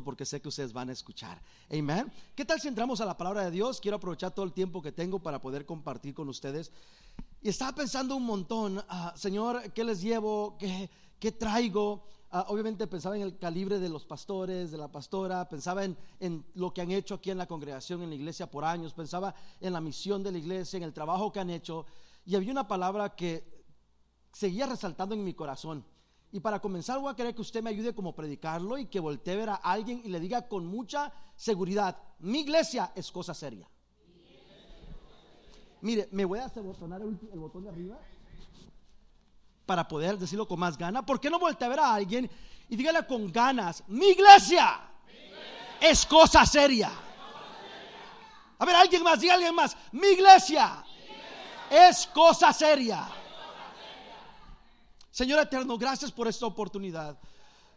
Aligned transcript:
porque 0.00 0.24
sé 0.24 0.40
que 0.40 0.48
ustedes 0.48 0.72
van 0.72 0.88
a 0.88 0.92
escuchar. 0.92 1.42
Amén. 1.70 2.10
¿Qué 2.34 2.46
tal 2.46 2.58
si 2.58 2.68
entramos 2.68 3.02
a 3.02 3.04
la 3.04 3.16
palabra 3.16 3.44
de 3.44 3.50
Dios? 3.50 3.78
Quiero 3.78 3.98
aprovechar 3.98 4.34
todo 4.34 4.46
el 4.46 4.52
tiempo 4.52 4.80
que 4.80 4.90
tengo 4.90 5.18
para 5.18 5.38
poder 5.38 5.66
compartir 5.66 6.14
con 6.14 6.30
ustedes. 6.30 6.72
Y 7.42 7.50
estaba 7.50 7.74
pensando 7.74 8.16
un 8.16 8.24
montón, 8.24 8.82
ah, 8.88 9.12
Señor, 9.16 9.70
¿qué 9.72 9.84
les 9.84 10.00
llevo? 10.00 10.56
¿Qué, 10.58 10.88
qué 11.18 11.32
traigo? 11.32 12.04
Ah, 12.30 12.46
obviamente 12.48 12.86
pensaba 12.86 13.16
en 13.16 13.22
el 13.22 13.36
calibre 13.36 13.78
de 13.78 13.90
los 13.90 14.06
pastores, 14.06 14.70
de 14.70 14.78
la 14.78 14.90
pastora, 14.90 15.46
pensaba 15.46 15.84
en, 15.84 15.94
en, 16.20 16.46
lo 16.54 16.72
que 16.72 16.80
han 16.80 16.90
hecho 16.90 17.16
aquí 17.16 17.30
en 17.30 17.36
la 17.36 17.46
congregación, 17.46 18.02
en 18.02 18.08
la 18.08 18.14
iglesia 18.14 18.50
por 18.50 18.64
años, 18.64 18.94
pensaba 18.94 19.34
en 19.60 19.74
la 19.74 19.82
misión 19.82 20.22
de 20.22 20.32
la 20.32 20.38
iglesia, 20.38 20.78
en 20.78 20.84
el 20.84 20.94
trabajo 20.94 21.30
que 21.30 21.40
han 21.40 21.50
hecho. 21.50 21.84
Y 22.24 22.34
había 22.34 22.52
una 22.52 22.66
palabra 22.66 23.14
que 23.14 23.44
seguía 24.32 24.64
resaltando 24.64 25.14
en 25.14 25.22
mi 25.22 25.34
corazón. 25.34 25.84
Y 26.32 26.40
para 26.40 26.60
comenzar 26.60 26.98
voy 26.98 27.12
a 27.12 27.14
querer 27.14 27.34
que 27.34 27.42
usted 27.42 27.62
me 27.62 27.68
ayude 27.68 27.94
como 27.94 28.14
predicarlo 28.14 28.78
y 28.78 28.86
que 28.86 28.98
voltee 28.98 29.34
a 29.34 29.36
ver 29.36 29.48
a 29.50 29.54
alguien 29.56 30.00
y 30.02 30.08
le 30.08 30.18
diga 30.18 30.48
con 30.48 30.66
mucha 30.66 31.12
seguridad, 31.36 31.96
mi 32.20 32.40
iglesia 32.40 32.90
es 32.94 33.12
cosa 33.12 33.34
seria. 33.34 33.68
Mire, 35.82 36.08
me 36.10 36.24
voy 36.24 36.38
a 36.38 36.48
botonar 36.48 37.02
el, 37.02 37.18
el 37.32 37.38
botón 37.38 37.64
de 37.64 37.70
arriba 37.70 37.98
para 39.66 39.86
poder 39.86 40.18
decirlo 40.18 40.48
con 40.48 40.58
más 40.58 40.78
gana. 40.78 41.04
¿Por 41.04 41.20
qué 41.20 41.28
no 41.28 41.38
voltea 41.38 41.66
a 41.66 41.70
ver 41.70 41.80
a 41.80 41.94
alguien 41.94 42.30
y 42.68 42.76
dígale 42.76 43.06
con 43.06 43.30
ganas, 43.30 43.84
mi 43.88 44.06
iglesia, 44.06 44.80
es 45.80 46.06
cosa 46.06 46.46
seria? 46.46 46.90
A 48.58 48.64
ver, 48.64 48.76
alguien 48.76 49.02
más, 49.02 49.20
diga 49.20 49.34
alguien 49.34 49.54
más, 49.54 49.76
mi 49.90 50.06
iglesia. 50.08 50.82
es 51.68 52.06
cosa 52.06 52.52
seria. 52.52 53.21
Señor 55.12 55.40
eterno, 55.40 55.76
gracias 55.76 56.10
por 56.10 56.26
esta 56.26 56.46
oportunidad. 56.46 57.18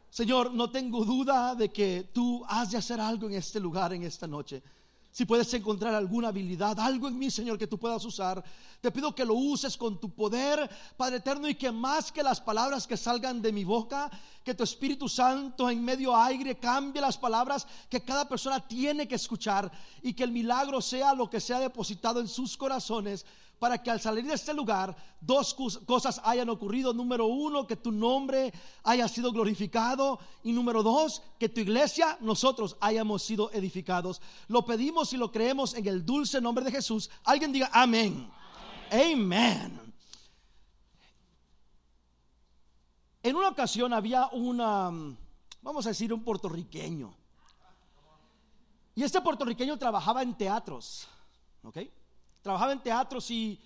Señor, 0.10 0.54
no 0.54 0.72
tengo 0.72 1.04
duda 1.04 1.54
de 1.54 1.70
que 1.70 2.10
tú 2.14 2.46
has 2.48 2.72
de 2.72 2.78
hacer 2.78 3.02
algo 3.02 3.28
en 3.28 3.34
este 3.34 3.60
lugar, 3.60 3.92
en 3.92 4.04
esta 4.04 4.26
noche. 4.26 4.64
Si 5.12 5.26
puedes 5.26 5.54
encontrar 5.54 5.94
alguna 5.94 6.30
habilidad, 6.30 6.80
algo 6.80 7.10
en 7.10 7.20
mí, 7.20 7.30
Señor, 7.30 7.58
que 7.58 7.68
tú 7.68 7.78
puedas 7.78 8.06
usar, 8.06 8.42
te 8.80 8.90
pido 8.90 9.14
que 9.14 9.26
lo 9.26 9.34
uses 9.34 9.76
con 9.76 10.00
tu 10.00 10.10
poder, 10.12 10.70
Padre 10.96 11.18
eterno, 11.18 11.50
y 11.50 11.56
que 11.56 11.74
más 11.74 12.10
que 12.10 12.24
las 12.24 12.40
palabras 12.40 12.88
que 12.88 12.96
salgan 12.96 13.42
de 13.42 13.52
mi 13.52 13.66
boca, 13.66 14.10
que 14.42 14.54
tu 14.54 14.64
Espíritu 14.64 15.10
Santo 15.10 15.70
en 15.70 15.84
medio 15.84 16.16
aire 16.16 16.56
cambie 16.56 17.02
las 17.02 17.18
palabras 17.18 17.68
que 17.90 18.02
cada 18.02 18.30
persona 18.30 18.66
tiene 18.66 19.10
que 19.10 19.16
escuchar 19.16 19.70
y 20.02 20.14
que 20.14 20.24
el 20.24 20.32
milagro 20.32 20.80
sea 20.80 21.14
lo 21.14 21.30
que 21.30 21.42
sea 21.42 21.60
depositado 21.60 22.22
en 22.22 22.30
sus 22.30 22.56
corazones 22.56 23.26
para 23.60 23.82
que 23.82 23.90
al 23.90 24.00
salir 24.00 24.26
de 24.26 24.34
este 24.34 24.54
lugar 24.54 24.96
dos 25.22 25.54
cosas 25.86 26.22
hayan 26.24 26.50
ocurrido. 26.50 26.94
Número 26.94 27.26
uno, 27.26 27.66
que 27.66 27.76
tu 27.76 27.92
nombre 27.92 28.54
haya 28.84 29.08
sido 29.08 29.32
glorificado. 29.32 30.20
Y 30.44 30.52
número 30.52 30.84
dos, 30.84 31.22
que 31.40 31.50
tu 31.50 31.62
iglesia, 31.62 32.18
nosotros 32.22 32.78
hayamos 32.80 33.24
sido 33.24 33.52
edificados. 33.52 34.22
Lo 34.48 34.66
pedimos 34.66 35.14
y 35.14 35.18
lo 35.18 35.32
creemos 35.32 35.74
en 35.74 35.88
el 35.88 36.06
dulce 36.06 36.42
nombre 36.42 36.66
de 36.66 36.72
Jesús. 36.72 37.10
Alguien 37.24 37.52
diga 37.52 37.70
amén. 37.74 38.30
Amén. 38.92 39.82
En 43.24 43.36
una 43.36 43.50
ocasión 43.50 43.92
había 43.92 44.28
una, 44.28 44.92
vamos 45.62 45.86
a 45.88 45.90
decir, 45.90 46.14
un 46.14 46.24
puertorriqueño. 46.24 47.12
Y 48.94 49.04
este 49.04 49.20
puertorriqueño 49.20 49.78
trabajaba 49.78 50.22
en 50.22 50.38
teatros. 50.38 51.08
¿Ok? 51.64 51.80
Trabajaba 52.46 52.74
en 52.74 52.80
teatros 52.80 53.32
y 53.32 53.60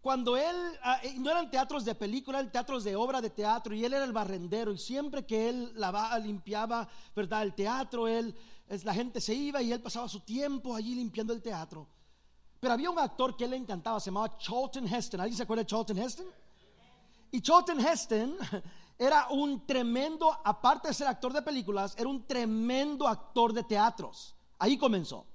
cuando 0.00 0.38
él, 0.38 0.56
ah, 0.82 1.00
eh, 1.02 1.16
no 1.18 1.30
eran 1.30 1.50
teatros 1.50 1.84
de 1.84 1.94
película, 1.94 2.38
eran 2.38 2.50
teatros 2.50 2.82
de 2.82 2.96
obra 2.96 3.20
de 3.20 3.28
teatro 3.28 3.74
y 3.74 3.84
él 3.84 3.92
era 3.92 4.06
el 4.06 4.14
barrendero 4.14 4.72
y 4.72 4.78
siempre 4.78 5.26
que 5.26 5.50
él 5.50 5.72
lavaba, 5.74 6.18
limpiaba, 6.18 6.88
¿verdad? 7.14 7.42
El 7.42 7.52
teatro, 7.52 8.08
él, 8.08 8.34
la 8.84 8.94
gente 8.94 9.20
se 9.20 9.34
iba 9.34 9.60
y 9.60 9.70
él 9.70 9.82
pasaba 9.82 10.08
su 10.08 10.20
tiempo 10.20 10.74
allí 10.74 10.94
limpiando 10.94 11.34
el 11.34 11.42
teatro. 11.42 11.86
Pero 12.58 12.72
había 12.72 12.88
un 12.88 12.98
actor 12.98 13.36
que 13.36 13.44
él 13.44 13.50
le 13.50 13.58
encantaba, 13.58 14.00
se 14.00 14.06
llamaba 14.06 14.38
Charlton 14.38 14.86
Heston. 14.86 15.20
¿Alguien 15.20 15.36
se 15.36 15.42
acuerda 15.42 15.64
de 15.64 15.66
Charlton 15.66 15.98
Heston? 15.98 16.26
Y 17.32 17.42
Charlton 17.42 17.80
Heston 17.86 18.38
era 18.98 19.28
un 19.28 19.66
tremendo, 19.66 20.34
aparte 20.42 20.88
de 20.88 20.94
ser 20.94 21.06
actor 21.06 21.34
de 21.34 21.42
películas, 21.42 21.94
era 21.98 22.08
un 22.08 22.26
tremendo 22.26 23.06
actor 23.06 23.52
de 23.52 23.62
teatros. 23.62 24.34
Ahí 24.58 24.78
comenzó. 24.78 25.26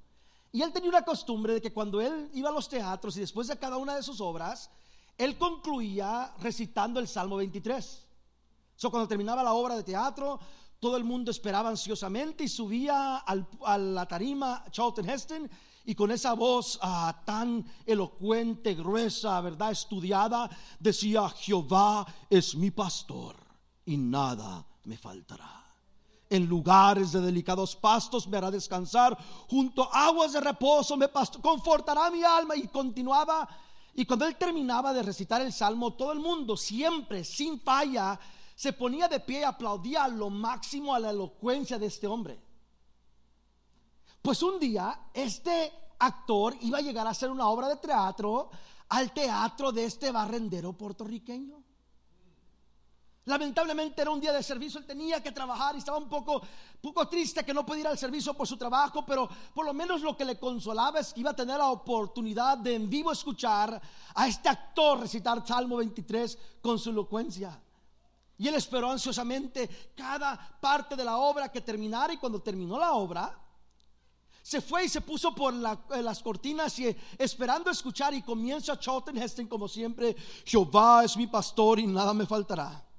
Y 0.51 0.61
él 0.61 0.73
tenía 0.73 0.89
una 0.89 1.03
costumbre 1.03 1.53
de 1.53 1.61
que 1.61 1.71
cuando 1.71 2.01
él 2.01 2.29
iba 2.33 2.49
a 2.49 2.53
los 2.53 2.67
teatros 2.67 3.15
y 3.15 3.21
después 3.21 3.47
de 3.47 3.57
cada 3.57 3.77
una 3.77 3.95
de 3.95 4.03
sus 4.03 4.19
obras, 4.19 4.69
él 5.17 5.37
concluía 5.37 6.33
recitando 6.39 6.99
el 6.99 7.07
Salmo 7.07 7.37
23. 7.37 8.07
So, 8.75 8.91
cuando 8.91 9.07
terminaba 9.07 9.43
la 9.43 9.53
obra 9.53 9.75
de 9.75 9.83
teatro, 9.83 10.39
todo 10.79 10.97
el 10.97 11.03
mundo 11.03 11.31
esperaba 11.31 11.69
ansiosamente 11.69 12.43
y 12.43 12.47
subía 12.49 13.17
al, 13.17 13.47
a 13.65 13.77
la 13.77 14.05
tarima 14.07 14.65
Charlton 14.71 15.09
Heston 15.09 15.49
y 15.85 15.95
con 15.95 16.11
esa 16.11 16.33
voz 16.33 16.79
ah, 16.81 17.21
tan 17.25 17.65
elocuente, 17.85 18.73
gruesa, 18.73 19.39
verdad, 19.41 19.71
estudiada, 19.71 20.49
decía, 20.79 21.29
Jehová 21.29 22.05
es 22.29 22.55
mi 22.55 22.71
pastor 22.71 23.37
y 23.85 23.97
nada 23.97 24.65
me 24.83 24.97
faltará 24.97 25.60
en 26.31 26.45
lugares 26.45 27.11
de 27.11 27.19
delicados 27.19 27.75
pastos 27.75 28.25
me 28.25 28.37
hará 28.37 28.49
descansar, 28.49 29.17
junto 29.49 29.93
a 29.93 30.05
aguas 30.05 30.31
de 30.31 30.39
reposo 30.39 30.95
me 30.95 31.09
confortará 31.41 32.09
mi 32.09 32.23
alma. 32.23 32.55
Y 32.55 32.69
continuaba, 32.69 33.47
y 33.93 34.05
cuando 34.05 34.25
él 34.25 34.37
terminaba 34.37 34.93
de 34.93 35.03
recitar 35.03 35.41
el 35.41 35.51
salmo, 35.51 35.93
todo 35.93 36.13
el 36.13 36.19
mundo 36.19 36.55
siempre, 36.55 37.25
sin 37.25 37.59
falla, 37.59 38.17
se 38.55 38.71
ponía 38.71 39.09
de 39.09 39.19
pie 39.19 39.41
y 39.41 39.43
aplaudía 39.43 40.05
a 40.05 40.07
lo 40.07 40.29
máximo 40.29 40.95
a 40.95 40.99
la 40.99 41.09
elocuencia 41.09 41.77
de 41.77 41.87
este 41.87 42.07
hombre. 42.07 42.39
Pues 44.21 44.41
un 44.41 44.57
día 44.57 45.07
este 45.13 45.73
actor 45.99 46.55
iba 46.61 46.77
a 46.77 46.81
llegar 46.81 47.07
a 47.07 47.09
hacer 47.09 47.29
una 47.29 47.49
obra 47.49 47.67
de 47.67 47.75
teatro 47.75 48.51
al 48.87 49.11
teatro 49.11 49.73
de 49.73 49.83
este 49.83 50.11
barrendero 50.11 50.71
puertorriqueño. 50.71 51.61
Lamentablemente 53.31 54.01
era 54.01 54.11
un 54.11 54.19
día 54.19 54.33
de 54.33 54.43
servicio, 54.43 54.77
él 54.77 54.85
tenía 54.85 55.23
que 55.23 55.31
trabajar 55.31 55.73
y 55.73 55.77
estaba 55.77 55.97
un 55.97 56.09
poco, 56.09 56.41
poco 56.81 57.07
triste 57.07 57.45
que 57.45 57.53
no 57.53 57.65
pudiera 57.65 57.87
ir 57.87 57.93
al 57.93 57.97
servicio 57.97 58.33
por 58.33 58.45
su 58.45 58.57
trabajo, 58.57 59.05
pero 59.05 59.29
por 59.53 59.65
lo 59.65 59.73
menos 59.73 60.01
lo 60.01 60.17
que 60.17 60.25
le 60.25 60.37
consolaba 60.37 60.99
es 60.99 61.13
que 61.13 61.21
iba 61.21 61.31
a 61.31 61.33
tener 61.33 61.57
la 61.57 61.69
oportunidad 61.69 62.57
de 62.57 62.75
en 62.75 62.89
vivo 62.89 63.09
escuchar 63.09 63.81
a 64.15 64.27
este 64.27 64.49
actor 64.49 64.99
recitar 64.99 65.47
Salmo 65.47 65.77
23 65.77 66.37
con 66.61 66.77
su 66.77 66.89
elocuencia. 66.89 67.57
Y 68.37 68.49
él 68.49 68.55
esperó 68.55 68.91
ansiosamente 68.91 69.93
cada 69.95 70.37
parte 70.59 70.97
de 70.97 71.05
la 71.05 71.15
obra 71.15 71.49
que 71.49 71.61
terminara 71.61 72.11
y 72.11 72.17
cuando 72.17 72.41
terminó 72.41 72.77
la 72.77 72.91
obra, 72.91 73.33
se 74.41 74.59
fue 74.59 74.83
y 74.83 74.89
se 74.89 74.99
puso 74.99 75.33
por 75.33 75.53
las 75.53 76.21
cortinas 76.21 76.77
y 76.79 76.93
esperando 77.17 77.71
escuchar 77.71 78.13
y 78.13 78.23
comienza 78.23 78.77
Charlton 78.77 79.17
Heston 79.17 79.47
como 79.47 79.69
siempre, 79.69 80.17
Jehová 80.43 81.05
es 81.05 81.15
mi 81.15 81.27
pastor 81.27 81.79
y 81.79 81.87
nada 81.87 82.13
me 82.13 82.25
faltará. 82.25 82.90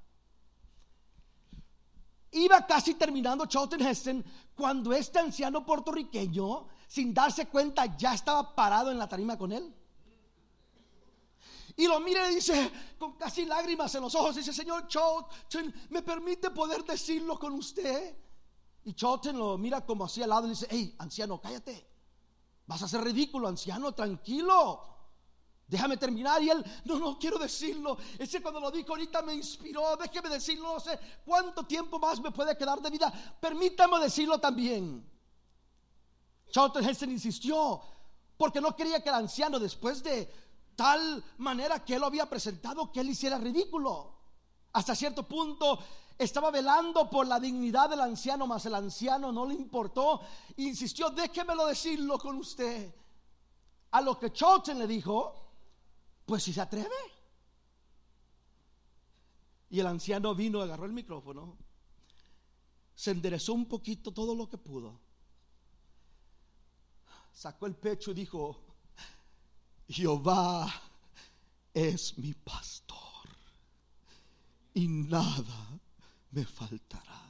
Iba 2.33 2.65
casi 2.65 2.95
terminando 2.95 3.45
Charlton 3.45 3.81
Heston 3.81 4.25
cuando 4.55 4.91
este 4.93 5.19
anciano 5.19 5.65
puertorriqueño, 5.65 6.67
sin 6.87 7.13
darse 7.13 7.47
cuenta, 7.47 7.95
ya 7.97 8.13
estaba 8.13 8.55
parado 8.55 8.91
en 8.91 8.97
la 8.97 9.07
tarima 9.07 9.37
con 9.37 9.51
él. 9.51 9.73
Y 11.75 11.87
lo 11.87 11.99
mira 11.99 12.29
y 12.31 12.35
dice, 12.35 12.71
con 12.99 13.13
casi 13.13 13.45
lágrimas 13.45 13.93
en 13.95 14.01
los 14.01 14.13
ojos, 14.15 14.35
dice, 14.35 14.53
Señor 14.53 14.87
Charlton, 14.87 15.73
¿me 15.89 16.01
permite 16.01 16.51
poder 16.51 16.83
decirlo 16.83 17.39
con 17.39 17.53
usted? 17.53 18.15
Y 18.85 18.93
Charlton 18.93 19.37
lo 19.37 19.57
mira 19.57 19.85
como 19.85 20.05
así 20.05 20.21
al 20.21 20.29
lado 20.29 20.47
y 20.47 20.51
dice, 20.51 20.67
hey, 20.69 20.95
anciano, 20.99 21.39
cállate. 21.39 21.87
Vas 22.67 22.81
a 22.83 22.87
ser 22.87 23.01
ridículo, 23.01 23.47
anciano, 23.47 23.93
tranquilo. 23.93 24.92
Déjame 25.67 25.97
terminar. 25.97 26.41
Y 26.41 26.49
él, 26.49 26.63
no, 26.85 26.99
no 26.99 27.17
quiero 27.17 27.37
decirlo. 27.37 27.97
Ese 28.17 28.41
cuando 28.41 28.59
lo 28.59 28.71
dijo 28.71 28.89
ahorita 28.91 29.21
me 29.21 29.33
inspiró. 29.33 29.95
Déjeme 29.97 30.29
decirlo. 30.29 30.73
No 30.73 30.79
sé 30.79 30.99
cuánto 31.25 31.63
tiempo 31.63 31.99
más 31.99 32.19
me 32.19 32.31
puede 32.31 32.57
quedar 32.57 32.81
de 32.81 32.89
vida. 32.89 33.11
Permítame 33.39 33.99
decirlo 33.99 34.39
también. 34.39 35.09
Charlton 36.51 36.87
Heston 36.87 37.11
insistió 37.11 37.81
porque 38.37 38.61
no 38.61 38.75
quería 38.75 39.01
que 39.01 39.09
el 39.09 39.15
anciano, 39.15 39.59
después 39.59 40.03
de 40.03 40.31
tal 40.75 41.23
manera 41.37 41.83
que 41.83 41.95
él 41.95 42.01
lo 42.01 42.07
había 42.07 42.29
presentado, 42.29 42.91
que 42.91 42.99
él 42.99 43.09
hiciera 43.09 43.37
ridículo. 43.37 44.13
Hasta 44.73 44.95
cierto 44.95 45.27
punto 45.27 45.79
estaba 46.17 46.51
velando 46.51 47.09
por 47.09 47.27
la 47.27 47.39
dignidad 47.39 47.89
del 47.89 48.01
anciano, 48.01 48.47
mas 48.47 48.65
el 48.65 48.75
anciano 48.75 49.31
no 49.31 49.45
le 49.45 49.55
importó. 49.55 50.21
Insistió, 50.57 51.09
déjemelo 51.09 51.65
decirlo 51.65 52.17
con 52.19 52.37
usted. 52.37 52.93
A 53.91 54.01
lo 54.01 54.17
que 54.17 54.31
Charlton 54.31 54.79
le 54.79 54.87
dijo, 54.87 55.42
pues 56.25 56.43
si 56.43 56.53
se 56.53 56.61
atreve. 56.61 56.89
Y 59.69 59.79
el 59.79 59.87
anciano 59.87 60.35
vino, 60.35 60.61
agarró 60.61 60.85
el 60.85 60.93
micrófono, 60.93 61.57
se 62.95 63.11
enderezó 63.11 63.53
un 63.53 63.65
poquito 63.65 64.11
todo 64.11 64.35
lo 64.35 64.47
que 64.47 64.57
pudo, 64.57 64.99
sacó 67.33 67.65
el 67.65 67.75
pecho 67.75 68.11
y 68.11 68.13
dijo, 68.13 68.59
Jehová 69.87 70.71
es 71.73 72.17
mi 72.17 72.33
pastor 72.33 73.27
y 74.73 74.87
nada 74.87 75.79
me 76.31 76.45
faltará. 76.45 77.23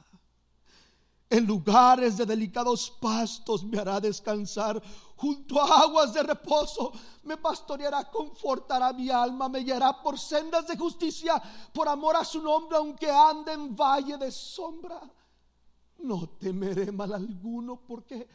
En 1.30 1.46
lugares 1.46 2.16
de 2.16 2.26
delicados 2.26 2.90
pastos 3.00 3.64
me 3.64 3.78
hará 3.78 4.00
descansar. 4.00 4.80
Junto 5.16 5.60
a 5.60 5.82
aguas 5.82 6.12
de 6.12 6.22
reposo 6.22 6.92
me 7.22 7.36
pastoreará, 7.36 8.10
confortará 8.10 8.92
mi 8.92 9.10
alma, 9.10 9.48
me 9.48 9.60
guiará 9.60 10.02
por 10.02 10.18
sendas 10.18 10.66
de 10.66 10.76
justicia, 10.76 11.40
por 11.72 11.88
amor 11.88 12.16
a 12.16 12.24
su 12.24 12.42
nombre, 12.42 12.76
aunque 12.76 13.10
ande 13.10 13.52
en 13.52 13.76
valle 13.76 14.18
de 14.18 14.30
sombra. 14.32 15.00
No 15.98 16.28
temeré 16.38 16.90
mal 16.90 17.12
alguno 17.12 17.76
porque 17.76 18.28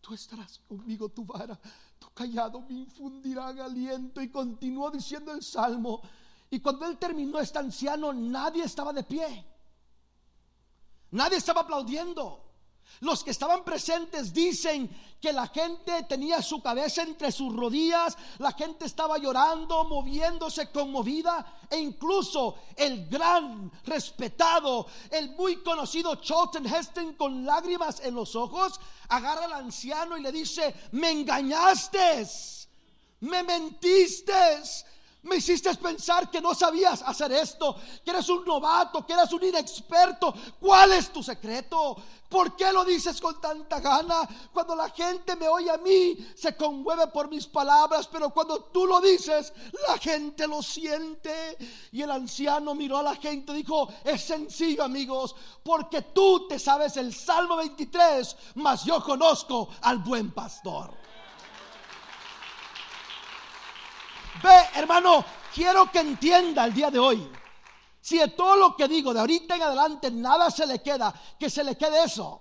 tú 0.00 0.14
estarás 0.14 0.58
conmigo, 0.68 1.08
tu 1.08 1.24
vara, 1.24 1.58
tu 1.98 2.10
callado 2.10 2.60
me 2.60 2.74
infundirán 2.74 3.58
aliento. 3.60 4.20
Y 4.20 4.28
continuó 4.30 4.90
diciendo 4.90 5.32
el 5.32 5.42
salmo. 5.42 6.02
Y 6.50 6.60
cuando 6.60 6.86
él 6.86 6.98
terminó 6.98 7.38
este 7.40 7.58
anciano, 7.58 8.12
nadie 8.12 8.64
estaba 8.64 8.92
de 8.92 9.02
pie. 9.02 9.46
Nadie 11.10 11.38
estaba 11.38 11.62
aplaudiendo. 11.62 12.47
Los 13.00 13.22
que 13.22 13.30
estaban 13.30 13.64
presentes 13.64 14.32
dicen 14.32 14.90
que 15.20 15.32
la 15.32 15.46
gente 15.48 16.04
tenía 16.04 16.42
su 16.42 16.62
cabeza 16.62 17.02
entre 17.02 17.30
sus 17.32 17.54
rodillas, 17.54 18.16
la 18.38 18.52
gente 18.52 18.86
estaba 18.86 19.18
llorando, 19.18 19.84
moviéndose 19.84 20.70
conmovida 20.70 21.60
e 21.70 21.78
incluso 21.78 22.56
el 22.76 23.08
gran, 23.08 23.70
respetado, 23.84 24.86
el 25.10 25.30
muy 25.30 25.56
conocido 25.62 26.16
Charlton 26.16 26.66
Heston 26.66 27.14
con 27.14 27.44
lágrimas 27.44 28.00
en 28.00 28.14
los 28.14 28.34
ojos, 28.36 28.80
agarra 29.08 29.44
al 29.44 29.52
anciano 29.54 30.16
y 30.16 30.22
le 30.22 30.32
dice, 30.32 30.74
me 30.92 31.10
engañaste, 31.10 32.26
me 33.20 33.42
mentiste, 33.42 34.32
me 35.22 35.36
hiciste 35.36 35.74
pensar 35.74 36.30
que 36.30 36.40
no 36.40 36.54
sabías 36.54 37.02
hacer 37.02 37.32
esto, 37.32 37.76
que 38.04 38.10
eres 38.10 38.28
un 38.28 38.44
novato, 38.44 39.04
que 39.04 39.12
eres 39.12 39.32
un 39.32 39.42
inexperto. 39.42 40.32
¿Cuál 40.60 40.92
es 40.92 41.12
tu 41.12 41.22
secreto? 41.22 41.96
¿Por 42.28 42.54
qué 42.54 42.72
lo 42.72 42.84
dices 42.84 43.20
con 43.20 43.40
tanta 43.40 43.80
gana? 43.80 44.28
Cuando 44.52 44.76
la 44.76 44.90
gente 44.90 45.34
me 45.34 45.48
oye 45.48 45.70
a 45.70 45.78
mí, 45.78 46.16
se 46.36 46.56
conmueve 46.56 47.08
por 47.08 47.28
mis 47.28 47.46
palabras, 47.46 48.06
pero 48.06 48.30
cuando 48.30 48.64
tú 48.64 48.86
lo 48.86 49.00
dices, 49.00 49.52
la 49.88 49.98
gente 49.98 50.46
lo 50.46 50.62
siente. 50.62 51.56
Y 51.90 52.02
el 52.02 52.10
anciano 52.10 52.74
miró 52.74 52.98
a 52.98 53.02
la 53.02 53.16
gente 53.16 53.52
y 53.52 53.56
dijo, 53.56 53.88
es 54.04 54.22
sencillo 54.22 54.84
amigos, 54.84 55.34
porque 55.64 56.02
tú 56.02 56.46
te 56.46 56.58
sabes 56.58 56.96
el 56.96 57.12
Salmo 57.12 57.56
23, 57.56 58.36
mas 58.56 58.84
yo 58.84 59.02
conozco 59.02 59.68
al 59.82 59.98
buen 59.98 60.30
pastor. 60.32 61.07
Ve, 64.42 64.68
hermano, 64.74 65.24
quiero 65.54 65.90
que 65.90 66.00
entienda 66.00 66.64
el 66.64 66.74
día 66.74 66.90
de 66.90 66.98
hoy. 66.98 67.30
Si 68.00 68.18
de 68.18 68.28
todo 68.28 68.56
lo 68.56 68.76
que 68.76 68.88
digo 68.88 69.12
de 69.12 69.20
ahorita 69.20 69.56
en 69.56 69.62
adelante 69.62 70.10
nada 70.10 70.50
se 70.50 70.66
le 70.66 70.80
queda, 70.80 71.12
que 71.38 71.50
se 71.50 71.64
le 71.64 71.76
quede 71.76 72.04
eso. 72.04 72.40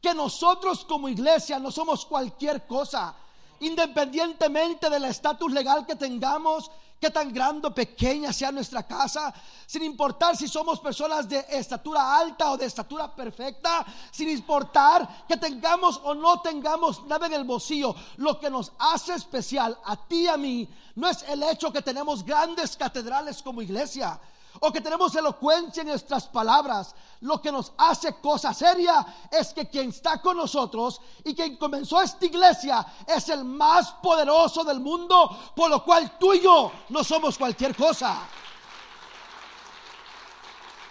Que 0.00 0.14
nosotros 0.14 0.84
como 0.84 1.08
iglesia 1.08 1.58
no 1.58 1.70
somos 1.70 2.06
cualquier 2.06 2.66
cosa, 2.66 3.14
independientemente 3.60 4.88
del 4.88 5.04
estatus 5.04 5.52
legal 5.52 5.86
que 5.86 5.96
tengamos, 5.96 6.70
que 7.00 7.10
tan 7.10 7.32
grande 7.32 7.68
o 7.68 7.74
pequeña 7.74 8.32
sea 8.32 8.52
nuestra 8.52 8.82
casa, 8.82 9.32
sin 9.66 9.82
importar 9.82 10.36
si 10.36 10.46
somos 10.46 10.78
personas 10.80 11.26
de 11.28 11.44
estatura 11.48 12.16
alta 12.18 12.52
o 12.52 12.58
de 12.58 12.66
estatura 12.66 13.14
perfecta, 13.14 13.86
sin 14.10 14.28
importar 14.28 15.24
que 15.26 15.38
tengamos 15.38 15.98
o 16.04 16.14
no 16.14 16.40
tengamos 16.42 17.02
nada 17.06 17.26
en 17.26 17.32
el 17.32 17.44
bolsillo, 17.44 17.96
lo 18.18 18.38
que 18.38 18.50
nos 18.50 18.72
hace 18.78 19.14
especial 19.14 19.78
a 19.84 19.96
ti 19.96 20.24
y 20.24 20.28
a 20.28 20.36
mí 20.36 20.68
no 20.96 21.08
es 21.08 21.22
el 21.22 21.42
hecho 21.42 21.72
que 21.72 21.80
tenemos 21.80 22.22
grandes 22.22 22.76
catedrales 22.76 23.42
como 23.42 23.62
iglesia 23.62 24.20
o 24.58 24.72
que 24.72 24.80
tenemos 24.80 25.14
elocuencia 25.14 25.82
en 25.82 25.88
nuestras 25.88 26.26
palabras. 26.26 26.94
Lo 27.20 27.40
que 27.40 27.52
nos 27.52 27.72
hace 27.76 28.20
cosa 28.20 28.52
seria 28.52 29.06
es 29.30 29.52
que 29.52 29.68
quien 29.68 29.90
está 29.90 30.20
con 30.20 30.36
nosotros 30.36 31.00
y 31.24 31.34
quien 31.34 31.56
comenzó 31.56 32.00
esta 32.00 32.26
iglesia 32.26 32.84
es 33.06 33.28
el 33.28 33.44
más 33.44 33.92
poderoso 34.02 34.64
del 34.64 34.80
mundo, 34.80 35.38
por 35.54 35.70
lo 35.70 35.84
cual 35.84 36.18
tú 36.18 36.34
y 36.34 36.40
yo 36.40 36.72
no 36.88 37.04
somos 37.04 37.38
cualquier 37.38 37.76
cosa. 37.76 38.18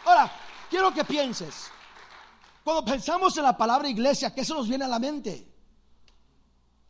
Ahora, 0.06 0.32
quiero 0.70 0.94
que 0.94 1.04
pienses, 1.04 1.70
cuando 2.64 2.86
pensamos 2.86 3.36
en 3.38 3.44
la 3.44 3.58
palabra 3.58 3.90
iglesia, 3.90 4.34
¿qué 4.34 4.46
se 4.46 4.54
nos 4.54 4.68
viene 4.68 4.86
a 4.86 4.88
la 4.88 5.00
mente? 5.00 5.48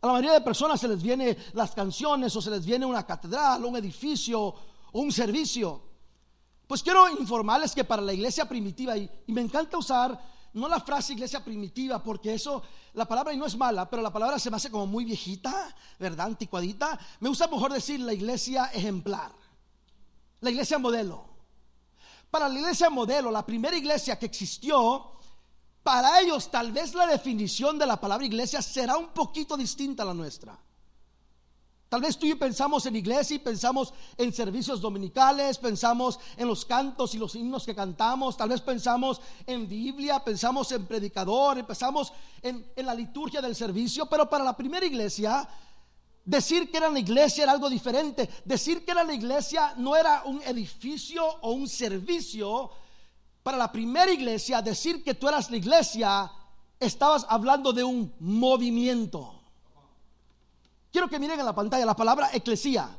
A 0.01 0.07
la 0.07 0.13
mayoría 0.13 0.33
de 0.33 0.41
personas 0.41 0.79
se 0.79 0.87
les 0.87 1.01
viene 1.01 1.37
las 1.53 1.71
canciones 1.71 2.33
o 2.35 2.41
se 2.41 2.51
les 2.51 2.65
viene 2.65 2.85
una 2.85 3.05
catedral, 3.05 3.65
un 3.65 3.75
edificio 3.75 4.55
un 4.93 5.11
servicio. 5.11 5.88
Pues 6.69 6.83
quiero 6.83 7.09
informarles 7.09 7.73
que 7.73 7.83
para 7.83 7.99
la 7.99 8.13
iglesia 8.13 8.47
primitiva, 8.47 8.95
y, 8.95 9.09
me 9.25 9.41
encanta 9.41 9.75
usar 9.75 10.23
no 10.53 10.67
la 10.67 10.79
frase 10.79 11.13
iglesia 11.13 11.43
primitiva, 11.43 12.03
porque 12.03 12.35
eso, 12.35 12.61
la 12.93 13.07
palabra 13.07 13.33
no 13.33 13.47
es 13.47 13.57
mala, 13.57 13.89
pero 13.89 14.03
la 14.03 14.13
palabra 14.13 14.37
se 14.37 14.51
me 14.51 14.57
hace 14.57 14.69
como 14.69 14.85
muy 14.85 15.03
viejita, 15.03 15.75
¿verdad? 15.97 16.27
Anticuadita. 16.27 16.99
Me 17.21 17.29
gusta 17.29 17.47
mejor 17.47 17.73
decir 17.73 17.99
la 18.01 18.13
iglesia 18.13 18.65
ejemplar, 18.65 19.31
la 20.41 20.51
iglesia 20.51 20.77
modelo. 20.77 21.25
Para 22.29 22.47
la 22.47 22.59
iglesia 22.59 22.91
modelo, 22.91 23.31
la 23.31 23.43
primera 23.43 23.75
iglesia 23.75 24.19
que 24.19 24.27
existió, 24.27 25.13
para 25.81 26.19
ellos 26.19 26.51
tal 26.51 26.71
vez 26.71 26.93
la 26.93 27.07
definición 27.07 27.79
de 27.79 27.87
la 27.87 27.99
palabra 27.99 28.27
iglesia 28.27 28.61
será 28.61 28.95
un 28.95 29.07
poquito 29.07 29.57
distinta 29.57 30.03
a 30.03 30.05
la 30.05 30.13
nuestra. 30.13 30.55
Tal 31.89 32.01
vez 32.01 32.17
tú 32.19 32.27
y 32.27 32.29
yo 32.29 32.37
pensamos 32.37 32.85
en 32.85 32.95
iglesia 32.95 33.35
y 33.35 33.39
pensamos 33.39 33.95
en 34.15 34.31
servicios 34.31 34.79
dominicales, 34.79 35.57
pensamos 35.57 36.19
en 36.37 36.47
los 36.47 36.63
cantos 36.63 37.15
y 37.15 37.17
los 37.17 37.33
himnos 37.33 37.65
que 37.65 37.73
cantamos, 37.73 38.37
tal 38.37 38.49
vez 38.49 38.61
pensamos 38.61 39.19
en 39.47 39.67
Biblia, 39.67 40.23
pensamos 40.23 40.71
en 40.71 40.85
predicador, 40.85 41.65
pensamos 41.65 42.13
en, 42.43 42.71
en 42.75 42.85
la 42.85 42.93
liturgia 42.93 43.41
del 43.41 43.55
servicio, 43.55 44.05
pero 44.05 44.29
para 44.29 44.43
la 44.43 44.55
primera 44.55 44.85
iglesia, 44.85 45.49
decir 46.23 46.69
que 46.69 46.77
era 46.77 46.89
la 46.89 46.99
iglesia 46.99 47.43
era 47.43 47.53
algo 47.53 47.71
diferente. 47.71 48.29
Decir 48.45 48.85
que 48.85 48.91
era 48.91 49.03
la 49.03 49.13
iglesia 49.15 49.73
no 49.77 49.95
era 49.95 50.21
un 50.25 50.43
edificio 50.43 51.25
o 51.41 51.53
un 51.53 51.67
servicio. 51.67 52.69
Para 53.41 53.57
la 53.57 53.71
primera 53.71 54.11
iglesia, 54.11 54.61
decir 54.61 55.03
que 55.03 55.15
tú 55.15 55.27
eras 55.27 55.49
la 55.49 55.57
iglesia, 55.57 56.31
estabas 56.79 57.25
hablando 57.27 57.73
de 57.73 57.83
un 57.83 58.13
movimiento. 58.19 59.38
Quiero 60.91 61.07
que 61.07 61.19
miren 61.19 61.39
en 61.39 61.45
la 61.45 61.55
pantalla 61.55 61.85
la 61.85 61.95
palabra 61.95 62.29
eclesía. 62.33 62.89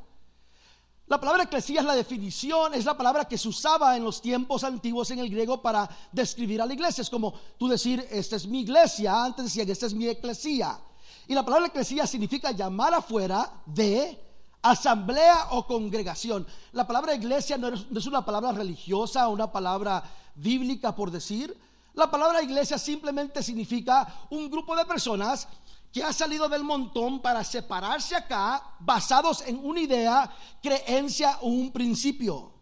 La 1.07 1.19
palabra 1.19 1.43
eclesía 1.43 1.81
es 1.81 1.87
la 1.87 1.97
definición, 1.97 2.73
es 2.73 2.85
la 2.85 2.97
palabra 2.97 3.25
que 3.25 3.37
se 3.37 3.49
usaba 3.49 3.97
en 3.97 4.05
los 4.05 4.23
tiempos 4.23 4.63
antiguos 4.63 5.11
en 5.11 5.19
el 5.19 5.29
griego 5.29 5.61
para 5.61 5.89
describir 6.13 6.63
a 6.63 6.67
la 6.67 6.73
iglesia. 6.73 7.03
Es 7.03 7.11
como 7.11 7.35
tú 7.59 7.67
decir, 7.67 8.07
esta 8.11 8.37
es 8.37 8.47
mi 8.47 8.61
iglesia, 8.61 9.25
antes 9.25 9.47
decían, 9.47 9.69
esta 9.69 9.87
es 9.87 9.95
mi 9.95 10.07
eclesía. 10.07 10.79
Y 11.27 11.35
la 11.35 11.45
palabra 11.45 11.67
eclesía 11.67 12.07
significa 12.07 12.53
llamar 12.53 12.95
afuera 12.95 13.53
de 13.67 14.21
asamblea 14.63 15.49
o 15.51 15.67
congregación. 15.67 16.47
La 16.73 16.87
palabra 16.87 17.15
iglesia 17.15 17.59
no 17.59 17.69
es 17.69 18.07
una 18.07 18.25
palabra 18.25 18.53
religiosa, 18.53 19.27
una 19.27 19.51
palabra 19.51 20.05
bíblica 20.37 20.95
por 20.95 21.11
decir. 21.11 21.57
La 21.95 22.09
palabra 22.09 22.41
iglesia 22.41 22.79
simplemente 22.79 23.43
significa 23.43 24.27
un 24.31 24.49
grupo 24.49 24.77
de 24.77 24.85
personas 24.85 25.49
que 25.93 26.03
ha 26.05 26.13
salido 26.13 26.49
del 26.49 26.63
montón 26.63 27.21
para 27.21 27.43
separarse 27.43 28.15
acá 28.15 28.63
basados 28.79 29.43
en 29.47 29.65
una 29.65 29.81
idea, 29.81 30.31
creencia 30.63 31.39
o 31.41 31.49
un 31.49 31.73
principio. 31.73 32.53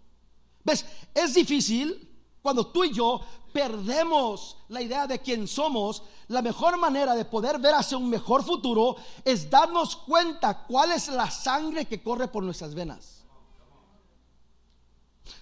¿Ves? 0.64 0.84
Es 1.14 1.34
difícil 1.34 2.08
cuando 2.40 2.66
tú 2.68 2.84
y 2.84 2.92
yo 2.92 3.20
perdemos 3.52 4.56
la 4.68 4.80
idea 4.80 5.06
de 5.06 5.20
quién 5.20 5.46
somos. 5.46 6.02
La 6.28 6.42
mejor 6.42 6.78
manera 6.78 7.14
de 7.14 7.24
poder 7.24 7.58
ver 7.58 7.74
hacia 7.74 7.98
un 7.98 8.08
mejor 8.08 8.44
futuro 8.44 8.96
es 9.24 9.50
darnos 9.50 9.96
cuenta 9.96 10.64
cuál 10.66 10.92
es 10.92 11.08
la 11.08 11.30
sangre 11.30 11.86
que 11.86 12.02
corre 12.02 12.28
por 12.28 12.42
nuestras 12.42 12.74
venas. 12.74 13.24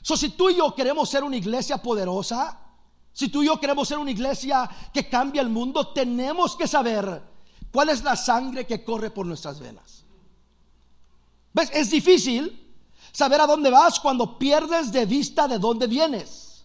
So, 0.03 0.17
si 0.17 0.31
tú 0.31 0.51
y 0.51 0.57
yo 0.57 0.75
queremos 0.75 1.09
ser 1.09 1.23
una 1.23 1.37
iglesia 1.37 1.79
poderosa, 1.79 2.61
si 3.13 3.29
tú 3.29 3.43
y 3.43 3.47
yo 3.47 3.61
queremos 3.61 3.87
ser 3.87 3.99
una 3.99 4.11
iglesia 4.11 4.69
que 4.93 5.09
cambia 5.09 5.43
el 5.43 5.49
mundo, 5.49 5.89
tenemos 5.89 6.57
que 6.57 6.67
saber 6.67 7.36
¿Cuál 7.77 7.91
es 7.91 8.03
la 8.03 8.17
sangre 8.17 8.67
que 8.67 8.83
corre 8.83 9.11
por 9.11 9.27
nuestras 9.27 9.61
venas? 9.61 10.03
¿Ves? 11.53 11.71
Es 11.75 11.91
difícil 11.91 12.75
saber 13.13 13.39
a 13.39 13.47
dónde 13.47 13.69
vas 13.69 14.01
cuando 14.01 14.39
pierdes 14.39 14.91
de 14.91 15.05
vista 15.05 15.47
de 15.47 15.59
dónde 15.59 15.87
vienes. 15.87 16.65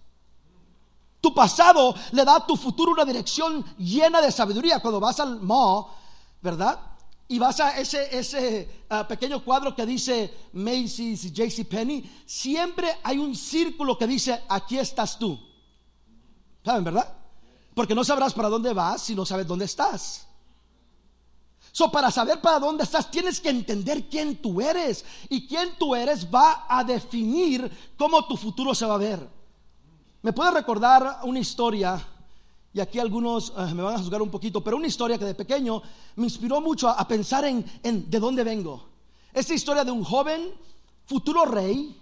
Tu 1.19 1.33
pasado 1.33 1.93
le 2.13 2.23
da 2.23 2.37
a 2.37 2.47
tu 2.47 2.55
futuro 2.55 2.93
una 2.93 3.03
dirección 3.03 3.61
llena 3.77 4.21
de 4.21 4.31
sabiduría. 4.31 4.79
Cuando 4.79 5.01
vas 5.01 5.19
al 5.19 5.41
mall, 5.41 5.87
¿verdad? 6.41 6.79
Y 7.27 7.39
vas 7.39 7.59
a 7.59 7.77
ese, 7.77 8.17
ese 8.17 8.85
ah, 8.89 9.05
pequeño 9.05 9.43
cuadro 9.43 9.75
que 9.75 9.85
dice 9.85 10.33
Macy's 10.53 11.25
y 11.25 11.31
JC 11.33 11.67
Penney, 11.67 12.23
siempre 12.25 12.99
hay 13.03 13.17
un 13.17 13.35
círculo 13.35 13.97
que 13.97 14.07
dice, 14.07 14.43
aquí 14.47 14.77
estás 14.77 15.19
tú. 15.19 15.37
¿Saben, 16.63 16.85
verdad? 16.85 17.13
Porque 17.75 17.95
no 17.95 18.05
sabrás 18.05 18.33
para 18.33 18.47
dónde 18.47 18.71
vas 18.71 19.01
si 19.01 19.13
no 19.13 19.25
sabes 19.25 19.45
dónde 19.45 19.65
estás. 19.65 20.30
So, 21.71 21.91
para 21.91 22.11
saber 22.11 22.41
para 22.41 22.59
dónde 22.59 22.83
estás, 22.83 23.09
tienes 23.09 23.39
que 23.39 23.49
entender 23.49 24.09
quién 24.09 24.41
tú 24.41 24.59
eres. 24.59 25.05
Y 25.29 25.47
quién 25.47 25.69
tú 25.79 25.95
eres 25.95 26.27
va 26.27 26.65
a 26.67 26.83
definir 26.83 27.69
cómo 27.97 28.25
tu 28.25 28.35
futuro 28.35 28.75
se 28.75 28.85
va 28.85 28.95
a 28.95 28.97
ver. 28.97 29.27
Me 30.21 30.33
puede 30.33 30.51
recordar 30.51 31.19
una 31.23 31.39
historia 31.39 31.99
y 32.73 32.79
aquí 32.79 32.99
algunos 32.99 33.51
eh, 33.57 33.73
me 33.73 33.83
van 33.83 33.95
a 33.95 33.99
juzgar 33.99 34.21
un 34.21 34.29
poquito, 34.29 34.63
pero 34.63 34.77
una 34.77 34.87
historia 34.87 35.17
que 35.17 35.25
de 35.25 35.35
pequeño 35.35 35.81
me 36.15 36.23
inspiró 36.25 36.61
mucho 36.61 36.87
a, 36.87 37.05
pensar 37.07 37.43
en, 37.45 37.65
en, 37.83 38.09
de 38.09 38.19
dónde 38.19 38.43
vengo. 38.43 38.87
Esta 39.33 39.53
historia 39.53 39.83
de 39.83 39.91
un 39.91 40.03
joven 40.03 40.53
futuro 41.05 41.45
rey 41.45 41.97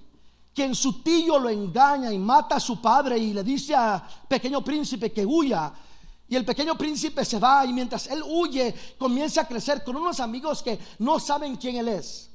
que 0.54 0.66
en 0.66 0.76
su 0.76 1.02
tío 1.02 1.40
lo 1.40 1.50
engaña 1.50 2.12
y 2.12 2.20
mata 2.20 2.58
a 2.58 2.60
su 2.60 2.82
padre 2.82 3.18
y 3.18 3.34
le 3.34 3.44
dice 3.44 3.74
a 3.74 4.08
pequeño 4.28 4.64
príncipe 4.64 5.12
que 5.12 5.26
huya. 5.26 5.74
Y 6.30 6.36
el 6.36 6.46
pequeño 6.46 6.78
príncipe 6.78 7.26
se 7.26 7.40
va 7.40 7.66
y 7.66 7.74
mientras 7.74 8.06
él 8.06 8.22
huye 8.24 8.76
comienza 9.00 9.42
a 9.42 9.48
crecer 9.48 9.84
con 9.84 9.96
unos 9.96 10.20
amigos 10.20 10.62
que 10.62 10.80
no 11.00 11.20
saben 11.20 11.56
quién 11.56 11.78
él 11.78 11.88
es. 11.88 12.30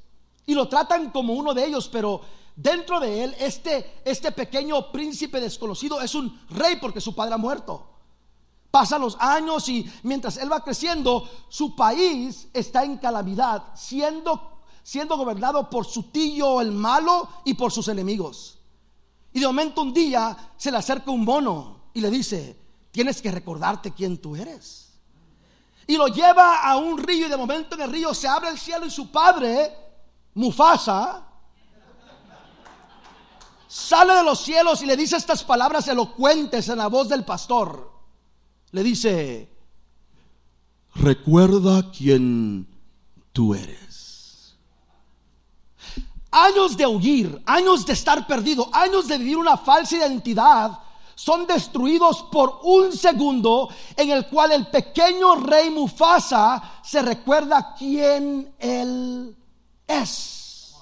Y 0.45 0.53
lo 0.53 0.67
tratan 0.67 1.11
como 1.11 1.33
uno 1.33 1.53
de 1.53 1.65
ellos, 1.65 1.87
pero 1.87 2.19
dentro 2.57 2.99
de 2.99 3.23
él 3.23 3.35
este, 3.39 4.01
este 4.03 4.33
pequeño 4.33 4.91
príncipe 4.91 5.39
desconocido 5.39 6.01
es 6.01 6.13
un 6.13 6.41
rey 6.49 6.75
porque 6.81 6.99
su 6.99 7.15
padre 7.15 7.35
ha 7.35 7.37
muerto. 7.37 7.87
Pasan 8.69 8.99
los 8.99 9.15
años 9.17 9.69
y 9.69 9.89
mientras 10.03 10.35
él 10.35 10.51
va 10.51 10.61
creciendo, 10.61 11.29
su 11.47 11.73
país 11.73 12.49
está 12.53 12.83
en 12.83 12.97
calamidad, 12.97 13.63
siendo, 13.75 14.59
siendo 14.83 15.15
gobernado 15.15 15.69
por 15.69 15.85
su 15.85 16.03
tío 16.11 16.59
el 16.59 16.73
malo 16.73 17.29
y 17.45 17.53
por 17.53 17.71
sus 17.71 17.87
enemigos. 17.87 18.59
Y 19.31 19.39
de 19.39 19.47
momento 19.47 19.81
un 19.81 19.93
día 19.93 20.35
se 20.57 20.69
le 20.69 20.77
acerca 20.77 21.11
un 21.11 21.23
mono 21.23 21.91
y 21.93 22.01
le 22.01 22.11
dice, 22.11 22.64
tienes 22.95 23.21
que 23.21 23.29
recordarte 23.29 23.91
quién 23.91 24.19
tú 24.19 24.37
eres. 24.37 24.93
Y 25.85 25.97
lo 25.97 26.07
lleva 26.07 26.61
a 26.61 26.77
un 26.77 26.97
río 26.97 27.27
y 27.27 27.29
de 27.29 27.35
momento 27.35 27.75
en 27.75 27.81
el 27.81 27.91
río 27.91 28.13
se 28.13 28.25
abre 28.25 28.47
el 28.47 28.57
cielo 28.57 28.85
y 28.85 28.89
su 28.89 29.11
padre, 29.11 29.69
Mufasa, 30.35 31.21
sale 33.67 34.13
de 34.13 34.23
los 34.23 34.39
cielos 34.39 34.81
y 34.81 34.85
le 34.85 34.95
dice 34.95 35.17
estas 35.17 35.43
palabras 35.43 35.89
elocuentes 35.89 36.69
en 36.69 36.77
la 36.77 36.87
voz 36.87 37.09
del 37.09 37.25
pastor 37.25 37.91
le 38.71 38.81
dice, 38.81 39.49
recuerda 40.95 41.91
quién 41.91 42.65
tú 43.33 43.53
eres. 43.53 44.55
Años 46.31 46.77
de 46.77 46.87
huir, 46.87 47.43
años 47.45 47.85
de 47.85 47.91
estar 47.91 48.25
perdido, 48.25 48.69
años 48.73 49.09
de 49.09 49.17
vivir 49.17 49.35
una 49.35 49.57
falsa 49.57 49.97
identidad 49.97 50.79
son 51.15 51.47
destruidos 51.47 52.23
por 52.23 52.59
un 52.63 52.91
segundo 52.91 53.69
en 53.95 54.11
el 54.11 54.27
cual 54.27 54.51
el 54.51 54.67
pequeño 54.67 55.35
rey 55.35 55.69
Mufasa 55.69 56.81
se 56.83 57.01
recuerda 57.01 57.73
quién 57.77 58.53
él 58.59 59.35
es. 59.87 60.75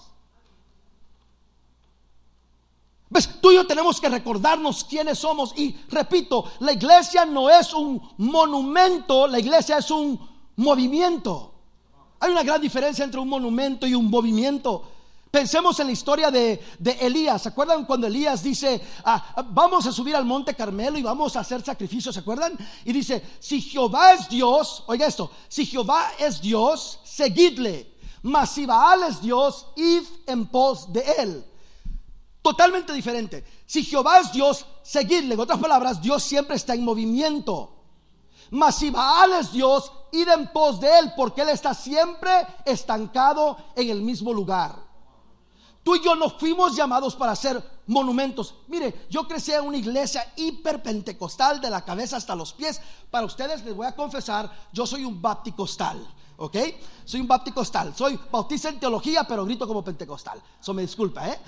¿Ves? 3.10 3.30
Tú 3.40 3.52
y 3.52 3.56
yo 3.56 3.68
tenemos 3.68 4.02
que 4.02 4.10
recordarnos 4.10 4.84
quiénes 4.84 5.20
somos. 5.20 5.54
Y 5.56 5.75
repito, 5.90 6.46
la 6.60 6.74
iglesia 6.74 7.25
no 7.25 7.48
es 7.48 7.72
un 7.72 8.02
monumento, 8.18 9.28
la 9.28 9.40
iglesia 9.40 9.78
es 9.78 9.92
un 9.92 10.20
movimiento. 10.56 11.54
Hay 12.20 12.32
una 12.32 12.42
gran 12.42 12.60
diferencia 12.60 13.06
entre 13.06 13.20
un 13.20 13.30
monumento 13.30 13.86
y 13.86 13.94
un 13.94 14.10
movimiento. 14.10 14.84
Pensemos 15.34 15.80
en 15.80 15.88
la 15.88 15.94
historia 15.94 16.30
de, 16.30 16.62
Elías. 17.02 17.42
¿Se 17.42 17.50
acuerdan 17.50 17.86
cuando 17.86 18.06
Elías 18.06 18.44
dice, 18.44 18.80
ah, 19.04 19.44
vamos 19.50 19.84
a 19.88 19.92
subir 19.92 20.16
al 20.16 20.25
monte 20.25 20.54
Carmelo 20.54 20.96
y 21.00 21.02
vamos 21.02 21.36
a 21.36 21.40
hacer 21.40 21.63
sacrificios? 21.63 22.13
¿Se 22.13 22.22
acuerdan? 22.22 22.56
Y 22.86 22.94
dice, 22.94 23.20
si 23.40 23.60
Jehová 23.60 24.13
es 24.13 24.30
Dios, 24.30 24.84
oiga 24.86 25.08
esto, 25.08 25.32
si 25.48 25.66
Jehová 25.66 26.12
es 26.20 26.40
Dios, 26.40 27.00
seguidle. 27.04 27.96
Mas 28.22 28.52
si 28.52 28.68
Baal 28.68 29.06
es 29.10 29.22
Dios, 29.24 29.66
id 29.75 30.04
en 30.28 30.46
pos 30.46 30.94
de 30.94 31.02
él. 31.18 31.44
Totalmente 32.44 32.94
diferente. 32.94 33.44
Si 33.66 33.84
Jehová 33.84 34.20
es 34.20 34.32
Dios, 34.32 34.68
seguidle. 34.84 35.34
En 35.34 35.40
otras 35.40 35.58
palabras, 35.58 36.00
Dios 36.00 36.22
siempre 36.22 36.58
está 36.58 36.75
en 36.75 36.86
movimiento. 36.86 37.74
Mas 38.52 38.75
si 38.75 38.92
Baal 38.92 39.34
es 39.34 39.52
Dios, 39.52 39.92
id 40.12 40.28
en 40.28 40.54
pos 40.54 40.80
de 40.80 41.00
él, 41.00 41.12
porque 41.18 41.42
él 41.42 41.50
está 41.50 41.74
siempre 41.74 42.46
estancado 42.66 43.58
en 43.75 43.90
el 43.90 44.04
mismo 44.04 44.32
lugar. 44.32 44.83
Tú 45.84 45.96
y 45.96 46.04
yo 46.04 46.16
no 46.16 46.30
fuimos 46.30 46.75
llamados 46.75 47.16
para 47.16 47.34
hacer 47.34 47.62
monumentos. 47.88 48.56
Mire, 48.68 49.06
yo 49.10 49.28
crecí 49.28 49.52
en 49.52 49.66
una 49.66 49.78
iglesia 49.78 50.32
hiperpentecostal 50.38 51.60
de 51.60 51.70
la 51.70 51.84
cabeza 51.84 52.18
hasta 52.18 52.36
los 52.36 52.54
pies. 52.54 52.80
Para 53.12 53.25
ustedes 53.25 53.63
les 53.66 53.75
voy 53.75 53.86
a 53.86 53.96
confesar, 53.96 54.50
yo 54.72 54.88
soy 54.88 55.04
un 55.04 55.22
bapticostal. 55.22 56.08
¿Ok? 56.38 56.58
Soy 57.06 57.20
un 57.20 57.28
bapticostal. 57.28 57.96
Soy 57.96 58.20
bautista 58.32 58.70
en 58.70 58.80
teología, 58.80 59.25
pero 59.28 59.46
grito 59.46 59.68
como 59.68 59.84
pentecostal. 59.84 60.42
Eso 60.60 60.74
me 60.74 60.82
disculpa, 60.82 61.28
¿eh? 61.30 61.40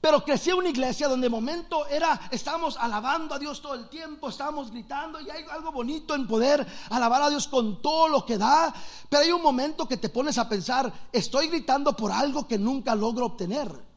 Pero 0.00 0.24
crecí 0.24 0.50
una 0.50 0.70
iglesia 0.70 1.08
donde 1.08 1.26
de 1.26 1.30
momento 1.30 1.86
era, 1.86 2.28
estábamos 2.30 2.78
alabando 2.78 3.34
a 3.34 3.38
Dios 3.38 3.60
todo 3.60 3.74
el 3.74 3.88
tiempo, 3.90 4.30
estábamos 4.30 4.70
gritando 4.70 5.20
y 5.20 5.28
hay 5.28 5.44
algo 5.50 5.72
bonito 5.72 6.14
en 6.14 6.26
poder 6.26 6.66
alabar 6.88 7.22
a 7.22 7.28
Dios 7.28 7.46
con 7.46 7.82
todo 7.82 8.08
lo 8.08 8.24
que 8.24 8.38
da. 8.38 8.72
Pero 9.10 9.22
hay 9.22 9.32
un 9.32 9.42
momento 9.42 9.86
que 9.86 9.98
te 9.98 10.08
pones 10.08 10.38
a 10.38 10.48
pensar, 10.48 10.90
estoy 11.12 11.48
gritando 11.48 11.94
por 11.94 12.10
algo 12.10 12.48
que 12.48 12.58
nunca 12.58 12.94
logro 12.94 13.26
obtener. 13.26 13.90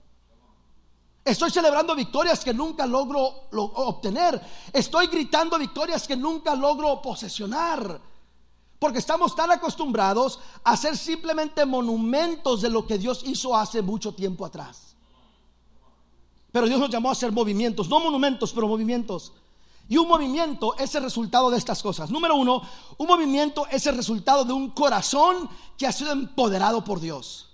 Estoy 1.24 1.52
celebrando 1.52 1.96
victorias 1.96 2.44
que 2.44 2.54
nunca 2.54 2.86
logro 2.86 3.48
obtener. 3.54 4.42
Estoy 4.74 5.08
gritando 5.08 5.58
victorias 5.58 6.06
que 6.06 6.18
nunca 6.18 6.54
logro 6.54 7.02
posesionar. 7.02 8.02
Porque 8.78 9.00
estamos 9.00 9.34
tan 9.34 9.50
acostumbrados 9.52 10.42
a 10.66 10.76
ser 10.76 10.98
simplemente 10.98 11.66
monumentos 11.66 12.62
de 12.62 12.70
lo 12.70 12.86
que 12.86 12.98
Dios 12.98 13.24
hizo 13.24 13.56
hace 13.56 13.82
mucho 13.82 14.14
tiempo 14.14 14.46
atrás. 14.46 14.93
Pero 16.54 16.68
Dios 16.68 16.80
nos 16.80 16.92
llamó 16.92 17.10
a 17.10 17.14
hacer 17.14 17.32
movimientos, 17.32 17.90
no 17.90 18.00
monumentos, 18.00 18.54
pero 18.54 18.68
movimientos. 18.68 19.34
Y 19.90 19.98
un 19.98 20.08
movimiento 20.08 20.76
es 20.78 20.94
el 20.94 21.02
resultado 21.02 21.50
de 21.50 21.58
estas 21.58 21.82
cosas. 21.82 22.12
Número 22.12 22.36
uno, 22.36 22.62
un 22.96 23.08
movimiento 23.08 23.66
es 23.72 23.88
el 23.88 23.98
resultado 23.98 24.46
de 24.46 24.54
un 24.54 24.70
corazón 24.70 25.50
que 25.76 25.88
ha 25.88 25.92
sido 25.92 26.12
empoderado 26.12 26.84
por 26.84 27.00
Dios. 27.00 27.50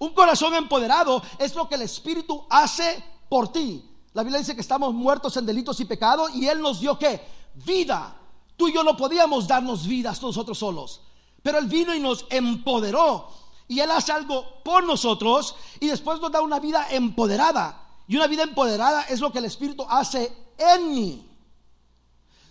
Un 0.00 0.12
corazón 0.14 0.52
empoderado 0.56 1.22
es 1.38 1.54
lo 1.54 1.68
que 1.68 1.76
el 1.76 1.82
Espíritu 1.82 2.44
hace 2.50 3.04
por 3.28 3.52
ti. 3.52 3.88
La 4.14 4.24
Biblia 4.24 4.40
dice 4.40 4.56
que 4.56 4.62
estamos 4.62 4.92
muertos 4.92 5.36
en 5.36 5.46
delitos 5.46 5.78
y 5.78 5.84
pecados 5.84 6.34
y 6.34 6.48
Él 6.48 6.60
nos 6.60 6.80
dio 6.80 6.98
qué? 6.98 7.24
Vida. 7.64 8.16
Tú 8.56 8.66
y 8.66 8.74
yo 8.74 8.82
no 8.82 8.96
podíamos 8.96 9.46
darnos 9.46 9.86
vidas 9.86 10.20
nosotros 10.20 10.58
solos. 10.58 11.02
Pero 11.40 11.58
Él 11.58 11.66
vino 11.66 11.94
y 11.94 12.00
nos 12.00 12.26
empoderó. 12.30 13.28
Y 13.68 13.78
Él 13.78 13.92
hace 13.92 14.10
algo 14.10 14.60
por 14.64 14.82
nosotros 14.82 15.54
y 15.78 15.86
después 15.86 16.20
nos 16.20 16.32
da 16.32 16.40
una 16.40 16.58
vida 16.58 16.88
empoderada. 16.90 17.83
Y 18.06 18.16
una 18.16 18.26
vida 18.26 18.42
empoderada 18.42 19.02
es 19.02 19.20
lo 19.20 19.32
que 19.32 19.38
el 19.38 19.46
Espíritu 19.46 19.84
hace 19.88 20.32
en 20.58 20.94
mí. 20.94 21.28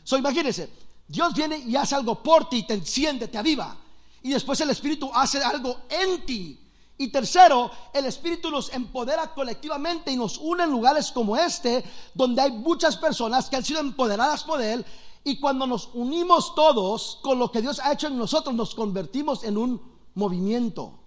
So, 0.04 0.18
imagínense, 0.18 0.70
Dios 1.08 1.34
viene 1.34 1.58
y 1.58 1.76
hace 1.76 1.96
algo 1.96 2.22
por 2.22 2.50
ti, 2.50 2.64
te 2.64 2.74
enciende, 2.74 3.28
te 3.28 3.38
aviva. 3.38 3.78
Y 4.22 4.32
después 4.32 4.60
el 4.62 4.70
Espíritu 4.70 5.12
hace 5.14 5.44
algo 5.44 5.82
en 5.90 6.26
ti. 6.26 6.60
Y 6.98 7.10
tercero, 7.10 7.72
el 7.94 8.06
Espíritu 8.06 8.50
nos 8.50 8.72
empodera 8.74 9.34
colectivamente 9.34 10.12
y 10.12 10.16
nos 10.16 10.38
une 10.38 10.64
en 10.64 10.72
lugares 10.72 11.12
como 11.12 11.36
este, 11.36 11.84
donde 12.14 12.42
hay 12.42 12.52
muchas 12.52 12.98
personas 12.98 13.50
que 13.50 13.56
han 13.56 13.66
sido 13.66 13.80
empoderadas 13.80 14.44
por 14.44 14.62
Él. 14.62 14.86
Y 15.24 15.40
cuando 15.40 15.66
nos 15.66 15.90
unimos 15.94 16.54
todos 16.56 17.20
con 17.22 17.40
lo 17.40 17.52
que 17.52 17.62
Dios 17.62 17.80
ha 17.80 17.94
hecho 17.94 18.08
en 18.08 18.18
nosotros, 18.18 18.54
nos 18.56 18.76
convertimos 18.76 19.44
en 19.44 19.58
un 19.58 19.82
movimiento. 20.16 21.03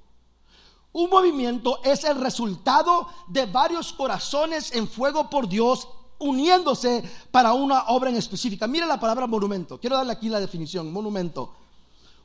Un 0.96 1.10
movimiento 1.10 1.80
es 1.84 2.04
el 2.04 2.18
resultado 2.18 3.06
de 3.26 3.44
varios 3.44 3.92
corazones 3.92 4.72
en 4.74 4.88
fuego 4.88 5.28
por 5.28 5.46
Dios 5.46 5.86
uniéndose 6.18 7.04
para 7.30 7.52
una 7.52 7.88
obra 7.88 8.08
en 8.08 8.16
específica. 8.16 8.66
Mire 8.66 8.86
la 8.86 8.98
palabra 8.98 9.26
monumento. 9.26 9.78
Quiero 9.78 9.96
darle 9.98 10.12
aquí 10.14 10.30
la 10.30 10.40
definición. 10.40 10.90
Monumento. 10.90 11.52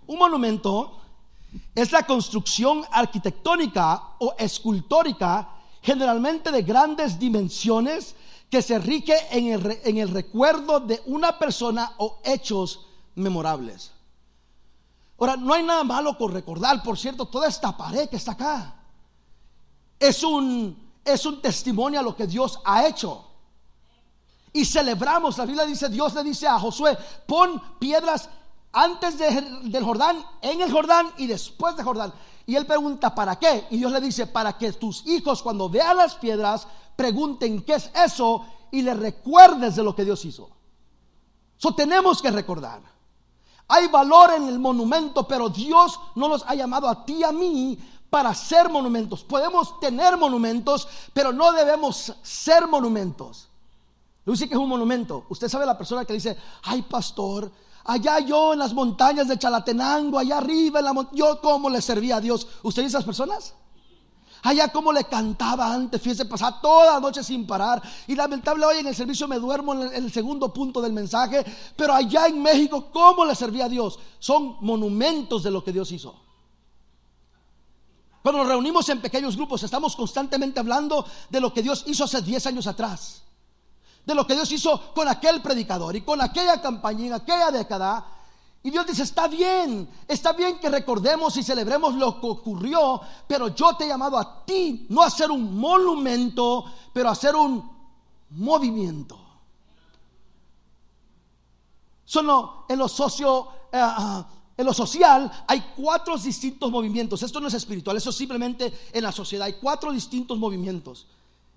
Un 0.07 0.17
monumento 0.17 1.01
es 1.75 1.91
la 1.91 2.07
construcción 2.07 2.85
arquitectónica 2.93 4.13
o 4.19 4.35
escultórica, 4.39 5.49
generalmente 5.81 6.49
de 6.49 6.61
grandes 6.61 7.19
dimensiones, 7.19 8.15
que 8.49 8.61
se 8.61 8.79
rige 8.79 9.17
en 9.31 9.47
el, 9.47 9.79
en 9.83 9.97
el 9.97 10.07
recuerdo 10.07 10.79
de 10.79 11.01
una 11.07 11.37
persona 11.37 11.91
o 11.97 12.19
hechos 12.23 12.87
memorables. 13.15 13.91
Ahora, 15.21 15.37
no 15.37 15.53
hay 15.53 15.61
nada 15.61 15.83
malo 15.83 16.17
con 16.17 16.31
recordar, 16.31 16.81
por 16.81 16.97
cierto, 16.97 17.27
toda 17.27 17.47
esta 17.47 17.77
pared 17.77 18.09
que 18.09 18.15
está 18.15 18.31
acá 18.31 18.73
es 19.99 20.23
un, 20.23 20.91
es 21.05 21.23
un 21.27 21.39
testimonio 21.39 21.99
a 21.99 22.03
lo 22.03 22.15
que 22.15 22.25
Dios 22.25 22.59
ha 22.65 22.87
hecho. 22.87 23.23
Y 24.51 24.65
celebramos, 24.65 25.37
la 25.37 25.45
Biblia 25.45 25.63
dice, 25.67 25.89
Dios 25.89 26.15
le 26.15 26.23
dice 26.23 26.47
a 26.47 26.57
Josué, 26.57 26.97
pon 27.27 27.61
piedras 27.77 28.29
antes 28.71 29.19
del 29.19 29.83
Jordán, 29.83 30.25
en 30.41 30.59
el 30.59 30.71
Jordán 30.71 31.11
y 31.17 31.27
después 31.27 31.75
de 31.75 31.83
Jordán. 31.83 32.11
Y 32.47 32.55
él 32.55 32.65
pregunta, 32.65 33.13
¿para 33.13 33.37
qué? 33.37 33.67
Y 33.69 33.77
Dios 33.77 33.91
le 33.91 34.01
dice, 34.01 34.25
para 34.25 34.57
que 34.57 34.73
tus 34.73 35.05
hijos 35.05 35.43
cuando 35.43 35.69
vean 35.69 35.97
las 35.97 36.15
piedras 36.15 36.67
pregunten 36.95 37.61
qué 37.61 37.75
es 37.75 37.91
eso 37.93 38.43
y 38.71 38.81
le 38.81 38.95
recuerdes 38.95 39.75
de 39.75 39.83
lo 39.83 39.95
que 39.95 40.03
Dios 40.03 40.25
hizo. 40.25 40.49
Eso 41.59 41.75
tenemos 41.75 42.23
que 42.23 42.31
recordar. 42.31 42.90
Hay 43.73 43.87
valor 43.87 44.33
en 44.33 44.49
el 44.49 44.59
monumento, 44.59 45.25
pero 45.25 45.47
Dios 45.47 45.97
no 46.15 46.27
nos 46.27 46.43
ha 46.45 46.55
llamado 46.55 46.89
a 46.89 47.05
ti 47.05 47.13
y 47.13 47.23
a 47.23 47.31
mí 47.31 47.79
para 48.09 48.35
ser 48.35 48.69
monumentos. 48.69 49.23
Podemos 49.23 49.79
tener 49.79 50.17
monumentos, 50.17 50.89
pero 51.13 51.31
no 51.31 51.53
debemos 51.53 52.13
ser 52.21 52.67
monumentos. 52.67 53.47
Dice 54.25 54.49
que 54.49 54.55
es 54.55 54.59
un 54.59 54.67
monumento. 54.67 55.25
Usted 55.29 55.47
sabe 55.47 55.65
la 55.65 55.77
persona 55.77 56.03
que 56.03 56.11
dice, 56.11 56.37
ay 56.63 56.81
pastor, 56.81 57.49
allá 57.85 58.19
yo 58.19 58.51
en 58.51 58.59
las 58.59 58.73
montañas 58.73 59.29
de 59.29 59.39
Chalatenango, 59.39 60.19
allá 60.19 60.39
arriba 60.39 60.79
en 60.79 60.85
la 60.85 60.93
montaña, 60.93 61.17
yo 61.17 61.39
cómo 61.39 61.69
le 61.69 61.81
servía 61.81 62.17
a 62.17 62.21
Dios. 62.21 62.45
¿Usted 62.63 62.83
dice 62.83 62.97
esas 62.97 63.05
personas? 63.05 63.53
Allá 64.43 64.69
como 64.69 64.91
le 64.91 65.03
cantaba 65.03 65.71
antes, 65.71 66.01
fíjese, 66.01 66.25
pasaba 66.25 66.59
toda 66.59 66.93
la 66.93 66.99
noche 66.99 67.23
sin 67.23 67.45
parar. 67.45 67.81
Y 68.07 68.15
lamentable 68.15 68.65
hoy 68.65 68.79
en 68.79 68.87
el 68.87 68.95
servicio 68.95 69.27
me 69.27 69.37
duermo 69.37 69.73
en 69.73 69.93
el 69.93 70.11
segundo 70.11 70.51
punto 70.51 70.81
del 70.81 70.93
mensaje. 70.93 71.45
Pero 71.75 71.93
allá 71.93 72.27
en 72.27 72.41
México, 72.41 72.89
¿cómo 72.91 73.23
le 73.23 73.35
servía 73.35 73.65
a 73.65 73.69
Dios? 73.69 73.99
Son 74.17 74.57
monumentos 74.61 75.43
de 75.43 75.51
lo 75.51 75.63
que 75.63 75.71
Dios 75.71 75.91
hizo. 75.91 76.15
Cuando 78.23 78.39
nos 78.39 78.47
reunimos 78.47 78.87
en 78.89 79.01
pequeños 79.01 79.35
grupos, 79.35 79.61
estamos 79.63 79.95
constantemente 79.95 80.59
hablando 80.59 81.05
de 81.29 81.39
lo 81.39 81.53
que 81.53 81.61
Dios 81.61 81.83
hizo 81.87 82.03
hace 82.03 82.21
10 82.21 82.47
años 82.47 82.67
atrás. 82.67 83.23
De 84.05 84.15
lo 84.15 84.25
que 84.25 84.33
Dios 84.33 84.51
hizo 84.51 84.93
con 84.93 85.07
aquel 85.07 85.41
predicador 85.41 85.95
y 85.95 86.01
con 86.01 86.19
aquella 86.19 86.59
campaña 86.61 87.05
en 87.05 87.13
aquella 87.13 87.51
década. 87.51 88.05
Y 88.63 88.69
Dios 88.69 88.85
dice, 88.85 89.03
está 89.03 89.27
bien, 89.27 89.89
está 90.07 90.33
bien 90.33 90.59
que 90.59 90.69
recordemos 90.69 91.35
y 91.35 91.43
celebremos 91.43 91.95
lo 91.95 92.21
que 92.21 92.27
ocurrió, 92.27 93.01
pero 93.27 93.47
yo 93.55 93.75
te 93.75 93.85
he 93.85 93.87
llamado 93.87 94.19
a 94.19 94.45
ti, 94.45 94.85
no 94.89 95.01
a 95.01 95.07
hacer 95.07 95.31
un 95.31 95.57
monumento, 95.57 96.65
pero 96.93 97.09
a 97.09 97.13
hacer 97.13 97.35
un 97.35 97.67
movimiento. 98.29 99.19
Solo 102.05 102.65
en 102.69 102.77
lo 102.77 102.87
socio, 102.87 103.47
eh, 103.71 103.79
ah, 103.81 104.27
en 104.55 104.65
lo 104.65 104.73
social 104.73 105.31
hay 105.47 105.63
cuatro 105.75 106.15
distintos 106.17 106.69
movimientos. 106.69 107.23
Esto 107.23 107.39
no 107.39 107.47
es 107.47 107.53
espiritual, 107.55 107.97
eso 107.97 108.11
es 108.11 108.15
simplemente 108.15 108.71
en 108.93 109.03
la 109.03 109.11
sociedad. 109.11 109.45
Hay 109.45 109.53
cuatro 109.53 109.91
distintos 109.91 110.37
movimientos. 110.37 111.07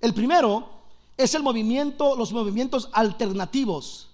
El 0.01 0.15
primero 0.15 0.71
es 1.17 1.35
el 1.35 1.43
movimiento, 1.43 2.17
los 2.17 2.33
movimientos 2.33 2.89
alternativos. 2.93 4.09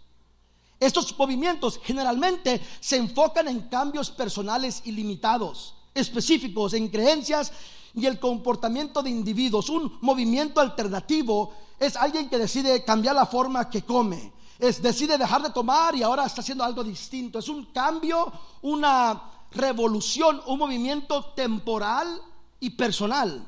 Estos 0.80 1.16
movimientos 1.18 1.78
generalmente 1.84 2.58
se 2.80 2.96
enfocan 2.96 3.48
en 3.48 3.68
cambios 3.68 4.10
personales 4.10 4.80
ilimitados, 4.86 5.74
específicos 5.94 6.72
en 6.72 6.88
creencias 6.88 7.52
y 7.94 8.06
el 8.06 8.18
comportamiento 8.18 9.02
de 9.02 9.10
individuos. 9.10 9.68
Un 9.68 9.98
movimiento 10.00 10.58
alternativo 10.58 11.52
es 11.78 11.96
alguien 11.96 12.30
que 12.30 12.38
decide 12.38 12.82
cambiar 12.82 13.14
la 13.14 13.26
forma 13.26 13.68
que 13.68 13.82
come, 13.82 14.32
es 14.58 14.80
decide 14.80 15.18
dejar 15.18 15.42
de 15.42 15.50
tomar 15.50 15.94
y 15.94 16.02
ahora 16.02 16.24
está 16.24 16.40
haciendo 16.40 16.64
algo 16.64 16.82
distinto. 16.82 17.38
Es 17.38 17.48
un 17.48 17.66
cambio, 17.66 18.32
una 18.62 19.22
revolución, 19.52 20.40
un 20.46 20.58
movimiento 20.58 21.24
temporal 21.34 22.22
y 22.58 22.70
personal. 22.70 23.46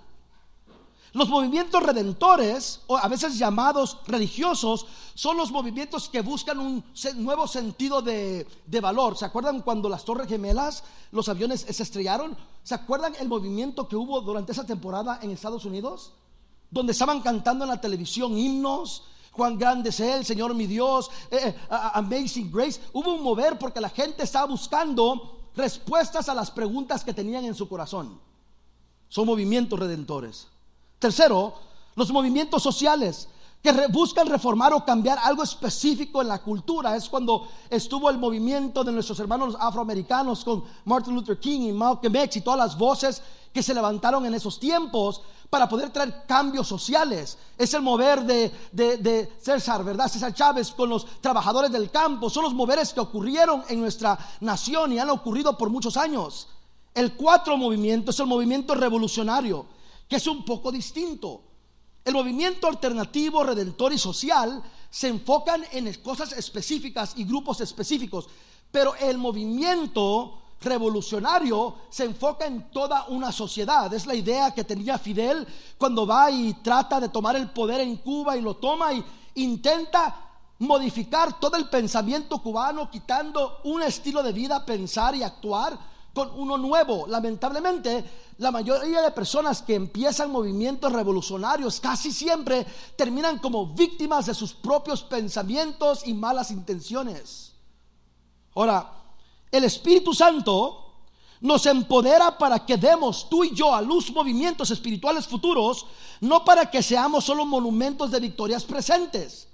Los 1.14 1.28
movimientos 1.28 1.82
redentores, 1.82 2.80
o 2.86 2.96
a 2.96 3.06
veces 3.06 3.36
llamados 3.36 3.98
religiosos, 4.06 4.86
son 5.14 5.36
los 5.36 5.50
movimientos 5.50 6.08
que 6.08 6.22
buscan 6.22 6.58
un 6.58 6.82
nuevo 7.16 7.46
sentido 7.46 8.00
de, 8.00 8.46
valor. 8.80 9.18
¿Se 9.18 9.26
acuerdan 9.26 9.60
cuando 9.60 9.90
las 9.90 10.04
Torres 10.06 10.26
Gemelas, 10.26 10.84
los 11.10 11.28
aviones 11.28 11.66
se 11.68 11.82
estrellaron? 11.82 12.34
¿Se 12.62 12.74
acuerdan 12.74 13.14
el 13.20 13.28
movimiento 13.28 13.88
que 13.88 13.96
hubo 13.96 14.22
durante 14.22 14.52
esa 14.52 14.64
temporada 14.64 15.18
en 15.20 15.30
Estados 15.30 15.66
Unidos? 15.66 16.14
Donde 16.70 16.92
estaban 16.92 17.20
cantando 17.20 17.64
en 17.64 17.70
la 17.70 17.80
televisión 17.80 18.38
himnos. 18.38 19.04
Juan 19.32 19.58
grande 19.58 19.90
es 19.90 20.00
Él, 20.00 20.24
Señor 20.24 20.54
mi 20.54 20.66
Dios, 20.66 21.10
eh, 21.30 21.38
eh, 21.42 21.56
Amazing 21.68 22.50
Grace. 22.50 22.80
Hubo 22.92 23.14
un 23.14 23.22
mover 23.22 23.58
porque 23.58 23.80
la 23.80 23.88
gente 23.88 24.22
estaba 24.22 24.46
buscando 24.46 25.50
respuestas 25.54 26.28
a 26.28 26.34
las 26.34 26.50
preguntas 26.50 27.04
que 27.04 27.14
tenían 27.14 27.44
en 27.44 27.54
su 27.54 27.68
corazón. 27.68 28.18
Son 29.08 29.26
movimientos 29.26 29.78
redentores. 29.78 30.51
Tercero, 31.02 31.52
los 31.96 32.12
movimientos 32.12 32.62
sociales 32.62 33.26
que 33.60 33.72
buscan 33.88 34.28
reformar 34.28 34.72
o 34.72 34.84
cambiar 34.84 35.18
algo 35.18 35.42
específico 35.42 36.22
en 36.22 36.28
la 36.28 36.40
cultura. 36.40 36.94
Es 36.94 37.08
cuando 37.08 37.48
estuvo 37.68 38.08
el 38.08 38.18
movimiento 38.18 38.84
de 38.84 38.92
nuestros 38.92 39.18
hermanos 39.18 39.56
afroamericanos 39.58 40.44
con 40.44 40.62
Martin 40.84 41.16
Luther 41.16 41.40
King 41.40 41.62
y 41.62 41.72
Malcolm 41.72 42.14
X 42.14 42.36
y 42.36 42.40
todas 42.42 42.60
las 42.60 42.78
voces 42.78 43.20
que 43.52 43.64
se 43.64 43.74
levantaron 43.74 44.24
en 44.26 44.34
esos 44.34 44.60
tiempos 44.60 45.22
para 45.50 45.68
poder 45.68 45.90
traer 45.90 46.24
cambios 46.24 46.68
sociales. 46.68 47.36
Es 47.58 47.74
el 47.74 47.82
mover 47.82 48.22
de, 48.22 48.52
de 48.70 49.32
César, 49.40 49.82
¿verdad? 49.82 50.06
César 50.06 50.32
Chávez 50.32 50.70
con 50.70 50.88
los 50.88 51.04
trabajadores 51.20 51.72
del 51.72 51.90
campo. 51.90 52.30
Son 52.30 52.44
los 52.44 52.54
moveres 52.54 52.92
que 52.92 53.00
ocurrieron 53.00 53.64
en 53.68 53.80
nuestra 53.80 54.16
nación 54.38 54.92
y 54.92 55.00
han 55.00 55.10
ocurrido 55.10 55.58
por 55.58 55.68
muchos 55.68 55.96
años. 55.96 56.46
El 56.94 57.14
cuatro 57.14 57.56
movimiento 57.56 58.12
es 58.12 58.20
el 58.20 58.26
movimiento 58.26 58.76
revolucionario 58.76 59.66
que 60.12 60.18
es 60.18 60.26
un 60.26 60.44
poco 60.44 60.70
distinto. 60.70 61.40
El 62.04 62.12
movimiento 62.12 62.68
alternativo, 62.68 63.44
redentor 63.44 63.94
y 63.94 63.98
social 63.98 64.62
se 64.90 65.08
enfocan 65.08 65.64
en 65.72 65.90
cosas 66.02 66.32
específicas 66.32 67.14
y 67.16 67.24
grupos 67.24 67.62
específicos, 67.62 68.28
pero 68.70 68.94
el 68.96 69.16
movimiento 69.16 70.38
revolucionario 70.60 71.76
se 71.88 72.04
enfoca 72.04 72.44
en 72.44 72.70
toda 72.70 73.06
una 73.08 73.32
sociedad. 73.32 73.90
Es 73.94 74.04
la 74.04 74.14
idea 74.14 74.50
que 74.50 74.64
tenía 74.64 74.98
Fidel 74.98 75.48
cuando 75.78 76.06
va 76.06 76.30
y 76.30 76.52
trata 76.62 77.00
de 77.00 77.08
tomar 77.08 77.34
el 77.36 77.48
poder 77.48 77.80
en 77.80 77.96
Cuba 77.96 78.36
y 78.36 78.42
lo 78.42 78.56
toma 78.56 78.92
y 78.92 79.02
intenta 79.36 80.28
modificar 80.58 81.40
todo 81.40 81.56
el 81.56 81.70
pensamiento 81.70 82.36
cubano, 82.42 82.90
quitando 82.90 83.60
un 83.64 83.80
estilo 83.80 84.22
de 84.22 84.34
vida, 84.34 84.66
pensar 84.66 85.16
y 85.16 85.22
actuar 85.22 85.91
con 86.12 86.30
uno 86.38 86.56
nuevo. 86.58 87.06
Lamentablemente, 87.06 88.04
la 88.38 88.50
mayoría 88.50 89.00
de 89.00 89.10
personas 89.10 89.62
que 89.62 89.74
empiezan 89.74 90.30
movimientos 90.30 90.92
revolucionarios 90.92 91.80
casi 91.80 92.12
siempre 92.12 92.66
terminan 92.96 93.38
como 93.38 93.66
víctimas 93.66 94.26
de 94.26 94.34
sus 94.34 94.52
propios 94.52 95.02
pensamientos 95.02 96.06
y 96.06 96.14
malas 96.14 96.50
intenciones. 96.50 97.52
Ahora, 98.54 98.92
el 99.50 99.64
Espíritu 99.64 100.12
Santo 100.12 100.78
nos 101.40 101.66
empodera 101.66 102.38
para 102.38 102.64
que 102.64 102.76
demos 102.76 103.28
tú 103.28 103.44
y 103.44 103.54
yo 103.54 103.74
a 103.74 103.82
luz 103.82 104.12
movimientos 104.12 104.70
espirituales 104.70 105.26
futuros, 105.26 105.86
no 106.20 106.44
para 106.44 106.70
que 106.70 106.82
seamos 106.82 107.24
solo 107.24 107.44
monumentos 107.44 108.10
de 108.10 108.20
victorias 108.20 108.64
presentes. 108.64 109.48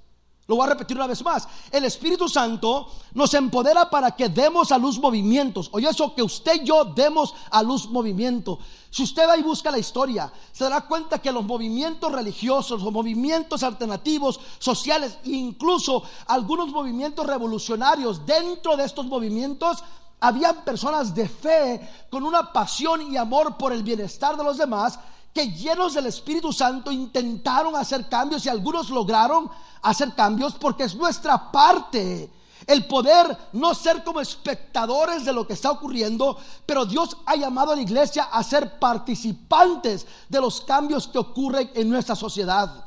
Lo 0.48 0.56
voy 0.56 0.64
a 0.64 0.70
repetir 0.70 0.96
una 0.96 1.06
vez 1.06 1.22
más. 1.22 1.46
El 1.70 1.84
Espíritu 1.84 2.26
Santo 2.26 2.90
nos 3.12 3.34
empodera 3.34 3.90
para 3.90 4.12
que 4.12 4.30
demos 4.30 4.72
a 4.72 4.78
luz 4.78 4.98
movimientos. 4.98 5.68
Oye, 5.72 5.86
eso 5.86 6.14
que 6.14 6.22
usted 6.22 6.62
y 6.62 6.64
yo 6.64 6.86
demos 6.86 7.34
a 7.50 7.62
luz 7.62 7.86
movimiento. 7.90 8.58
Si 8.88 9.02
usted 9.02 9.28
va 9.28 9.36
y 9.36 9.42
busca 9.42 9.70
la 9.70 9.78
historia, 9.78 10.32
se 10.50 10.64
dará 10.64 10.80
cuenta 10.80 11.20
que 11.20 11.32
los 11.32 11.44
movimientos 11.44 12.10
religiosos, 12.10 12.82
los 12.82 12.90
movimientos 12.94 13.62
alternativos, 13.62 14.40
sociales, 14.58 15.18
incluso 15.24 16.02
algunos 16.26 16.68
movimientos 16.68 17.26
revolucionarios, 17.26 18.24
dentro 18.24 18.74
de 18.74 18.86
estos 18.86 19.04
movimientos 19.04 19.84
habían 20.18 20.64
personas 20.64 21.14
de 21.14 21.28
fe 21.28 22.06
con 22.08 22.24
una 22.24 22.54
pasión 22.54 23.12
y 23.12 23.18
amor 23.18 23.58
por 23.58 23.74
el 23.74 23.82
bienestar 23.82 24.34
de 24.38 24.44
los 24.44 24.56
demás 24.56 24.98
que 25.38 25.52
llenos 25.52 25.94
del 25.94 26.06
Espíritu 26.06 26.52
Santo 26.52 26.90
intentaron 26.90 27.76
hacer 27.76 28.08
cambios 28.08 28.44
y 28.44 28.48
algunos 28.48 28.90
lograron 28.90 29.48
hacer 29.82 30.12
cambios 30.16 30.54
porque 30.54 30.82
es 30.82 30.96
nuestra 30.96 31.52
parte 31.52 32.28
el 32.66 32.86
poder 32.86 33.38
no 33.52 33.72
ser 33.72 34.02
como 34.02 34.20
espectadores 34.20 35.24
de 35.24 35.32
lo 35.32 35.46
que 35.46 35.52
está 35.52 35.70
ocurriendo, 35.70 36.36
pero 36.66 36.84
Dios 36.84 37.16
ha 37.24 37.36
llamado 37.36 37.70
a 37.70 37.76
la 37.76 37.82
iglesia 37.82 38.24
a 38.24 38.42
ser 38.42 38.80
participantes 38.80 40.08
de 40.28 40.40
los 40.40 40.62
cambios 40.62 41.06
que 41.06 41.18
ocurren 41.18 41.70
en 41.72 41.88
nuestra 41.88 42.16
sociedad. 42.16 42.84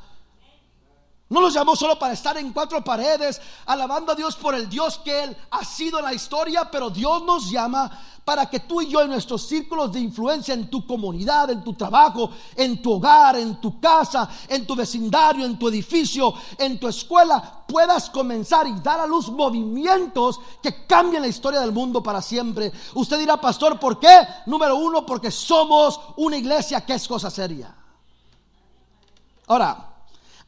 No 1.32 1.40
los 1.40 1.54
llamó 1.54 1.74
solo 1.74 1.98
para 1.98 2.12
estar 2.12 2.36
en 2.36 2.52
cuatro 2.52 2.84
paredes, 2.84 3.40
alabando 3.64 4.12
a 4.12 4.14
Dios 4.14 4.36
por 4.36 4.54
el 4.54 4.68
Dios 4.68 4.98
que 4.98 5.24
Él 5.24 5.36
ha 5.50 5.64
sido 5.64 5.98
en 5.98 6.04
la 6.04 6.12
historia, 6.12 6.70
pero 6.70 6.90
Dios 6.90 7.22
nos 7.24 7.50
llama 7.50 7.90
para 8.22 8.50
que 8.50 8.60
tú 8.60 8.82
y 8.82 8.88
yo 8.88 9.00
en 9.00 9.08
nuestros 9.08 9.46
círculos 9.48 9.90
de 9.90 10.00
influencia, 10.00 10.52
en 10.52 10.68
tu 10.68 10.86
comunidad, 10.86 11.48
en 11.48 11.64
tu 11.64 11.72
trabajo, 11.72 12.28
en 12.54 12.82
tu 12.82 12.92
hogar, 12.92 13.36
en 13.36 13.58
tu 13.62 13.80
casa, 13.80 14.28
en 14.46 14.66
tu 14.66 14.76
vecindario, 14.76 15.46
en 15.46 15.58
tu 15.58 15.68
edificio, 15.68 16.34
en 16.58 16.78
tu 16.78 16.86
escuela, 16.86 17.64
puedas 17.66 18.10
comenzar 18.10 18.66
y 18.66 18.78
dar 18.80 19.00
a 19.00 19.06
luz 19.06 19.30
movimientos 19.30 20.38
que 20.62 20.86
cambien 20.86 21.22
la 21.22 21.28
historia 21.28 21.60
del 21.60 21.72
mundo 21.72 22.02
para 22.02 22.20
siempre. 22.20 22.70
Usted 22.92 23.18
dirá, 23.18 23.40
pastor, 23.40 23.80
¿por 23.80 23.98
qué? 23.98 24.18
Número 24.44 24.76
uno, 24.76 25.06
porque 25.06 25.30
somos 25.30 25.98
una 26.18 26.36
iglesia 26.36 26.84
que 26.84 26.92
es 26.92 27.08
cosa 27.08 27.30
seria. 27.30 27.74
Ahora, 29.46 29.91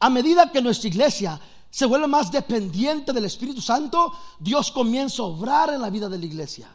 a 0.05 0.09
medida 0.11 0.51
que 0.51 0.61
nuestra 0.61 0.87
iglesia 0.87 1.41
se 1.67 1.87
vuelve 1.87 2.05
más 2.05 2.31
dependiente 2.31 3.11
del 3.11 3.25
Espíritu 3.25 3.59
Santo, 3.59 4.13
Dios 4.39 4.69
comienza 4.69 5.23
a 5.23 5.25
obrar 5.25 5.73
en 5.73 5.81
la 5.81 5.89
vida 5.89 6.07
de 6.07 6.19
la 6.19 6.25
iglesia. 6.25 6.69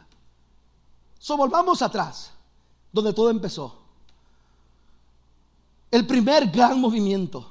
So, 1.17 1.37
volvamos 1.37 1.81
atrás, 1.81 2.31
donde 2.91 3.13
todo 3.13 3.29
empezó. 3.29 3.73
El 5.89 6.05
primer 6.05 6.47
gran 6.47 6.81
movimiento. 6.81 7.49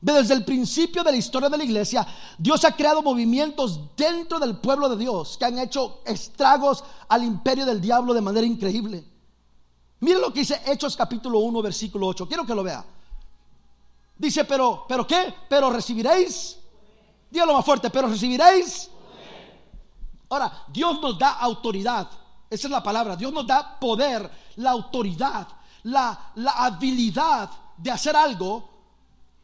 Desde 0.00 0.34
el 0.34 0.44
principio 0.44 1.04
de 1.04 1.12
la 1.12 1.16
historia 1.16 1.48
de 1.48 1.58
la 1.58 1.64
iglesia, 1.64 2.04
Dios 2.36 2.64
ha 2.64 2.74
creado 2.74 3.00
movimientos 3.00 3.78
dentro 3.96 4.40
del 4.40 4.56
pueblo 4.56 4.88
de 4.88 4.96
Dios 4.96 5.38
que 5.38 5.44
han 5.44 5.60
hecho 5.60 6.00
estragos 6.04 6.82
al 7.06 7.22
imperio 7.22 7.64
del 7.66 7.80
diablo 7.80 8.12
de 8.14 8.20
manera 8.20 8.46
increíble. 8.48 9.04
Miren 10.00 10.22
lo 10.22 10.32
que 10.32 10.40
dice 10.40 10.60
Hechos 10.66 10.96
capítulo 10.96 11.38
1, 11.38 11.62
versículo 11.62 12.08
8. 12.08 12.26
Quiero 12.26 12.44
que 12.44 12.54
lo 12.56 12.64
vea. 12.64 12.97
Dice, 14.18 14.44
pero, 14.44 14.84
pero 14.88 15.06
qué? 15.06 15.32
Pero 15.48 15.70
recibiréis 15.70 16.58
Dígalo 17.30 17.52
más 17.52 17.64
fuerte, 17.64 17.90
pero 17.90 18.08
recibiréis. 18.08 18.90
Ahora, 20.30 20.64
Dios 20.68 21.00
nos 21.00 21.18
da 21.18 21.32
autoridad. 21.38 22.08
Esa 22.48 22.66
es 22.66 22.70
la 22.70 22.82
palabra. 22.82 23.16
Dios 23.16 23.32
nos 23.32 23.46
da 23.46 23.78
poder, 23.78 24.30
la 24.56 24.70
autoridad, 24.70 25.46
la, 25.84 26.32
la 26.36 26.52
habilidad 26.52 27.50
de 27.76 27.90
hacer 27.90 28.16
algo 28.16 28.68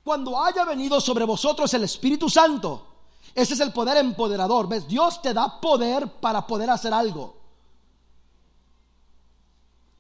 cuando 0.02 0.42
haya 0.42 0.64
venido 0.64 1.00
sobre 1.00 1.24
vosotros 1.24 1.72
el 1.74 1.84
Espíritu 1.84 2.28
Santo. 2.28 2.87
Ese 3.34 3.54
es 3.54 3.60
el 3.60 3.72
poder 3.72 3.98
empoderador. 3.98 4.68
¿Ves? 4.68 4.87
Dios 4.88 5.20
te 5.20 5.34
da 5.34 5.60
poder 5.60 6.08
para 6.20 6.46
poder 6.46 6.70
hacer 6.70 6.92
algo. 6.92 7.37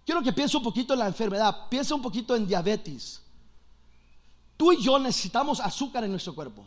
Quiero 0.04 0.22
que 0.22 0.32
piense 0.32 0.56
un 0.56 0.62
poquito 0.62 0.92
en 0.94 1.00
la 1.00 1.06
enfermedad. 1.06 1.68
Piensa 1.68 1.94
un 1.94 2.02
poquito 2.02 2.34
en 2.34 2.46
diabetes. 2.46 3.23
Tú 4.56 4.72
y 4.72 4.82
yo 4.82 4.98
necesitamos 4.98 5.60
azúcar 5.60 6.04
en 6.04 6.10
nuestro 6.10 6.34
cuerpo. 6.34 6.66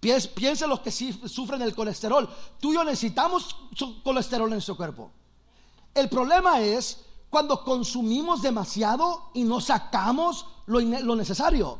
Piensa 0.00 0.66
los 0.66 0.80
que 0.80 0.90
sufren 0.90 1.62
el 1.62 1.74
colesterol. 1.74 2.28
Tú 2.58 2.72
y 2.72 2.74
yo 2.74 2.82
necesitamos 2.82 3.54
colesterol 4.02 4.48
en 4.48 4.54
nuestro 4.54 4.76
cuerpo. 4.76 5.12
El 5.94 6.08
problema 6.08 6.60
es 6.60 7.04
cuando 7.30 7.62
consumimos 7.62 8.42
demasiado 8.42 9.30
y 9.34 9.44
no 9.44 9.60
sacamos 9.60 10.46
lo, 10.66 10.80
lo 10.80 11.14
necesario. 11.14 11.78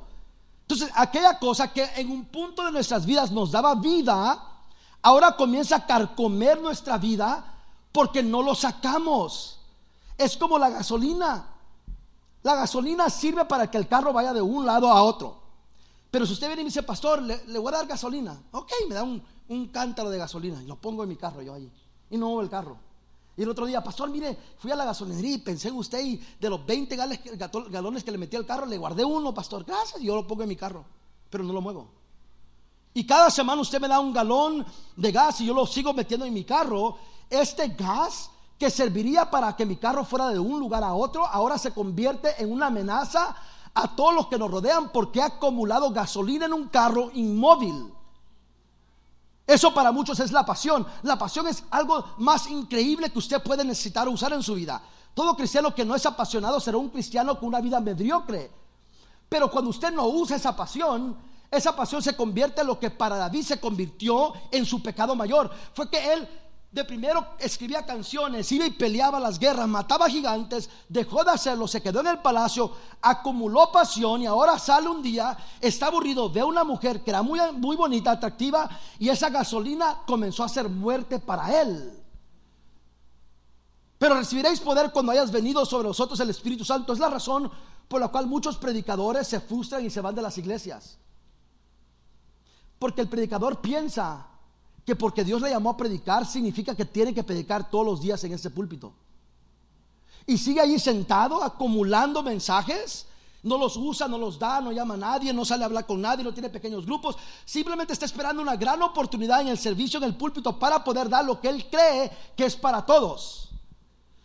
Entonces, 0.62 0.90
aquella 0.94 1.38
cosa 1.38 1.72
que 1.72 1.84
en 1.96 2.10
un 2.10 2.26
punto 2.26 2.64
de 2.64 2.72
nuestras 2.72 3.04
vidas 3.04 3.32
nos 3.32 3.50
daba 3.50 3.74
vida, 3.74 4.40
ahora 5.02 5.36
comienza 5.36 5.76
a 5.76 5.86
carcomer 5.86 6.60
nuestra 6.60 6.98
vida 6.98 7.44
porque 7.90 8.22
no 8.22 8.40
lo 8.42 8.54
sacamos. 8.54 9.58
Es 10.16 10.36
como 10.36 10.58
la 10.58 10.70
gasolina. 10.70 11.51
La 12.42 12.54
gasolina 12.54 13.08
sirve 13.08 13.44
para 13.44 13.70
que 13.70 13.78
el 13.78 13.86
carro 13.86 14.12
vaya 14.12 14.32
de 14.32 14.42
un 14.42 14.66
lado 14.66 14.90
a 14.90 15.02
otro. 15.02 15.40
Pero 16.10 16.26
si 16.26 16.32
usted 16.34 16.48
viene 16.48 16.62
y 16.62 16.64
me 16.64 16.68
dice, 16.68 16.82
pastor, 16.82 17.22
le, 17.22 17.58
voy 17.58 17.72
a 17.72 17.78
dar 17.78 17.86
gasolina. 17.86 18.38
Ok, 18.50 18.70
me 18.88 18.94
da 18.94 19.02
un, 19.02 19.22
cántaro 19.72 20.08
de 20.10 20.18
gasolina 20.18 20.62
y 20.62 20.66
lo 20.66 20.76
pongo 20.76 21.02
en 21.02 21.10
mi 21.10 21.16
carro 21.16 21.42
yo 21.42 21.54
ahí. 21.54 21.70
Y 22.10 22.16
no 22.16 22.26
muevo 22.26 22.42
el 22.42 22.50
carro. 22.50 22.76
Y 23.36 23.42
el 23.42 23.48
otro 23.48 23.64
día, 23.64 23.82
pastor, 23.82 24.10
mire, 24.10 24.36
fui 24.58 24.70
a 24.70 24.76
la 24.76 24.84
gasolinería 24.84 25.36
y 25.36 25.38
pensé 25.38 25.68
en 25.68 25.76
usted 25.76 26.04
y 26.04 26.16
de 26.38 26.50
los 26.50 26.64
20 26.66 26.96
galones 26.96 28.04
que 28.04 28.10
le 28.10 28.18
metí 28.18 28.36
al 28.36 28.44
carro, 28.44 28.66
le 28.66 28.76
guardé 28.76 29.04
uno, 29.04 29.32
pastor, 29.32 29.64
gracias, 29.64 30.02
y 30.02 30.06
yo 30.06 30.14
lo 30.14 30.26
pongo 30.26 30.42
en 30.42 30.50
mi 30.50 30.56
carro, 30.56 30.84
pero 31.30 31.42
no 31.42 31.52
lo 31.52 31.62
muevo. 31.62 31.88
Y 32.94 33.06
cada 33.06 33.30
semana 33.30 33.62
usted 33.62 33.80
me 33.80 33.88
da 33.88 34.00
un 34.00 34.12
galón 34.12 34.66
de 34.96 35.12
gas 35.12 35.40
y 35.40 35.46
yo 35.46 35.54
lo 35.54 35.66
sigo 35.66 35.94
metiendo 35.94 36.26
en 36.26 36.34
mi 36.34 36.44
carro. 36.44 36.98
Este 37.30 37.68
gas 37.68 38.30
que 38.62 38.70
serviría 38.70 39.28
para 39.28 39.56
que 39.56 39.66
mi 39.66 39.74
carro 39.74 40.04
fuera 40.04 40.28
de 40.28 40.38
un 40.38 40.60
lugar 40.60 40.84
a 40.84 40.94
otro, 40.94 41.26
ahora 41.26 41.58
se 41.58 41.72
convierte 41.72 42.40
en 42.40 42.52
una 42.52 42.68
amenaza 42.68 43.34
a 43.74 43.96
todos 43.96 44.14
los 44.14 44.28
que 44.28 44.38
nos 44.38 44.52
rodean 44.52 44.90
porque 44.92 45.20
ha 45.20 45.26
acumulado 45.26 45.90
gasolina 45.90 46.46
en 46.46 46.52
un 46.52 46.68
carro 46.68 47.10
inmóvil. 47.12 47.92
Eso 49.48 49.74
para 49.74 49.90
muchos 49.90 50.20
es 50.20 50.30
la 50.30 50.46
pasión. 50.46 50.86
La 51.02 51.18
pasión 51.18 51.48
es 51.48 51.64
algo 51.72 52.04
más 52.18 52.48
increíble 52.48 53.10
que 53.10 53.18
usted 53.18 53.42
puede 53.42 53.64
necesitar 53.64 54.08
usar 54.08 54.32
en 54.32 54.44
su 54.44 54.54
vida. 54.54 54.80
Todo 55.12 55.34
cristiano 55.34 55.74
que 55.74 55.84
no 55.84 55.96
es 55.96 56.06
apasionado 56.06 56.60
será 56.60 56.78
un 56.78 56.90
cristiano 56.90 57.40
con 57.40 57.48
una 57.48 57.60
vida 57.60 57.80
mediocre. 57.80 58.48
Pero 59.28 59.50
cuando 59.50 59.70
usted 59.70 59.92
no 59.92 60.06
usa 60.06 60.36
esa 60.36 60.54
pasión, 60.54 61.16
esa 61.50 61.74
pasión 61.74 62.00
se 62.00 62.14
convierte 62.14 62.60
en 62.60 62.68
lo 62.68 62.78
que 62.78 62.90
para 62.90 63.16
David 63.16 63.42
se 63.42 63.58
convirtió 63.58 64.32
en 64.52 64.64
su 64.64 64.80
pecado 64.80 65.16
mayor. 65.16 65.50
Fue 65.74 65.90
que 65.90 66.12
él 66.12 66.28
de 66.72 66.84
primero 66.86 67.34
escribía 67.38 67.84
canciones, 67.84 68.50
iba 68.50 68.66
y 68.66 68.70
peleaba 68.70 69.20
las 69.20 69.38
guerras, 69.38 69.68
mataba 69.68 70.08
gigantes, 70.08 70.70
dejó 70.88 71.22
de 71.22 71.30
hacerlo, 71.30 71.68
se 71.68 71.82
quedó 71.82 72.00
en 72.00 72.06
el 72.06 72.18
palacio, 72.20 72.72
acumuló 73.02 73.70
pasión 73.70 74.22
y 74.22 74.26
ahora 74.26 74.58
sale 74.58 74.88
un 74.88 75.02
día, 75.02 75.36
está 75.60 75.88
aburrido, 75.88 76.30
ve 76.30 76.40
a 76.40 76.46
una 76.46 76.64
mujer 76.64 77.04
que 77.04 77.10
era 77.10 77.20
muy, 77.20 77.38
muy 77.52 77.76
bonita, 77.76 78.12
atractiva 78.12 78.70
y 78.98 79.10
esa 79.10 79.28
gasolina 79.28 79.98
comenzó 80.06 80.44
a 80.44 80.48
ser 80.48 80.70
muerte 80.70 81.18
para 81.18 81.60
él. 81.60 81.92
Pero 83.98 84.14
recibiréis 84.14 84.58
poder 84.58 84.90
cuando 84.92 85.12
hayas 85.12 85.30
venido 85.30 85.66
sobre 85.66 85.88
vosotros 85.88 86.18
el 86.20 86.30
Espíritu 86.30 86.64
Santo. 86.64 86.94
Es 86.94 86.98
la 86.98 87.10
razón 87.10 87.50
por 87.86 88.00
la 88.00 88.08
cual 88.08 88.26
muchos 88.26 88.56
predicadores 88.56 89.28
se 89.28 89.40
frustran 89.40 89.84
y 89.84 89.90
se 89.90 90.00
van 90.00 90.14
de 90.14 90.22
las 90.22 90.38
iglesias. 90.38 90.98
Porque 92.78 93.02
el 93.02 93.08
predicador 93.08 93.60
piensa 93.60 94.31
que 94.84 94.96
porque 94.96 95.24
Dios 95.24 95.40
le 95.40 95.50
llamó 95.50 95.70
a 95.70 95.76
predicar 95.76 96.26
significa 96.26 96.74
que 96.74 96.84
tiene 96.84 97.14
que 97.14 97.22
predicar 97.22 97.70
todos 97.70 97.86
los 97.86 98.00
días 98.00 98.22
en 98.24 98.32
ese 98.32 98.50
púlpito. 98.50 98.92
Y 100.26 100.38
sigue 100.38 100.60
ahí 100.60 100.78
sentado 100.78 101.42
acumulando 101.42 102.22
mensajes. 102.22 103.06
No 103.44 103.58
los 103.58 103.76
usa, 103.76 104.06
no 104.06 104.18
los 104.18 104.38
da, 104.38 104.60
no 104.60 104.70
llama 104.70 104.94
a 104.94 104.98
nadie, 104.98 105.32
no 105.32 105.44
sale 105.44 105.64
a 105.64 105.66
hablar 105.66 105.84
con 105.84 106.00
nadie, 106.00 106.22
no 106.22 106.32
tiene 106.32 106.48
pequeños 106.48 106.86
grupos. 106.86 107.16
Simplemente 107.44 107.92
está 107.92 108.06
esperando 108.06 108.40
una 108.40 108.54
gran 108.54 108.80
oportunidad 108.82 109.40
en 109.40 109.48
el 109.48 109.58
servicio 109.58 109.98
en 109.98 110.04
el 110.04 110.16
púlpito 110.16 110.56
para 110.58 110.84
poder 110.84 111.08
dar 111.08 111.24
lo 111.24 111.40
que 111.40 111.48
él 111.48 111.66
cree 111.68 112.10
que 112.36 112.44
es 112.44 112.54
para 112.54 112.86
todos. 112.86 113.48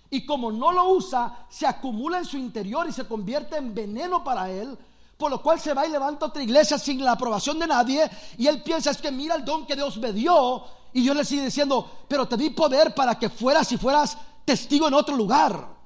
Y 0.10 0.26
como 0.26 0.52
no 0.52 0.72
lo 0.72 0.90
usa, 0.90 1.48
se 1.50 1.66
acumula 1.66 2.20
en 2.20 2.26
su 2.26 2.38
interior 2.38 2.88
y 2.88 2.94
se 2.94 3.08
convierte 3.08 3.58
en 3.58 3.74
veneno 3.74 4.24
para 4.24 4.52
él 4.52 4.78
por 5.18 5.32
lo 5.32 5.42
cual 5.42 5.60
se 5.60 5.74
va 5.74 5.86
y 5.88 5.92
levanta 5.92 6.28
otra 6.28 6.44
iglesia 6.44 6.78
sin 6.78 7.04
la 7.04 7.14
aprobación 7.14 7.58
de 7.58 7.68
nadie. 7.68 8.10
Y 8.38 8.48
él 8.48 8.62
piensa, 8.62 8.92
es 8.92 8.98
que 8.98 9.12
mira 9.12 9.36
el 9.36 9.44
don 9.44 9.66
que 9.66 9.76
Dios 9.76 9.98
me 9.98 10.14
dio. 10.14 10.64
Y 10.94 11.04
yo 11.04 11.14
le 11.14 11.26
sigue 11.26 11.46
diciendo, 11.46 11.90
pero 12.08 12.28
te 12.28 12.38
di 12.38 12.52
poder 12.52 12.94
para 12.94 13.18
que 13.18 13.30
fueras 13.30 13.72
y 13.72 13.78
fueras 13.78 14.18
testigo 14.46 14.88
en 14.88 14.94
otro 14.94 15.16
lugar. 15.16 15.78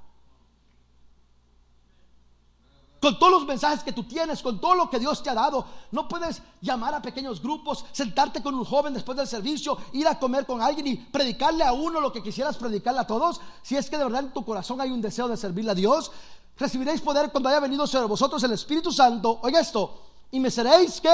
Con 3.02 3.18
todos 3.18 3.32
los 3.32 3.46
mensajes 3.48 3.84
que 3.84 3.94
tú 3.94 4.04
tienes, 4.04 4.44
con 4.44 4.62
todo 4.62 4.76
lo 4.76 4.88
que 4.88 5.00
Dios 5.00 5.24
te 5.24 5.32
ha 5.32 5.34
dado, 5.34 5.66
no 5.90 6.08
puedes 6.08 6.44
llamar 6.62 6.94
a 6.94 7.02
pequeños 7.02 7.42
grupos, 7.42 7.84
sentarte 7.94 8.44
con 8.44 8.54
un 8.54 8.64
joven 8.64 8.94
después 8.94 9.18
del 9.18 9.28
servicio, 9.28 9.76
ir 9.94 10.08
a 10.08 10.20
comer 10.20 10.46
con 10.46 10.62
alguien 10.62 10.86
y 10.86 10.96
predicarle 10.98 11.64
a 11.64 11.74
uno 11.74 12.00
lo 12.00 12.14
que 12.14 12.22
quisieras 12.22 12.58
predicarle 12.58 13.00
a 13.00 13.08
todos. 13.08 13.42
Si 13.64 13.76
es 13.76 13.90
que 13.90 13.98
de 13.98 14.04
verdad 14.04 14.26
en 14.26 14.34
tu 14.34 14.46
corazón 14.46 14.80
hay 14.82 14.92
un 14.92 15.02
deseo 15.02 15.28
de 15.28 15.36
servirle 15.36 15.72
a 15.72 15.76
Dios, 15.76 16.12
recibiréis 16.58 17.02
poder 17.02 17.32
cuando 17.32 17.50
haya 17.50 17.60
venido 17.60 17.86
sobre 17.88 18.08
vosotros 18.08 18.44
el 18.44 18.52
Espíritu 18.54 18.92
Santo. 18.92 19.40
Oiga 19.42 19.60
esto, 19.60 20.02
y 20.32 20.40
me 20.40 20.50
seréis 20.50 21.02
que. 21.02 21.12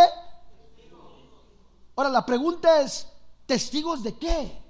Ahora 1.95 2.09
la 2.09 2.25
pregunta 2.25 2.81
es, 2.81 3.07
¿testigos 3.45 4.03
de 4.03 4.15
qué? 4.17 4.61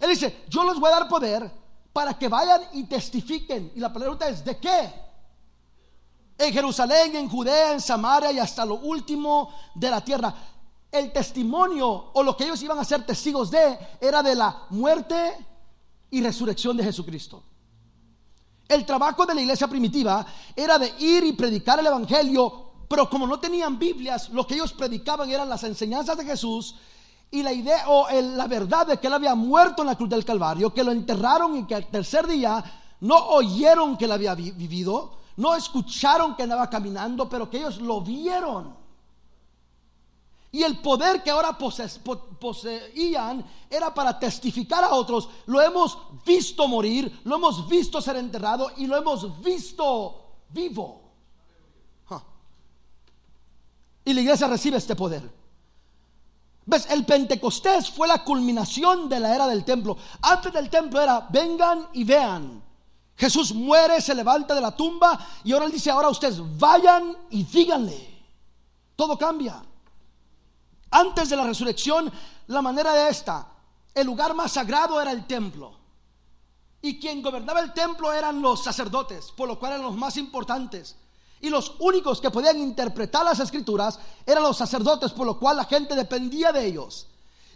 Él 0.00 0.08
dice, 0.08 0.44
yo 0.48 0.64
les 0.64 0.80
voy 0.80 0.88
a 0.88 0.94
dar 0.94 1.08
poder 1.08 1.50
para 1.92 2.18
que 2.18 2.28
vayan 2.28 2.62
y 2.72 2.84
testifiquen. 2.84 3.72
Y 3.74 3.80
la 3.80 3.92
pregunta 3.92 4.28
es, 4.28 4.42
¿de 4.42 4.58
qué? 4.58 4.92
En 6.38 6.52
Jerusalén, 6.54 7.16
en 7.16 7.28
Judea, 7.28 7.74
en 7.74 7.80
Samaria 7.82 8.32
y 8.32 8.38
hasta 8.38 8.64
lo 8.64 8.76
último 8.76 9.52
de 9.74 9.90
la 9.90 10.02
tierra. 10.02 10.34
El 10.90 11.12
testimonio 11.12 12.10
o 12.14 12.22
lo 12.22 12.34
que 12.34 12.44
ellos 12.44 12.62
iban 12.62 12.78
a 12.78 12.84
ser 12.84 13.04
testigos 13.04 13.50
de 13.50 13.78
era 14.00 14.22
de 14.22 14.34
la 14.34 14.64
muerte 14.70 15.46
y 16.10 16.22
resurrección 16.22 16.78
de 16.78 16.84
Jesucristo. 16.84 17.42
El 18.70 18.86
trabajo 18.86 19.26
de 19.26 19.34
la 19.34 19.40
iglesia 19.40 19.66
primitiva 19.66 20.24
era 20.54 20.78
de 20.78 20.94
ir 21.00 21.24
y 21.24 21.32
predicar 21.32 21.80
el 21.80 21.88
Evangelio, 21.88 22.70
pero 22.88 23.10
como 23.10 23.26
no 23.26 23.40
tenían 23.40 23.76
Biblias, 23.80 24.30
lo 24.30 24.46
que 24.46 24.54
ellos 24.54 24.72
predicaban 24.72 25.28
eran 25.28 25.48
las 25.48 25.64
enseñanzas 25.64 26.16
de 26.16 26.24
Jesús 26.24 26.76
y 27.32 27.42
la 27.42 27.52
idea 27.52 27.88
o 27.88 28.06
la 28.12 28.46
verdad 28.46 28.86
de 28.86 28.98
que 28.98 29.08
él 29.08 29.12
había 29.12 29.34
muerto 29.34 29.82
en 29.82 29.88
la 29.88 29.96
cruz 29.96 30.08
del 30.08 30.24
Calvario, 30.24 30.72
que 30.72 30.84
lo 30.84 30.92
enterraron 30.92 31.56
y 31.56 31.66
que 31.66 31.74
al 31.74 31.86
tercer 31.88 32.28
día 32.28 32.62
no 33.00 33.16
oyeron 33.16 33.96
que 33.96 34.04
él 34.04 34.12
había 34.12 34.36
vivido, 34.36 35.18
no 35.36 35.56
escucharon 35.56 36.36
que 36.36 36.44
andaba 36.44 36.70
caminando, 36.70 37.28
pero 37.28 37.50
que 37.50 37.58
ellos 37.58 37.80
lo 37.80 38.02
vieron. 38.02 38.76
Y 40.52 40.62
el 40.62 40.80
poder 40.80 41.22
que 41.22 41.30
ahora 41.30 41.56
poseían 41.56 43.44
era 43.68 43.94
para 43.94 44.18
testificar 44.18 44.82
a 44.82 44.94
otros. 44.94 45.28
Lo 45.46 45.60
hemos 45.60 45.96
visto 46.24 46.66
morir, 46.66 47.20
lo 47.24 47.36
hemos 47.36 47.68
visto 47.68 48.00
ser 48.00 48.16
enterrado 48.16 48.72
y 48.76 48.86
lo 48.86 48.96
hemos 48.96 49.40
visto 49.40 50.38
vivo. 50.48 51.00
Y 54.04 54.12
la 54.12 54.20
iglesia 54.22 54.48
recibe 54.48 54.76
este 54.76 54.96
poder. 54.96 55.22
¿Ves? 56.66 56.86
El 56.90 57.04
Pentecostés 57.04 57.90
fue 57.90 58.08
la 58.08 58.24
culminación 58.24 59.08
de 59.08 59.20
la 59.20 59.34
era 59.34 59.46
del 59.46 59.64
templo. 59.64 59.96
Antes 60.22 60.52
del 60.52 60.68
templo 60.68 61.00
era, 61.00 61.28
vengan 61.30 61.88
y 61.92 62.04
vean. 62.04 62.62
Jesús 63.16 63.54
muere, 63.54 64.00
se 64.00 64.14
levanta 64.14 64.54
de 64.54 64.62
la 64.62 64.74
tumba 64.74 65.26
y 65.44 65.52
ahora 65.52 65.66
él 65.66 65.72
dice, 65.72 65.90
ahora 65.90 66.08
ustedes 66.08 66.40
vayan 66.58 67.16
y 67.30 67.44
díganle. 67.44 68.24
Todo 68.96 69.16
cambia. 69.18 69.62
Antes 70.90 71.28
de 71.28 71.36
la 71.36 71.44
resurrección, 71.44 72.10
la 72.48 72.62
manera 72.62 72.92
de 72.92 73.10
esta, 73.10 73.46
el 73.94 74.06
lugar 74.06 74.34
más 74.34 74.52
sagrado 74.52 75.00
era 75.00 75.12
el 75.12 75.26
templo. 75.26 75.78
Y 76.82 76.98
quien 76.98 77.22
gobernaba 77.22 77.60
el 77.60 77.72
templo 77.72 78.12
eran 78.12 78.40
los 78.40 78.64
sacerdotes, 78.64 79.30
por 79.36 79.48
lo 79.48 79.58
cual 79.58 79.72
eran 79.72 79.84
los 79.84 79.96
más 79.96 80.16
importantes. 80.16 80.96
Y 81.40 81.48
los 81.48 81.74
únicos 81.78 82.20
que 82.20 82.30
podían 82.30 82.58
interpretar 82.58 83.24
las 83.24 83.40
escrituras 83.40 83.98
eran 84.26 84.42
los 84.42 84.56
sacerdotes, 84.56 85.12
por 85.12 85.26
lo 85.26 85.38
cual 85.38 85.56
la 85.56 85.64
gente 85.64 85.94
dependía 85.94 86.52
de 86.52 86.66
ellos. 86.66 87.06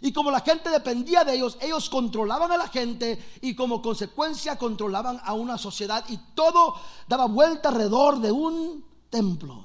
Y 0.01 0.13
como 0.13 0.29
la 0.29 0.41
gente 0.41 0.69
dependía 0.69 1.23
de 1.23 1.35
ellos, 1.35 1.57
ellos 1.61 1.89
controlaban 1.89 2.51
a 2.51 2.57
la 2.57 2.67
gente 2.67 3.37
y 3.41 3.55
como 3.55 3.81
consecuencia 3.81 4.57
controlaban 4.57 5.19
a 5.23 5.33
una 5.33 5.57
sociedad 5.57 6.03
y 6.09 6.17
todo 6.35 6.75
daba 7.07 7.25
vuelta 7.25 7.69
alrededor 7.69 8.19
de 8.19 8.31
un 8.31 8.85
templo. 9.09 9.64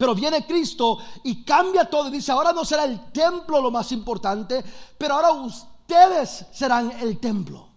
Pero 0.00 0.14
viene 0.14 0.46
Cristo 0.46 0.96
y 1.24 1.44
cambia 1.44 1.84
todo 1.84 2.08
y 2.08 2.12
dice, 2.12 2.32
ahora 2.32 2.54
no 2.54 2.64
será 2.64 2.84
el 2.84 3.12
templo 3.12 3.60
lo 3.60 3.70
más 3.70 3.92
importante, 3.92 4.64
pero 4.96 5.16
ahora 5.16 5.32
ustedes 5.32 6.46
serán 6.54 6.90
el 6.92 7.20
templo. 7.20 7.68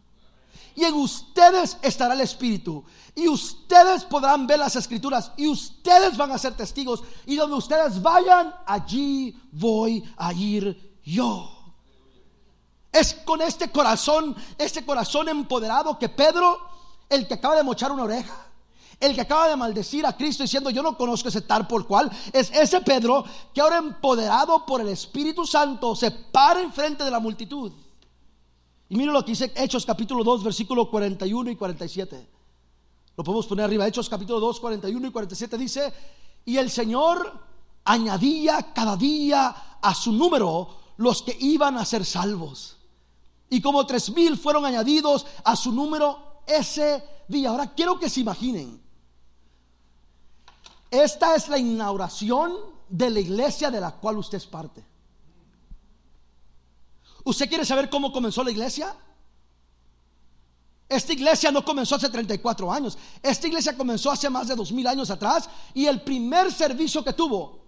Y 0.73 0.85
en 0.85 0.93
ustedes 0.93 1.77
estará 1.81 2.13
el 2.13 2.21
Espíritu. 2.21 2.81
Y 3.13 3.27
ustedes 3.27 4.05
podrán 4.05 4.47
ver 4.47 4.59
las 4.59 4.73
escrituras. 4.77 5.33
Y 5.35 5.49
ustedes 5.49 6.15
van 6.15 6.31
a 6.31 6.37
ser 6.37 6.55
testigos. 6.55 7.03
Y 7.25 7.35
donde 7.35 7.57
ustedes 7.57 8.01
vayan, 8.01 8.55
allí 8.67 9.37
voy 9.51 10.01
a 10.15 10.31
ir 10.31 11.01
yo. 11.03 11.51
Es 12.89 13.15
con 13.15 13.41
este 13.41 13.69
corazón, 13.69 14.33
este 14.57 14.85
corazón 14.85 15.27
empoderado 15.27 15.99
que 15.99 16.07
Pedro, 16.07 16.57
el 17.09 17.27
que 17.27 17.33
acaba 17.33 17.57
de 17.57 17.63
mochar 17.63 17.91
una 17.91 18.03
oreja, 18.03 18.52
el 19.03 19.15
que 19.15 19.21
acaba 19.21 19.49
de 19.49 19.55
maldecir 19.55 20.05
a 20.05 20.15
Cristo 20.15 20.43
diciendo 20.43 20.69
yo 20.69 20.81
no 20.81 20.97
conozco 20.97 21.27
ese 21.27 21.41
tal 21.41 21.67
por 21.67 21.85
cual, 21.85 22.09
es 22.31 22.49
ese 22.51 22.79
Pedro 22.81 23.25
que 23.53 23.59
ahora 23.59 23.77
empoderado 23.77 24.65
por 24.65 24.79
el 24.79 24.87
Espíritu 24.87 25.45
Santo 25.45 25.95
se 25.95 26.11
para 26.11 26.61
enfrente 26.61 27.03
de 27.03 27.11
la 27.11 27.19
multitud. 27.19 27.71
Y 28.89 28.95
miren 28.95 29.13
lo 29.13 29.25
que 29.25 29.31
dice 29.31 29.51
Hechos 29.55 29.85
capítulo 29.85 30.23
2, 30.23 30.43
versículo 30.43 30.89
41 30.89 31.51
y 31.51 31.55
47. 31.55 32.29
Lo 33.17 33.23
podemos 33.23 33.47
poner 33.47 33.65
arriba. 33.65 33.87
Hechos 33.87 34.07
capítulo 34.07 34.39
2, 34.39 34.59
41 34.59 35.07
y 35.07 35.11
47 35.11 35.57
dice, 35.57 35.93
y 36.45 36.57
el 36.57 36.69
Señor 36.69 37.39
añadía 37.83 38.73
cada 38.73 38.95
día 38.95 39.79
a 39.81 39.93
su 39.95 40.11
número 40.11 40.77
los 40.97 41.21
que 41.21 41.35
iban 41.39 41.77
a 41.77 41.85
ser 41.85 42.05
salvos. 42.05 42.77
Y 43.49 43.61
como 43.61 43.85
tres 43.85 44.11
mil 44.13 44.37
fueron 44.37 44.65
añadidos 44.65 45.25
a 45.43 45.55
su 45.55 45.71
número 45.71 46.41
ese 46.47 47.03
día. 47.27 47.49
Ahora 47.49 47.73
quiero 47.73 47.99
que 47.99 48.09
se 48.09 48.21
imaginen. 48.21 48.82
Esta 50.93 51.33
es 51.33 51.47
la 51.49 51.57
inauguración 51.57 52.53
de 52.87 53.09
la 53.09 53.19
iglesia 53.19 53.71
de 53.71 53.81
la 53.81 53.93
cual 53.93 54.19
usted 54.19 54.37
es 54.37 54.45
parte. 54.45 54.85
¿Usted 57.23 57.49
quiere 57.49 57.65
saber 57.65 57.89
cómo 57.89 58.13
comenzó 58.13 58.43
la 58.43 58.51
iglesia? 58.51 58.95
Esta 60.87 61.13
iglesia 61.13 61.49
no 61.49 61.65
comenzó 61.65 61.95
hace 61.95 62.09
34 62.09 62.71
años. 62.71 62.95
Esta 63.23 63.47
iglesia 63.47 63.75
comenzó 63.75 64.11
hace 64.11 64.29
más 64.29 64.47
de 64.47 64.55
2000 64.55 64.85
años 64.85 65.09
atrás. 65.09 65.49
Y 65.73 65.87
el 65.87 66.03
primer 66.03 66.53
servicio 66.53 67.03
que 67.03 67.13
tuvo, 67.13 67.63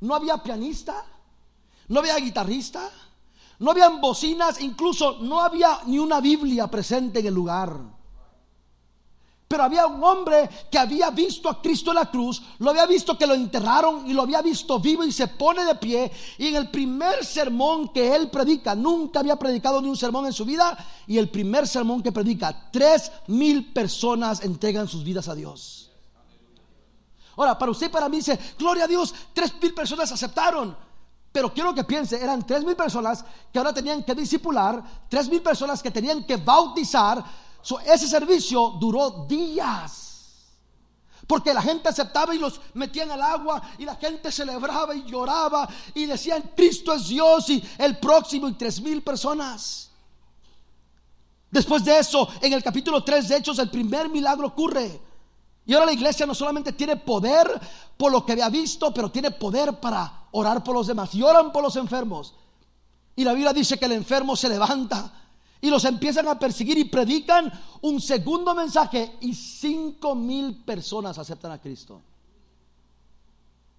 no 0.00 0.14
había 0.14 0.38
pianista, 0.38 1.04
no 1.88 2.00
había 2.00 2.16
guitarrista, 2.16 2.90
no 3.58 3.72
había 3.72 3.90
bocinas, 3.90 4.58
incluso 4.58 5.18
no 5.20 5.42
había 5.42 5.80
ni 5.84 5.98
una 5.98 6.18
Biblia 6.22 6.66
presente 6.68 7.20
en 7.20 7.26
el 7.26 7.34
lugar. 7.34 7.99
Pero 9.50 9.64
había 9.64 9.84
un 9.84 10.00
hombre 10.04 10.48
que 10.70 10.78
había 10.78 11.10
visto 11.10 11.48
a 11.48 11.60
Cristo 11.60 11.90
en 11.90 11.96
la 11.96 12.08
cruz, 12.08 12.40
lo 12.60 12.70
había 12.70 12.86
visto 12.86 13.18
que 13.18 13.26
lo 13.26 13.34
enterraron 13.34 14.08
y 14.08 14.12
lo 14.12 14.22
había 14.22 14.40
visto 14.42 14.78
vivo 14.78 15.02
y 15.04 15.10
se 15.10 15.26
pone 15.26 15.64
de 15.64 15.74
pie. 15.74 16.12
Y 16.38 16.46
en 16.46 16.54
el 16.54 16.70
primer 16.70 17.24
sermón 17.24 17.88
que 17.88 18.14
él 18.14 18.30
predica, 18.30 18.76
nunca 18.76 19.18
había 19.18 19.34
predicado 19.34 19.82
ni 19.82 19.88
un 19.88 19.96
sermón 19.96 20.26
en 20.26 20.32
su 20.32 20.44
vida. 20.44 20.78
Y 21.08 21.18
el 21.18 21.30
primer 21.30 21.66
sermón 21.66 22.00
que 22.00 22.12
predica, 22.12 22.70
tres 22.70 23.10
mil 23.26 23.72
personas 23.72 24.44
entregan 24.44 24.86
sus 24.86 25.02
vidas 25.02 25.26
a 25.26 25.34
Dios. 25.34 25.90
Ahora, 27.36 27.58
para 27.58 27.72
usted 27.72 27.88
y 27.88 27.90
para 27.90 28.08
mí 28.08 28.18
dice, 28.18 28.38
gloria 28.56 28.84
a 28.84 28.86
Dios, 28.86 29.12
tres 29.32 29.52
mil 29.60 29.74
personas 29.74 30.12
aceptaron. 30.12 30.76
Pero 31.32 31.52
quiero 31.52 31.74
que 31.74 31.82
piense, 31.82 32.22
eran 32.22 32.46
tres 32.46 32.62
mil 32.62 32.76
personas 32.76 33.24
que 33.52 33.58
ahora 33.58 33.74
tenían 33.74 34.04
que 34.04 34.14
discipular, 34.14 34.80
tres 35.08 35.28
mil 35.28 35.42
personas 35.42 35.82
que 35.82 35.90
tenían 35.90 36.24
que 36.24 36.36
bautizar 36.36 37.49
ese 37.84 38.08
servicio 38.08 38.76
duró 38.80 39.26
días. 39.28 40.08
Porque 41.26 41.54
la 41.54 41.62
gente 41.62 41.88
aceptaba 41.88 42.34
y 42.34 42.38
los 42.38 42.60
metían 42.74 43.10
al 43.10 43.22
agua 43.22 43.62
y 43.78 43.84
la 43.84 43.94
gente 43.94 44.32
celebraba 44.32 44.94
y 44.94 45.04
lloraba 45.04 45.68
y 45.94 46.06
decían, 46.06 46.50
Cristo 46.56 46.92
es 46.92 47.06
Dios 47.06 47.48
y 47.50 47.64
el 47.78 47.98
próximo 47.98 48.48
y 48.48 48.54
tres 48.54 48.80
mil 48.80 49.02
personas. 49.02 49.90
Después 51.50 51.84
de 51.84 51.98
eso, 51.98 52.28
en 52.40 52.52
el 52.52 52.62
capítulo 52.62 53.02
3 53.02 53.28
de 53.28 53.36
Hechos, 53.36 53.58
el 53.58 53.70
primer 53.70 54.08
milagro 54.08 54.48
ocurre. 54.48 55.00
Y 55.66 55.74
ahora 55.74 55.86
la 55.86 55.92
iglesia 55.92 56.26
no 56.26 56.34
solamente 56.34 56.72
tiene 56.72 56.96
poder 56.96 57.48
por 57.96 58.10
lo 58.10 58.24
que 58.24 58.32
había 58.32 58.48
visto, 58.48 58.92
pero 58.92 59.10
tiene 59.10 59.30
poder 59.30 59.78
para 59.78 60.26
orar 60.32 60.64
por 60.64 60.74
los 60.74 60.86
demás. 60.86 61.14
Y 61.14 61.22
oran 61.22 61.52
por 61.52 61.62
los 61.62 61.76
enfermos. 61.76 62.34
Y 63.14 63.24
la 63.24 63.32
Biblia 63.32 63.52
dice 63.52 63.78
que 63.78 63.84
el 63.84 63.92
enfermo 63.92 64.34
se 64.34 64.48
levanta 64.48 65.12
y 65.60 65.68
los 65.68 65.84
empiezan 65.84 66.26
a 66.28 66.38
perseguir 66.38 66.78
y 66.78 66.84
predican 66.84 67.52
un 67.82 68.00
segundo 68.00 68.54
mensaje 68.54 69.16
y 69.20 69.34
cinco 69.34 70.14
mil 70.14 70.64
personas 70.64 71.18
aceptan 71.18 71.52
a 71.52 71.60
Cristo. 71.60 72.00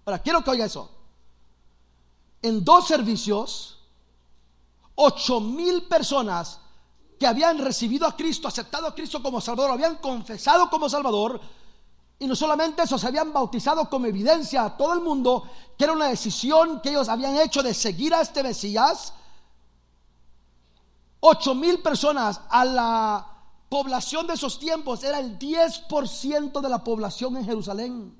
Ahora, 0.04 0.20
quiero 0.20 0.42
que 0.42 0.50
oiga 0.50 0.64
eso. 0.64 0.90
En 2.40 2.64
dos 2.64 2.86
servicios, 2.86 3.78
ocho 4.94 5.40
mil 5.40 5.82
personas 5.84 6.58
que 7.18 7.26
habían 7.26 7.58
recibido 7.58 8.06
a 8.06 8.16
Cristo, 8.16 8.48
aceptado 8.48 8.86
a 8.86 8.94
Cristo 8.94 9.22
como 9.22 9.40
Salvador, 9.40 9.72
habían 9.72 9.96
confesado 9.96 10.68
como 10.68 10.88
Salvador, 10.88 11.40
y 12.18 12.26
no 12.26 12.36
solamente 12.36 12.82
eso, 12.82 12.98
se 12.98 13.06
habían 13.08 13.32
bautizado 13.32 13.88
como 13.88 14.06
evidencia 14.06 14.64
a 14.64 14.76
todo 14.76 14.92
el 14.92 15.00
mundo 15.00 15.48
que 15.76 15.84
era 15.84 15.92
una 15.92 16.06
decisión 16.06 16.80
que 16.80 16.90
ellos 16.90 17.08
habían 17.08 17.36
hecho 17.36 17.64
de 17.64 17.74
seguir 17.74 18.14
a 18.14 18.20
este 18.20 18.44
Mesías 18.44 19.12
8 21.24 21.54
mil 21.54 21.78
personas 21.78 22.40
a 22.50 22.64
la 22.64 23.26
población 23.68 24.26
de 24.26 24.34
esos 24.34 24.58
tiempos 24.58 25.04
era 25.04 25.20
el 25.20 25.38
10% 25.38 26.60
de 26.60 26.68
la 26.68 26.82
población 26.82 27.36
en 27.36 27.44
Jerusalén. 27.44 28.18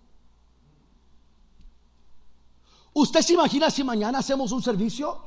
¿Usted 2.93 3.23
se 3.23 3.33
imagina 3.33 3.71
si 3.71 3.83
mañana 3.83 4.21
hacemos 4.21 4.53
un 4.53 4.63
servicio 4.63 5.21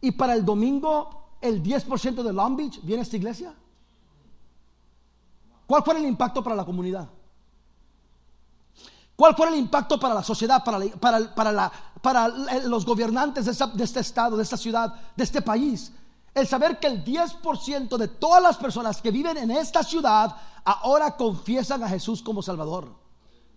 y 0.00 0.10
para 0.10 0.34
el 0.34 0.44
domingo 0.44 1.36
el 1.40 1.62
10% 1.62 2.24
de 2.24 2.32
Long 2.32 2.56
Beach 2.56 2.80
viene 2.82 3.02
a 3.02 3.04
esta 3.04 3.16
iglesia? 3.16 3.54
¿Cuál 5.64 5.84
fue 5.84 5.96
el 5.98 6.06
impacto 6.06 6.42
para 6.42 6.56
la 6.56 6.64
comunidad? 6.64 7.08
¿Cuál 9.14 9.36
fue 9.36 9.48
el 9.48 9.54
impacto 9.54 10.00
para 10.00 10.14
la 10.14 10.24
sociedad, 10.24 10.64
para, 10.64 11.32
para, 12.02 12.28
los 12.64 12.84
gobernantes 12.84 13.44
de 13.44 13.84
este 13.84 14.00
estado, 14.00 14.36
de 14.36 14.42
esta 14.42 14.56
ciudad, 14.56 14.92
de 15.14 15.22
este 15.22 15.40
país? 15.40 15.92
El 16.34 16.46
saber 16.46 16.78
que 16.78 16.86
el 16.86 17.04
10% 17.04 17.96
de 17.96 18.08
todas 18.08 18.42
las 18.42 18.56
personas 18.56 19.02
que 19.02 19.10
viven 19.10 19.36
en 19.36 19.50
esta 19.50 19.82
ciudad 19.82 20.34
ahora 20.64 21.16
confiesan 21.16 21.82
a 21.82 21.88
Jesús 21.88 22.22
como 22.22 22.42
Salvador. 22.42 22.94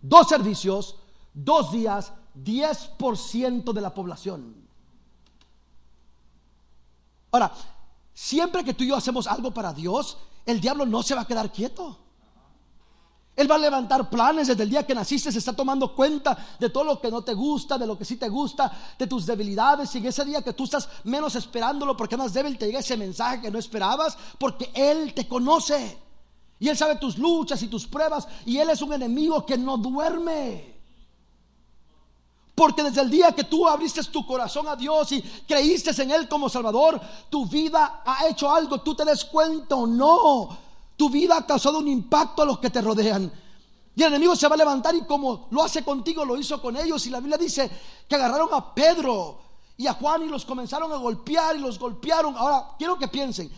Dos 0.02 0.28
servicios, 0.28 0.98
dos 1.34 1.72
días, 1.72 2.12
10% 2.36 3.74
de 3.74 3.82
la 3.82 3.94
población. 3.94 4.68
Ahora, 7.32 7.52
siempre 8.14 8.64
que 8.64 8.74
tú 8.74 8.84
y 8.84 8.88
yo 8.88 8.96
hacemos 8.96 9.28
algo 9.28 9.52
para 9.52 9.74
Dios, 9.74 10.18
el 10.46 10.60
diablo 10.62 10.86
no 10.86 11.02
se 11.04 11.16
va 11.16 11.22
a 11.22 11.28
quedar 11.28 11.52
quieto. 11.52 12.05
Él 13.36 13.52
va 13.52 13.56
a 13.56 13.60
levantar 13.60 14.10
planes 14.10 14.48
desde 14.48 14.63
el 14.63 14.69
día 14.69 14.88
que 14.88 14.95
naciste, 14.95 15.30
se 15.30 15.39
está 15.39 15.52
tomando 15.52 15.93
cuenta 15.93 16.38
de 16.58 16.69
todo 16.69 16.86
lo 16.86 17.02
que 17.02 17.12
no 17.12 17.21
te 17.21 17.34
gusta, 17.34 17.78
de 17.78 17.86
lo 17.86 17.98
que 17.98 18.06
sí 18.06 18.15
te 18.15 18.30
gusta, 18.30 18.71
de 18.98 19.08
tus 19.08 19.26
debilidades. 19.26 19.93
Y 19.95 19.98
en 19.98 20.06
ese 20.06 20.24
día 20.24 20.41
que 20.41 20.54
tú 20.54 20.63
estás 20.63 20.88
menos 21.04 21.36
esperándolo 21.36 21.98
porque 21.98 22.15
más 22.15 22.34
débil 22.34 22.58
te 22.58 22.67
llega 22.67 22.80
ese 22.80 22.95
mensaje 22.95 23.41
que 23.41 23.52
no 23.52 23.60
esperabas, 23.60 24.17
porque 24.39 24.71
Él 24.74 25.13
te 25.13 25.28
conoce. 25.28 25.98
Y 26.60 26.69
Él 26.69 26.78
sabe 26.78 26.95
tus 26.95 27.17
luchas 27.17 27.62
y 27.62 27.67
tus 27.67 27.86
pruebas. 27.86 28.26
Y 28.45 28.58
Él 28.58 28.69
es 28.69 28.82
un 28.82 28.93
enemigo 28.93 29.45
que 29.45 29.58
no 29.58 29.78
duerme. 29.78 30.74
Porque 32.56 32.84
desde 32.84 33.02
el 33.02 33.10
día 33.10 33.34
que 33.34 33.43
tú 33.43 33.67
abriste 33.67 34.02
tu 34.06 34.26
corazón 34.26 34.65
a 34.69 34.78
Dios 34.78 35.12
y 35.12 35.21
creíste 35.45 36.02
en 36.02 36.12
Él 36.12 36.30
como 36.30 36.48
Salvador, 36.48 37.02
tu 37.30 37.45
vida 37.48 38.02
ha 38.06 38.28
hecho 38.28 38.50
algo, 38.50 38.80
tú 38.80 38.95
te 38.95 39.04
des 39.04 39.26
cuenta 39.26 39.76
o 39.76 39.86
no 39.86 40.64
tu 40.95 41.10
vida 41.10 41.38
ha 41.38 41.45
causado 41.45 41.79
un 41.79 41.88
impacto 41.88 42.41
a 42.41 42.45
los 42.45 42.60
que 42.60 42.69
te 42.69 42.81
rodean. 42.81 43.31
Y 43.95 44.03
el 44.03 44.10
enemigo 44.10 44.36
se 44.36 44.47
va 44.47 44.55
a 44.55 44.58
levantar 44.58 44.93
y 44.95 45.05
como 45.05 45.47
lo 45.51 45.63
hace 45.63 45.84
contigo, 45.84 46.25
lo 46.25 46.38
hizo 46.38 46.62
con 46.62 46.75
ellos. 46.75 47.05
Y 47.08 47.10
la 47.10 47.19
Biblia 47.19 47.38
dice 47.38 47.69
que 48.08 48.15
agarraron 48.15 48.49
a 48.51 48.73
Pedro 48.73 49.39
y 49.77 49.88
a 49.88 49.93
Juan 49.93 50.23
y 50.23 50.27
los 50.27 50.45
comenzaron 50.45 50.91
a 50.91 50.97
golpear 50.97 51.55
y 51.55 51.60
los 51.60 51.79
golpearon. 51.79 52.36
Ahora, 52.38 52.75
quiero 52.77 52.97
que 52.97 53.08
piensen, 53.08 53.49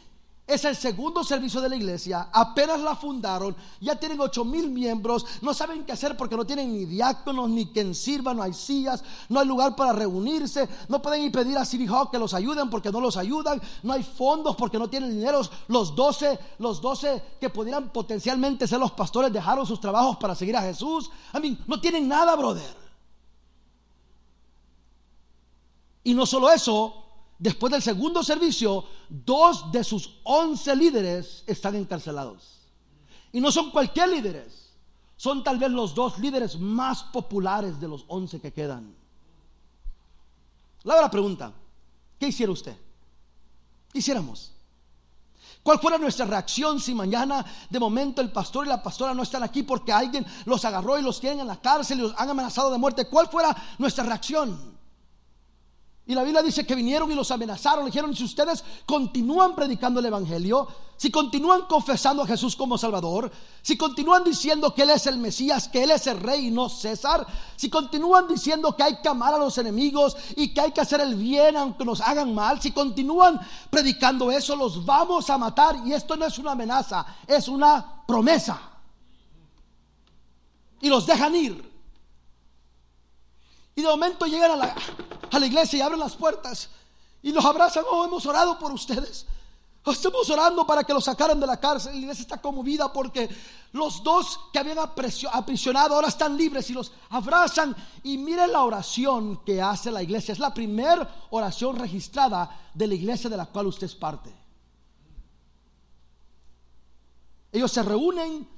es 0.48 0.64
el 0.64 0.78
segundo 0.78 1.26
servicio 1.26 1.60
de 1.60 1.68
la 1.68 1.76
iglesia, 1.76 2.30
apenas 2.32 2.80
la 2.80 2.96
fundaron, 2.96 3.54
ya 3.82 4.00
tienen 4.00 4.22
ocho 4.22 4.46
mil 4.46 4.70
miembros, 4.70 5.26
no 5.42 5.54
saben 5.54 5.84
qué 5.84 5.92
hacer 5.92 6.16
porque 6.16 6.38
no 6.38 6.46
tienen 6.46 6.72
ni 6.72 6.86
diáconos, 6.86 7.50
ni 7.50 7.68
quien 7.68 7.94
sirva, 7.94 8.34
no 8.34 8.42
hay 8.42 8.54
sillas, 8.54 9.04
no 9.28 9.42
hay 9.42 9.48
lugar 9.48 9.76
para 9.76 9.92
reunirse, 9.92 10.70
no 10.88 11.02
pueden 11.02 11.24
ir 11.24 11.34
pedir 11.34 11.58
a 11.58 11.66
City 11.66 11.86
que 12.12 12.18
los 12.18 12.34
ayuden 12.34 12.70
porque 12.70 12.92
no 12.92 13.02
los 13.02 13.18
ayudan, 13.18 13.62
no 13.84 13.92
hay 13.92 14.04
fondos 14.04 14.56
porque 14.56 14.80
no 14.80 14.90
tienen 14.90 15.12
dinero. 15.12 15.42
Los 15.68 15.96
doce, 15.96 16.40
los 16.60 16.82
doce 16.82 17.22
que 17.40 17.50
pudieran 17.50 17.90
potencialmente 17.90 18.68
ser 18.68 18.80
los 18.80 18.92
pastores 18.92 19.34
dejaron 19.34 19.66
sus 19.66 19.82
trabajos 19.82 20.18
para 20.18 20.36
seguir 20.36 20.56
a 20.56 20.62
Jesús. 20.62 21.10
A 21.34 21.40
no 21.68 21.82
tienen 21.82 22.08
nada, 22.08 22.36
brother. 22.36 22.76
Y 26.04 26.14
no 26.14 26.26
solo 26.26 26.50
eso, 26.50 27.07
Después 27.39 27.71
del 27.71 27.82
segundo 27.82 28.23
servicio, 28.23 28.86
dos 29.10 29.71
de 29.71 29.84
sus 29.84 30.19
once 30.23 30.76
líderes 30.76 31.43
están 31.45 31.76
encarcelados. 31.76 32.58
Y 33.32 33.39
no 33.39 33.52
son 33.52 33.69
cualquier 33.69 34.10
líderes, 34.10 34.73
son 35.15 35.43
tal 35.43 35.60
vez 35.60 35.69
los 35.69 35.93
dos 35.93 36.17
líderes 36.17 36.60
más 36.60 37.04
populares 37.04 37.80
de 37.80 37.88
los 37.88 38.06
once 38.08 38.39
que 38.41 38.52
quedan. 38.52 38.95
La 40.84 41.12
pregunta, 41.12 41.52
¿qué 42.19 42.28
hiciera 42.30 42.52
usted? 42.52 42.76
¿Qué 43.91 44.00
hiciéramos? 44.00 44.54
¿Cuál 45.62 45.80
fuera 45.80 45.97
nuestra 45.97 46.26
reacción 46.26 46.80
si 46.80 46.95
mañana 46.95 47.45
de 47.69 47.80
momento 47.80 48.21
el 48.21 48.32
pastor 48.32 48.65
y 48.65 48.69
la 48.69 48.82
pastora 48.82 49.13
no 49.13 49.23
están 49.23 49.43
aquí 49.43 49.63
porque 49.63 49.91
alguien 49.91 50.26
los 50.45 50.63
agarró 50.63 50.97
y 50.97 51.02
los 51.02 51.19
tienen 51.19 51.41
en 51.41 51.47
la 51.47 51.60
cárcel 51.60 52.00
y 52.00 52.02
los 52.04 52.13
han 52.17 52.30
amenazado 52.30 52.71
de 52.71 52.78
muerte? 52.78 53.10
¿Cuál 53.10 53.28
fuera 53.28 53.56
nuestra 53.78 54.06
reacción? 54.06 54.77
Y 56.08 56.15
la 56.15 56.24
Biblia 56.24 56.41
dice 56.41 56.65
que 56.65 56.74
vinieron 56.74 57.12
y 57.12 57.15
los 57.15 57.30
amenazaron. 57.32 57.84
Le 57.84 57.91
dijeron, 57.91 58.15
si 58.15 58.24
ustedes 58.24 58.63
continúan 58.86 59.54
predicando 59.54 60.00
el 60.00 60.06
Evangelio, 60.06 60.65
si 60.96 61.12
continúan 61.12 61.63
confesando 61.63 62.24
a 62.24 62.28
Jesús 62.28 62.56
como 62.56 62.78
Salvador, 62.78 63.30
si 63.62 63.78
continúan 63.78 64.24
diciendo 64.24 64.74
que 64.74 64.84
Él 64.84 64.91
es 64.91 65.06
el 65.06 65.17
Mesías, 65.17 65.67
que 65.67 65.84
Él 65.84 65.91
es 65.91 66.08
el 66.08 66.22
Rey 66.22 66.48
y 66.48 66.52
no 66.52 66.70
César, 66.70 67.28
si 67.58 67.70
continúan 67.70 68.26
diciendo 68.26 68.74
que 68.74 68.84
hay 68.84 69.02
que 69.02 69.10
amar 69.10 69.34
a 69.34 69.38
los 69.38 69.58
enemigos 69.58 70.15
y 70.38 70.54
que 70.54 70.62
hay 70.62 70.72
que 70.72 70.80
hacer 70.80 71.02
el 71.02 71.15
bien 71.15 71.58
aunque 71.58 71.84
nos 71.84 72.00
hagan 72.00 72.34
mal, 72.34 72.62
si 72.62 72.72
continúan 72.72 73.39
predicando 73.70 74.32
eso, 74.32 74.56
los 74.56 74.86
vamos 74.86 75.30
a 75.30 75.38
matar. 75.38 75.76
Y 75.86 75.91
esto 75.91 76.15
no 76.15 76.26
es 76.26 76.38
una 76.39 76.54
amenaza, 76.54 77.06
es 77.28 77.50
una 77.50 78.04
promesa. 78.08 78.62
Y 80.80 80.88
los 80.88 81.06
dejan 81.06 81.36
ir. 81.36 81.77
Y 83.78 83.84
de 83.84 83.88
momento 83.88 84.26
llegan 84.26 84.50
a 84.50 84.56
la, 84.56 84.76
a 85.32 85.46
iglesia 85.46 85.78
y 85.78 85.82
abren 85.84 86.00
las 86.00 86.16
puertas 86.16 86.68
y 87.22 87.32
los 87.32 87.46
abrazan. 87.46 87.86
Oh, 87.92 88.06
hemos 88.06 88.26
orado 88.26 88.58
por 88.58 88.72
ustedes. 88.72 89.28
Estamos 89.86 90.28
orando 90.32 90.66
para 90.66 90.84
que 90.84 90.96
los 90.96 91.06
sacaran 91.06 91.40
de 91.40 91.46
la 91.46 91.60
cárcel. 91.60 91.92
La 91.92 92.00
iglesia 92.00 92.24
está 92.24 92.42
conmovida 92.42 92.92
porque 92.92 93.30
los 93.74 94.02
dos 94.04 94.40
que 94.52 94.58
habían 94.58 94.80
aprisionado 94.80 95.94
ahora 95.94 96.08
están 96.08 96.36
libres 96.36 96.68
y 96.72 96.74
los 96.74 96.92
abrazan. 97.10 97.76
Y 98.02 98.18
miren 98.18 98.52
la 98.52 98.63
oración 98.63 99.44
que 99.46 99.62
hace 99.62 99.92
la 99.92 100.02
iglesia. 100.02 100.32
Es 100.32 100.40
la 100.40 100.56
primera 100.56 101.28
oración 101.30 101.76
registrada 101.76 102.72
de 102.74 102.88
la 102.88 102.96
iglesia 102.96 103.30
de 103.30 103.38
la 103.38 103.46
cual 103.46 103.68
usted 103.68 103.86
es 103.86 103.96
parte. 103.96 104.34
Ellos 107.52 107.72
se 107.72 107.84
reúnen. 107.84 108.50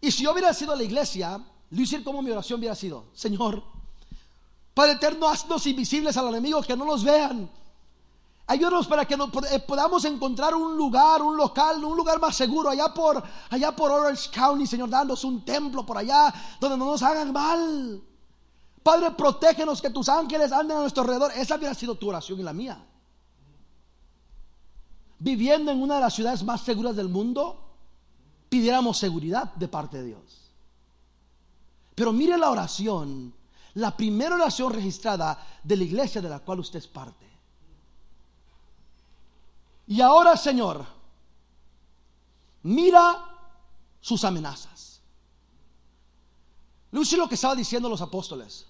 Y 0.00 0.12
si 0.12 0.22
yo 0.22 0.30
hubiera 0.30 0.54
sido 0.54 0.76
la 0.76 0.84
iglesia, 0.84 1.44
Luis, 1.70 1.92
como 2.04 2.22
mi 2.22 2.30
oración 2.30 2.60
hubiera 2.60 2.76
sido: 2.76 3.06
Señor, 3.14 3.81
Padre 4.74 4.92
eterno, 4.92 5.28
haznos 5.28 5.66
invisibles 5.66 6.16
al 6.16 6.28
enemigo, 6.28 6.62
que 6.62 6.76
no 6.76 6.84
nos 6.84 7.04
vean. 7.04 7.50
Ayúdanos 8.46 8.86
para 8.86 9.04
que 9.04 9.14
eh, 9.14 9.58
podamos 9.60 10.04
encontrar 10.04 10.54
un 10.54 10.76
lugar, 10.76 11.22
un 11.22 11.36
local, 11.36 11.82
un 11.84 11.96
lugar 11.96 12.20
más 12.20 12.36
seguro 12.36 12.70
allá 12.70 12.92
por, 12.92 13.22
allá 13.50 13.74
por 13.74 13.90
Orange 13.90 14.30
County, 14.30 14.66
Señor, 14.66 14.90
dándonos 14.90 15.24
un 15.24 15.44
templo 15.44 15.86
por 15.86 15.96
allá 15.98 16.32
donde 16.58 16.76
no 16.76 16.86
nos 16.86 17.02
hagan 17.02 17.32
mal. 17.32 18.02
Padre, 18.82 19.12
protégenos 19.12 19.80
que 19.80 19.90
tus 19.90 20.08
ángeles 20.08 20.50
anden 20.50 20.76
a 20.76 20.80
nuestro 20.80 21.02
alrededor. 21.02 21.32
Esa 21.36 21.54
habría 21.54 21.72
sido 21.74 21.94
tu 21.94 22.08
oración 22.08 22.40
y 22.40 22.42
la 22.42 22.52
mía. 22.52 22.84
Viviendo 25.18 25.70
en 25.70 25.80
una 25.80 25.96
de 25.96 26.00
las 26.00 26.14
ciudades 26.14 26.42
más 26.42 26.62
seguras 26.62 26.96
del 26.96 27.08
mundo, 27.08 27.76
pidiéramos 28.48 28.98
seguridad 28.98 29.54
de 29.54 29.68
parte 29.68 29.98
de 29.98 30.08
Dios. 30.08 30.52
Pero 31.94 32.12
mire 32.12 32.36
la 32.36 32.50
oración 32.50 33.32
la 33.74 33.96
primera 33.96 34.34
oración 34.34 34.72
registrada 34.72 35.60
de 35.62 35.76
la 35.76 35.84
iglesia 35.84 36.20
de 36.20 36.28
la 36.28 36.40
cual 36.40 36.60
usted 36.60 36.78
es 36.78 36.86
parte. 36.86 37.30
Y 39.86 40.00
ahora, 40.00 40.36
Señor, 40.36 40.84
mira 42.62 43.24
sus 44.00 44.24
amenazas. 44.24 45.00
Lucy 46.90 47.16
lo 47.16 47.28
que 47.28 47.34
estaban 47.36 47.56
diciendo 47.56 47.88
los 47.88 48.02
apóstoles. 48.02 48.66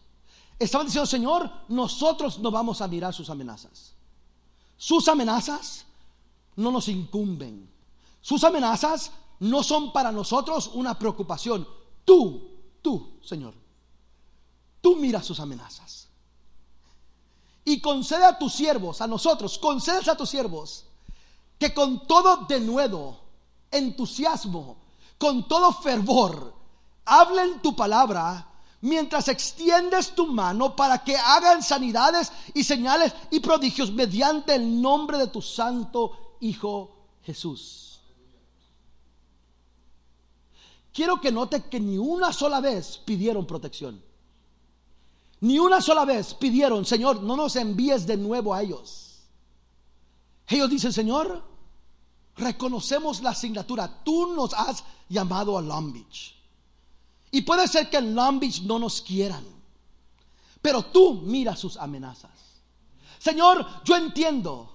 Estaban 0.59 0.87
diciendo, 0.87 1.07
Señor, 1.07 1.51
nosotros 1.69 2.39
no 2.39 2.51
vamos 2.51 2.81
a 2.81 2.89
mirar 2.89 3.13
sus 3.13 3.29
amenazas. 3.31 3.95
Sus 4.77 5.09
amenazas 5.09 5.85
no 6.57 6.71
nos 6.71 6.89
incumben. 6.89 7.69
Sus 8.21 8.45
amenazas 8.45 9.11
no 9.41 9.63
son 9.65 9.93
para 9.93 10.13
nosotros 10.13 10.71
una 10.75 10.97
preocupación. 10.97 11.67
Tú, 12.05 12.49
tú, 12.81 13.19
Señor, 13.23 13.55
tú 14.83 14.97
miras 14.97 15.25
sus 15.25 15.41
amenazas. 15.41 16.09
Y 17.65 17.81
concede 17.81 18.25
a 18.27 18.37
tus 18.37 18.53
siervos, 18.53 19.01
a 19.01 19.07
nosotros, 19.07 19.59
concedes 19.59 20.09
a 20.09 20.17
tus 20.17 20.29
siervos, 20.29 20.85
que 21.59 21.73
con 21.73 22.07
todo 22.07 22.45
denuedo, 22.49 23.19
entusiasmo, 23.71 24.77
con 25.17 25.49
todo 25.49 25.73
fervor, 25.73 26.53
hablen 27.07 27.63
tu 27.63 27.75
palabra 27.75 28.49
mientras 28.81 29.29
extiendes 29.29 30.15
tu 30.15 30.27
mano 30.27 30.75
para 30.75 31.05
que 31.05 31.17
hagan 31.17 31.63
sanidades 31.63 32.33
y 32.53 32.65
señales 32.65 33.15
y 33.31 33.39
prodigios 33.39 33.93
mediante 33.93 34.57
el 34.57 34.83
nombre 34.83 35.19
de 35.19 35.29
tu 35.29 35.41
santo 35.41 36.37
Hijo 36.41 36.97
Jesús. 37.23 38.01
Quiero 40.93 41.21
que 41.21 41.31
note 41.31 41.63
que 41.63 41.79
ni 41.79 41.97
una 41.97 42.33
sola 42.33 42.61
vez 42.61 42.99
pidieron 42.99 43.47
protección. 43.47 44.03
Ni 45.43 45.59
una 45.59 45.81
sola 45.81 46.05
vez 46.05 46.35
pidieron, 46.35 46.85
Señor, 46.85 47.21
no 47.21 47.37
nos 47.37 47.57
envíes 47.57 48.07
de 48.07 48.17
nuevo 48.17 48.55
a 48.55 48.63
ellos. 48.63 49.23
Ellos 50.47 50.71
dicen, 50.71 50.93
Señor, 50.93 51.43
reconocemos 52.37 53.21
la 53.23 53.31
asignatura. 53.31 54.05
Tú 54.05 54.35
nos 54.37 54.55
has 54.55 54.85
llamado 55.09 55.59
a 55.59 55.63
Long 55.63 55.93
Beach. 55.93 56.37
Y 57.33 57.41
puede 57.41 57.67
ser 57.67 57.91
que 57.91 57.97
en 57.97 58.15
Long 58.15 58.39
Beach 58.39 58.63
no 58.63 58.79
nos 58.79 59.03
quieran. 59.03 59.45
Pero 60.61 60.85
tú 60.85 61.15
mira 61.15 61.57
sus 61.57 61.77
amenazas. 61.77 62.31
Señor, 63.19 63.67
yo 63.85 63.97
entiendo. 63.97 64.71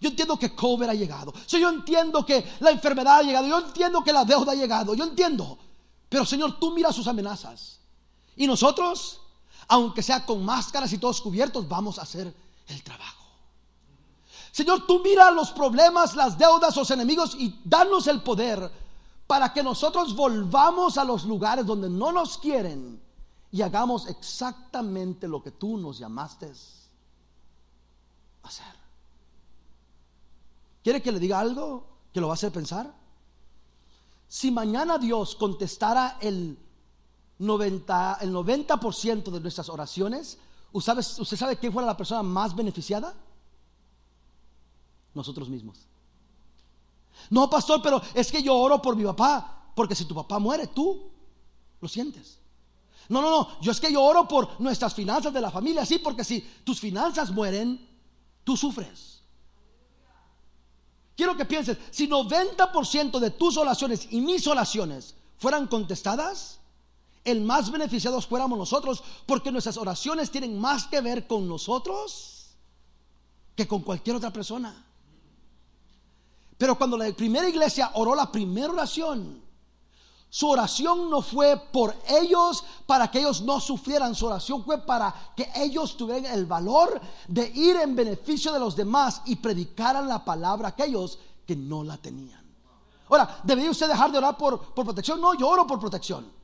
Yo 0.00 0.08
entiendo 0.08 0.36
que 0.36 0.56
COVID 0.56 0.88
ha 0.88 0.94
llegado. 0.94 1.32
Yo 1.46 1.68
entiendo 1.68 2.26
que 2.26 2.44
la 2.58 2.72
enfermedad 2.72 3.18
ha 3.18 3.22
llegado. 3.22 3.46
Yo 3.46 3.58
entiendo 3.64 4.02
que 4.02 4.12
la 4.12 4.24
deuda 4.24 4.50
ha 4.50 4.56
llegado. 4.56 4.96
Yo 4.96 5.04
entiendo. 5.04 5.56
Pero 6.08 6.26
Señor, 6.26 6.58
tú 6.58 6.72
mira 6.72 6.92
sus 6.92 7.06
amenazas. 7.06 7.78
Y 8.34 8.48
nosotros 8.48 9.20
aunque 9.68 10.02
sea 10.02 10.24
con 10.24 10.44
máscaras 10.44 10.92
y 10.92 10.98
todos 10.98 11.20
cubiertos, 11.20 11.68
vamos 11.68 11.98
a 11.98 12.02
hacer 12.02 12.34
el 12.68 12.82
trabajo. 12.82 13.24
Señor, 14.52 14.86
tú 14.86 15.00
mira 15.02 15.30
los 15.30 15.50
problemas, 15.50 16.14
las 16.14 16.38
deudas, 16.38 16.76
los 16.76 16.90
enemigos 16.90 17.34
y 17.34 17.60
danos 17.64 18.06
el 18.06 18.22
poder 18.22 18.70
para 19.26 19.52
que 19.52 19.62
nosotros 19.62 20.14
volvamos 20.14 20.96
a 20.96 21.04
los 21.04 21.24
lugares 21.24 21.66
donde 21.66 21.88
no 21.88 22.12
nos 22.12 22.38
quieren 22.38 23.02
y 23.50 23.62
hagamos 23.62 24.06
exactamente 24.06 25.26
lo 25.26 25.42
que 25.42 25.50
tú 25.50 25.76
nos 25.76 25.98
llamaste 25.98 26.46
a 26.46 28.48
hacer. 28.48 28.74
¿Quiere 30.82 31.02
que 31.02 31.12
le 31.12 31.18
diga 31.18 31.40
algo 31.40 31.86
que 32.12 32.20
lo 32.20 32.28
va 32.28 32.32
a 32.32 32.34
hacer 32.34 32.52
pensar? 32.52 32.92
Si 34.28 34.50
mañana 34.50 34.98
Dios 34.98 35.34
contestara 35.34 36.18
el 36.20 36.58
90, 37.44 38.18
el 38.20 38.32
90% 38.32 39.30
de 39.30 39.40
nuestras 39.40 39.68
oraciones, 39.68 40.38
¿usted 40.72 40.92
sabe, 40.92 41.22
¿usted 41.22 41.36
sabe 41.36 41.56
quién 41.56 41.72
fue 41.72 41.84
la 41.84 41.96
persona 41.96 42.22
más 42.22 42.54
beneficiada? 42.54 43.14
Nosotros 45.14 45.48
mismos. 45.48 45.86
No, 47.30 47.48
pastor, 47.48 47.80
pero 47.82 48.02
es 48.14 48.30
que 48.30 48.42
yo 48.42 48.56
oro 48.56 48.82
por 48.82 48.96
mi 48.96 49.04
papá, 49.04 49.70
porque 49.74 49.94
si 49.94 50.04
tu 50.04 50.14
papá 50.14 50.38
muere, 50.38 50.66
tú 50.68 51.10
lo 51.80 51.88
sientes. 51.88 52.38
No, 53.08 53.20
no, 53.20 53.30
no, 53.30 53.60
yo 53.60 53.70
es 53.70 53.80
que 53.80 53.92
yo 53.92 54.02
oro 54.02 54.26
por 54.26 54.60
nuestras 54.60 54.94
finanzas 54.94 55.32
de 55.32 55.40
la 55.40 55.50
familia, 55.50 55.84
sí, 55.84 55.98
porque 55.98 56.24
si 56.24 56.40
tus 56.64 56.80
finanzas 56.80 57.30
mueren, 57.30 57.86
tú 58.44 58.56
sufres. 58.56 59.22
Quiero 61.16 61.36
que 61.36 61.44
pienses, 61.44 61.78
si 61.90 62.08
90% 62.08 63.18
de 63.18 63.30
tus 63.30 63.56
oraciones 63.56 64.08
y 64.10 64.20
mis 64.20 64.46
oraciones 64.46 65.14
fueran 65.38 65.66
contestadas, 65.66 66.60
el 67.24 67.40
más 67.40 67.70
beneficiados 67.70 68.26
fuéramos 68.26 68.58
nosotros, 68.58 69.02
porque 69.26 69.50
nuestras 69.50 69.76
oraciones 69.76 70.30
tienen 70.30 70.58
más 70.58 70.86
que 70.86 71.00
ver 71.00 71.26
con 71.26 71.48
nosotros 71.48 72.54
que 73.56 73.66
con 73.66 73.80
cualquier 73.80 74.16
otra 74.16 74.32
persona. 74.32 74.84
Pero 76.58 76.76
cuando 76.76 76.96
la 76.96 77.10
primera 77.12 77.48
iglesia 77.48 77.90
oró 77.94 78.14
la 78.14 78.30
primera 78.30 78.72
oración, 78.72 79.42
su 80.28 80.48
oración 80.48 81.08
no 81.08 81.22
fue 81.22 81.56
por 81.56 81.94
ellos 82.08 82.64
para 82.86 83.10
que 83.10 83.20
ellos 83.20 83.42
no 83.42 83.60
sufrieran, 83.60 84.14
su 84.14 84.26
oración 84.26 84.64
fue 84.64 84.78
para 84.78 85.14
que 85.36 85.48
ellos 85.56 85.96
tuvieran 85.96 86.26
el 86.26 86.44
valor 86.44 87.00
de 87.28 87.50
ir 87.54 87.76
en 87.76 87.94
beneficio 87.94 88.52
de 88.52 88.58
los 88.58 88.74
demás 88.74 89.22
y 89.26 89.36
predicaran 89.36 90.08
la 90.08 90.24
palabra 90.24 90.68
a 90.68 90.70
aquellos 90.72 91.18
que 91.46 91.54
no 91.54 91.84
la 91.84 91.96
tenían. 91.96 92.42
Ahora, 93.08 93.40
¿debería 93.44 93.70
usted 93.70 93.88
dejar 93.88 94.10
de 94.10 94.18
orar 94.18 94.36
por, 94.36 94.74
por 94.74 94.84
protección? 94.84 95.20
No, 95.20 95.34
yo 95.34 95.48
oro 95.48 95.66
por 95.66 95.78
protección. 95.78 96.43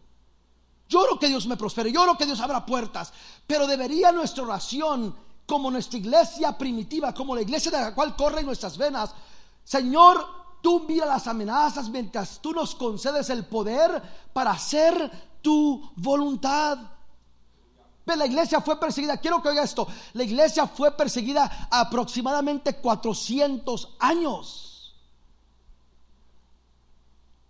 Lloro 0.91 1.21
que 1.21 1.29
Dios 1.29 1.47
me 1.47 1.57
prospere, 1.57 1.93
lloro 1.93 2.19
que 2.19 2.27
Dios 2.27 2.41
abra 2.41 2.67
puertas, 2.67 3.13
pero 3.47 3.69
debería 3.69 4.11
nuestra 4.11 4.43
oración, 4.43 5.15
como 5.47 5.71
nuestra 5.71 6.01
iglesia 6.01 6.59
primitiva, 6.59 7.15
como 7.15 7.35
la 7.35 7.43
iglesia 7.43 7.71
de 7.71 7.81
la 7.81 7.95
cual 7.95 8.17
corren 8.17 8.45
nuestras 8.45 8.77
venas, 8.77 9.15
Señor, 9.63 10.27
tú 10.61 10.85
mira 10.89 11.07
las 11.07 11.29
amenazas 11.29 11.89
mientras 11.89 12.41
tú 12.41 12.53
nos 12.53 12.75
concedes 12.75 13.31
el 13.31 13.47
poder 13.47 14.03
para 14.33 14.51
hacer 14.51 15.39
tu 15.41 15.93
voluntad. 15.95 16.79
La 18.05 18.27
iglesia 18.27 18.61
fue 18.61 18.81
perseguida, 18.81 19.19
quiero 19.19 19.41
que 19.41 19.51
oiga 19.51 19.63
esto, 19.63 19.87
la 20.15 20.25
iglesia 20.25 20.67
fue 20.67 20.97
perseguida 20.97 21.69
aproximadamente 21.71 22.75
400 22.81 23.97
años 24.01 24.80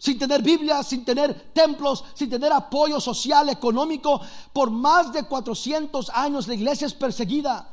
sin 0.00 0.18
tener 0.18 0.40
Biblia, 0.40 0.82
sin 0.82 1.04
tener 1.04 1.52
templos, 1.52 2.02
sin 2.14 2.30
tener 2.30 2.50
apoyo 2.50 2.98
social, 2.98 3.50
económico. 3.50 4.18
Por 4.50 4.70
más 4.70 5.12
de 5.12 5.24
400 5.24 6.08
años 6.14 6.48
la 6.48 6.54
iglesia 6.54 6.86
es 6.86 6.94
perseguida. 6.94 7.68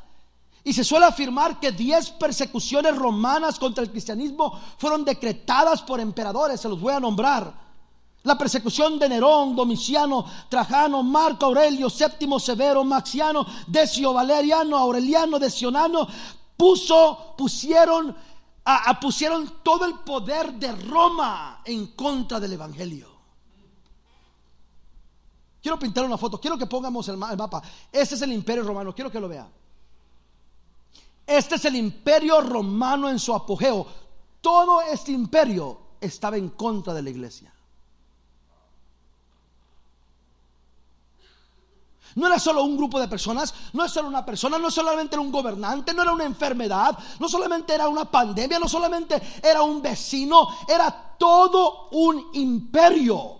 Y 0.61 0.73
se 0.73 0.84
suele 0.84 1.05
afirmar 1.05 1.57
que 1.57 1.71
10 1.71 2.11
persecuciones 2.11 2.97
romanas 2.97 3.57
contra 3.57 3.82
el 3.82 3.89
cristianismo 3.89 4.59
fueron 4.78 5.05
decretadas 5.05 5.82
por 5.82 6.01
emperadores, 6.01 6.59
se 6.59 6.67
los 6.67 6.82
voy 6.82 6.93
a 6.93 6.99
nombrar. 6.99 7.65
La 8.23 8.38
persecución 8.38 8.99
de 8.99 9.07
Nerón, 9.07 9.55
Domiciano, 9.55 10.25
Trajano, 10.49 11.03
Marco 11.03 11.45
Aurelio, 11.45 11.89
Séptimo 11.89 12.41
Severo, 12.41 12.84
Maxiano, 12.84 13.47
Decio, 13.67 14.11
Valeriano, 14.11 14.75
Aureliano, 14.75 15.39
Decionano, 15.39 16.05
puso, 16.57 17.36
pusieron 17.38 18.13
pusieron 18.99 19.63
todo 19.63 19.86
el 19.86 19.99
poder 19.99 20.53
de 20.53 20.74
Roma 20.74 21.61
en 21.63 21.88
contra 21.88 22.39
del 22.39 22.53
Evangelio. 22.53 23.18
Quiero 25.61 25.80
pintar 25.80 26.05
una 26.05 26.18
foto, 26.18 26.39
quiero 26.39 26.57
que 26.57 26.65
pongamos 26.65 27.07
el, 27.09 27.18
mapa. 27.18 27.61
Este 27.91 28.15
es 28.15 28.22
el 28.22 28.32
imperio 28.32 28.63
romano, 28.63 28.93
quiero 28.93 29.11
que 29.11 29.20
lo 29.20 29.28
vea. 29.28 29.49
Este 31.26 31.55
es 31.55 31.65
el 31.65 31.76
imperio 31.76 32.41
romano 32.41 33.09
en 33.09 33.20
su 33.20 33.34
apogeo. 33.34 33.86
Todo 34.39 34.82
este 34.82 35.11
imperio 35.11 35.80
estaba 35.99 36.38
en 36.38 36.49
contra 36.49 36.93
de 36.93 37.01
la 37.01 37.09
iglesia. 37.09 37.53
No 42.18 42.26
era 42.26 42.39
solo 42.39 42.63
un 42.63 42.76
grupo 42.76 42.99
de 42.99 43.07
personas, 43.07 43.53
no 43.74 43.86
es 43.86 43.91
solo 43.91 44.07
una 44.07 44.26
persona, 44.26 44.57
no 44.57 44.72
solamente 44.72 45.13
era 45.13 45.22
un 45.22 45.32
gobernante, 45.32 45.93
no 45.93 46.01
era 46.01 46.11
una 46.11 46.26
enfermedad, 46.26 46.97
no 47.20 47.30
solamente 47.30 47.76
era 47.76 47.88
una 47.88 48.05
pandemia, 48.05 48.57
no 48.57 48.68
solamente 48.68 49.22
era 49.43 49.61
un 49.61 49.84
vecino, 49.84 50.49
era 50.68 51.15
todo 51.20 51.89
un 51.91 52.30
imperio 52.34 53.36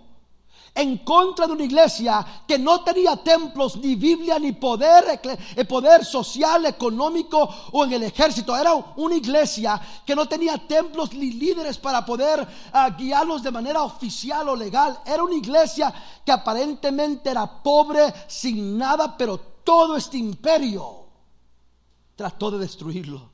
en 0.78 0.98
contra 0.98 1.48
de 1.48 1.54
una 1.54 1.64
iglesia 1.64 2.24
que 2.46 2.56
no 2.56 2.84
tenía 2.84 3.16
templos, 3.16 3.76
ni 3.76 3.96
Biblia, 3.96 4.38
ni 4.38 4.52
poder, 4.52 5.20
eh, 5.56 5.64
poder 5.64 6.04
social, 6.04 6.66
económico 6.66 7.52
o 7.72 7.84
en 7.84 7.94
el 7.94 8.04
ejército. 8.04 8.56
Era 8.56 8.74
una 8.74 9.16
iglesia 9.16 9.80
que 10.06 10.14
no 10.14 10.28
tenía 10.28 10.56
templos 10.56 11.12
ni 11.12 11.32
líderes 11.32 11.78
para 11.78 12.06
poder 12.06 12.46
ah, 12.72 12.90
guiarlos 12.90 13.42
de 13.42 13.50
manera 13.50 13.82
oficial 13.82 14.48
o 14.50 14.54
legal. 14.54 15.00
Era 15.04 15.24
una 15.24 15.34
iglesia 15.34 15.92
que 16.24 16.30
aparentemente 16.30 17.28
era 17.30 17.60
pobre, 17.60 18.14
sin 18.28 18.78
nada, 18.78 19.16
pero 19.16 19.36
todo 19.64 19.96
este 19.96 20.16
imperio 20.16 21.06
trató 22.14 22.52
de 22.52 22.58
destruirlo. 22.58 23.30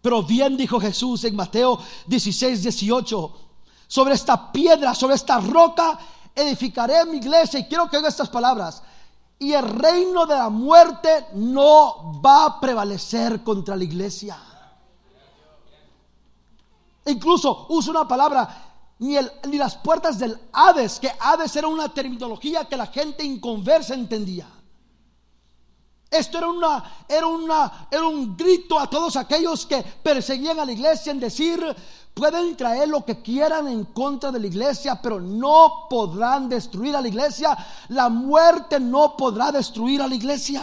Pero 0.00 0.22
bien 0.22 0.56
dijo 0.56 0.78
Jesús 0.78 1.24
en 1.24 1.34
Mateo 1.34 1.80
16, 2.06 2.62
18 2.62 3.47
sobre 3.88 4.14
esta 4.14 4.52
piedra, 4.52 4.94
sobre 4.94 5.16
esta 5.16 5.40
roca, 5.40 5.98
edificaré 6.34 7.04
mi 7.06 7.16
iglesia. 7.16 7.58
Y 7.58 7.64
quiero 7.64 7.88
que 7.88 7.96
oiga 7.96 8.08
estas 8.08 8.28
palabras. 8.28 8.82
Y 9.38 9.52
el 9.52 9.66
reino 9.66 10.26
de 10.26 10.36
la 10.36 10.50
muerte 10.50 11.28
no 11.34 12.20
va 12.24 12.44
a 12.44 12.60
prevalecer 12.60 13.42
contra 13.42 13.74
la 13.74 13.84
iglesia. 13.84 14.36
Incluso 17.06 17.66
uso 17.70 17.90
una 17.90 18.06
palabra, 18.06 18.48
ni, 18.98 19.16
el, 19.16 19.30
ni 19.48 19.56
las 19.56 19.76
puertas 19.76 20.18
del 20.18 20.38
Hades, 20.52 21.00
que 21.00 21.10
Hades 21.18 21.56
era 21.56 21.68
una 21.68 21.88
terminología 21.88 22.66
que 22.66 22.76
la 22.76 22.86
gente 22.86 23.24
inconversa 23.24 23.94
entendía. 23.94 24.46
Esto 26.10 26.38
era, 26.38 26.48
una, 26.48 27.04
era, 27.06 27.26
una, 27.26 27.88
era 27.90 28.06
un 28.06 28.34
grito 28.34 28.78
a 28.78 28.88
todos 28.88 29.16
aquellos 29.16 29.66
que 29.66 29.82
perseguían 29.82 30.58
a 30.58 30.64
la 30.64 30.72
iglesia 30.72 31.12
en 31.12 31.20
decir, 31.20 31.62
pueden 32.14 32.56
traer 32.56 32.88
lo 32.88 33.04
que 33.04 33.20
quieran 33.20 33.68
en 33.68 33.84
contra 33.84 34.32
de 34.32 34.40
la 34.40 34.46
iglesia, 34.46 35.00
pero 35.02 35.20
no 35.20 35.86
podrán 35.90 36.48
destruir 36.48 36.96
a 36.96 37.02
la 37.02 37.08
iglesia. 37.08 37.56
La 37.88 38.08
muerte 38.08 38.80
no 38.80 39.16
podrá 39.18 39.52
destruir 39.52 40.00
a 40.00 40.08
la 40.08 40.14
iglesia. 40.14 40.62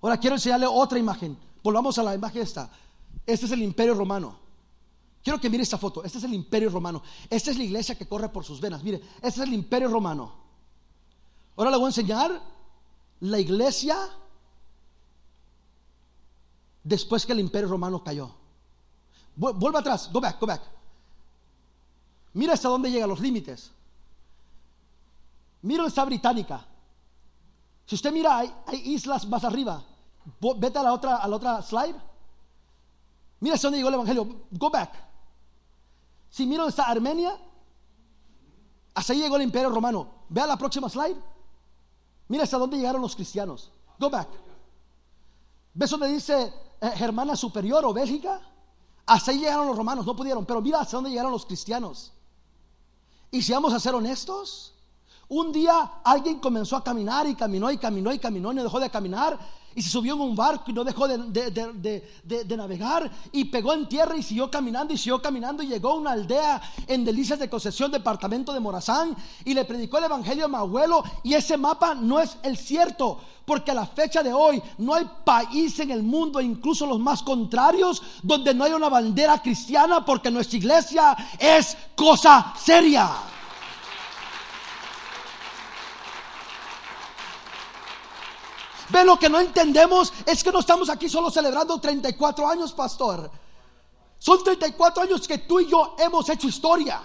Ahora 0.00 0.18
quiero 0.18 0.36
enseñarle 0.36 0.66
otra 0.66 0.98
imagen. 0.98 1.36
Volvamos 1.62 1.98
a 1.98 2.04
la 2.04 2.14
imagen 2.14 2.42
esta. 2.42 2.70
Este 3.26 3.46
es 3.46 3.52
el 3.52 3.62
imperio 3.62 3.94
romano. 3.94 4.38
Quiero 5.22 5.40
que 5.40 5.50
mire 5.50 5.64
esta 5.64 5.78
foto. 5.78 6.04
Este 6.04 6.18
es 6.18 6.24
el 6.24 6.34
imperio 6.34 6.70
romano. 6.70 7.02
Esta 7.28 7.50
es 7.50 7.58
la 7.58 7.64
iglesia 7.64 7.96
que 7.96 8.06
corre 8.06 8.28
por 8.28 8.44
sus 8.44 8.60
venas. 8.60 8.84
Mire, 8.84 9.00
este 9.16 9.40
es 9.40 9.46
el 9.48 9.52
imperio 9.52 9.88
romano. 9.88 10.32
Ahora 11.56 11.70
le 11.70 11.76
voy 11.76 11.86
a 11.86 11.88
enseñar 11.88 12.53
la 13.24 13.38
iglesia 13.38 13.96
después 16.82 17.24
que 17.24 17.32
el 17.32 17.40
imperio 17.40 17.68
romano 17.68 18.04
cayó. 18.04 18.30
Vuelva 19.34 19.80
atrás, 19.80 20.10
go 20.12 20.20
back, 20.20 20.38
go 20.38 20.46
back. 20.46 20.62
Mira 22.34 22.52
hasta 22.52 22.68
dónde 22.68 22.90
llegan 22.90 23.08
los 23.08 23.20
límites. 23.20 23.70
Mira 25.62 25.86
esta 25.86 26.04
británica. 26.04 26.66
Si 27.86 27.94
usted 27.94 28.12
mira, 28.12 28.38
hay, 28.38 28.52
islas 28.84 29.26
más 29.26 29.42
arriba. 29.44 29.82
Vete 30.58 30.78
a 30.78 30.82
la 30.82 30.92
otra, 30.92 31.16
a 31.16 31.26
la 31.26 31.36
otra 31.36 31.62
slide. 31.62 31.96
Mira 33.40 33.54
hasta 33.54 33.68
dónde 33.68 33.78
llegó 33.78 33.88
el 33.88 33.94
evangelio. 33.94 34.46
Go 34.50 34.70
back. 34.70 34.92
Si 36.28 36.44
mira 36.44 36.62
dónde 36.62 36.70
está 36.70 36.84
Armenia, 36.84 37.38
hasta 38.94 39.14
ahí 39.14 39.20
llegó 39.20 39.36
el 39.36 39.42
imperio 39.42 39.70
romano. 39.70 40.08
Ve 40.28 40.42
a 40.42 40.46
la 40.46 40.58
próxima 40.58 40.90
slide. 40.90 41.33
Mira 42.28 42.44
hasta 42.44 42.58
dónde 42.58 42.76
llegaron 42.76 43.02
los 43.02 43.14
cristianos. 43.14 43.70
Go 43.98 44.10
back. 44.10 44.28
¿Ves 45.74 45.90
donde 45.90 46.08
dice 46.08 46.52
eh, 46.80 46.90
Germana 46.96 47.36
Superior 47.36 47.84
o 47.84 47.92
Bélgica? 47.92 48.40
Hasta 49.06 49.32
ahí 49.32 49.40
llegaron 49.40 49.66
los 49.66 49.76
romanos, 49.76 50.06
no 50.06 50.16
pudieron, 50.16 50.46
pero 50.46 50.60
mira 50.62 50.80
hasta 50.80 50.96
dónde 50.96 51.10
llegaron 51.10 51.32
los 51.32 51.44
cristianos. 51.44 52.12
Y 53.30 53.42
si 53.42 53.52
vamos 53.52 53.74
a 53.74 53.80
ser 53.80 53.94
honestos, 53.94 54.74
un 55.28 55.52
día 55.52 56.00
alguien 56.04 56.38
comenzó 56.38 56.76
a 56.76 56.84
caminar 56.84 57.26
y 57.26 57.34
caminó 57.34 57.70
y 57.70 57.78
caminó 57.78 58.12
y 58.12 58.18
caminó 58.18 58.52
y 58.52 58.54
no 58.54 58.62
dejó 58.62 58.80
de 58.80 58.90
caminar 58.90 59.38
y 59.74 59.82
se 59.82 59.90
subió 59.90 60.14
en 60.14 60.20
un 60.20 60.36
barco 60.36 60.64
y 60.70 60.72
no 60.72 60.84
dejó 60.84 61.08
de, 61.08 62.56
navegar 62.56 63.10
y 63.32 63.44
pegó 63.46 63.72
en 63.72 63.88
tierra 63.88 64.16
y 64.16 64.22
siguió 64.22 64.50
caminando 64.50 64.94
y 64.94 64.98
siguió 64.98 65.20
caminando 65.20 65.62
y 65.62 65.68
llegó 65.68 65.90
a 65.90 65.94
una 65.94 66.12
aldea 66.12 66.60
en 66.86 67.04
Delicias 67.04 67.38
de 67.38 67.48
Concesión, 67.48 67.90
departamento 67.90 68.52
de 68.52 68.60
Morazán 68.60 69.16
y 69.44 69.54
le 69.54 69.64
predicó 69.64 69.98
el 69.98 70.04
evangelio 70.04 70.44
a 70.44 70.48
mi 70.48 70.56
abuelo 70.56 71.02
y 71.22 71.34
ese 71.34 71.56
mapa 71.56 71.94
no 71.94 72.20
es 72.20 72.36
el 72.42 72.56
cierto 72.56 73.20
porque 73.44 73.70
a 73.70 73.74
la 73.74 73.86
fecha 73.86 74.22
de 74.22 74.32
hoy 74.32 74.62
no 74.78 74.94
hay 74.94 75.06
país 75.24 75.78
en 75.80 75.90
el 75.90 76.02
mundo, 76.02 76.40
incluso 76.40 76.86
los 76.86 76.98
más 76.98 77.22
contrarios, 77.22 78.02
donde 78.22 78.54
no 78.54 78.64
hay 78.64 78.72
una 78.72 78.88
bandera 78.88 79.38
cristiana 79.42 80.04
porque 80.04 80.30
nuestra 80.30 80.56
iglesia 80.56 81.16
es 81.38 81.76
cosa 81.94 82.54
seria. 82.58 83.33
Ve, 88.90 89.04
lo 89.04 89.18
que 89.18 89.28
no 89.28 89.40
entendemos 89.40 90.12
es 90.26 90.42
que 90.42 90.52
no 90.52 90.60
estamos 90.60 90.88
aquí 90.88 91.08
solo 91.08 91.30
celebrando 91.30 91.80
34 91.80 92.48
años, 92.48 92.72
pastor. 92.72 93.30
Son 94.18 94.42
34 94.42 95.02
años 95.02 95.26
que 95.26 95.38
tú 95.38 95.60
y 95.60 95.66
yo 95.66 95.96
hemos 95.98 96.28
hecho 96.28 96.48
historia. 96.48 97.00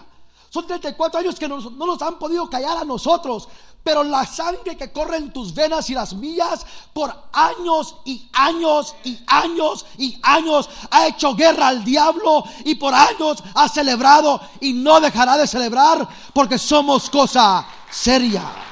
Son 0.49 0.65
34 0.65 1.19
años 1.19 1.37
que 1.37 1.47
no 1.47 1.59
nos 1.59 2.01
han 2.01 2.17
podido 2.17 2.49
callar 2.49 2.77
a 2.77 2.83
nosotros. 2.83 3.47
Pero 3.83 4.03
la 4.03 4.25
sangre 4.25 4.75
que 4.75 4.91
corre 4.91 5.17
en 5.17 5.31
tus 5.31 5.53
venas 5.53 5.89
y 5.89 5.93
las 5.93 6.13
mías 6.13 6.65
por 6.91 7.13
años 7.31 7.95
y 8.03 8.29
años 8.33 8.95
y 9.05 9.17
años 9.25 9.85
y 9.97 10.19
años 10.21 10.69
ha 10.91 11.07
hecho 11.07 11.33
guerra 11.33 11.69
al 11.69 11.83
diablo 11.83 12.43
y 12.65 12.75
por 12.75 12.93
años 12.93 13.41
ha 13.55 13.69
celebrado 13.69 14.41
y 14.59 14.73
no 14.73 14.99
dejará 14.99 15.37
de 15.37 15.47
celebrar 15.47 16.07
porque 16.33 16.57
somos 16.57 17.09
cosa 17.09 17.65
seria. 17.89 18.68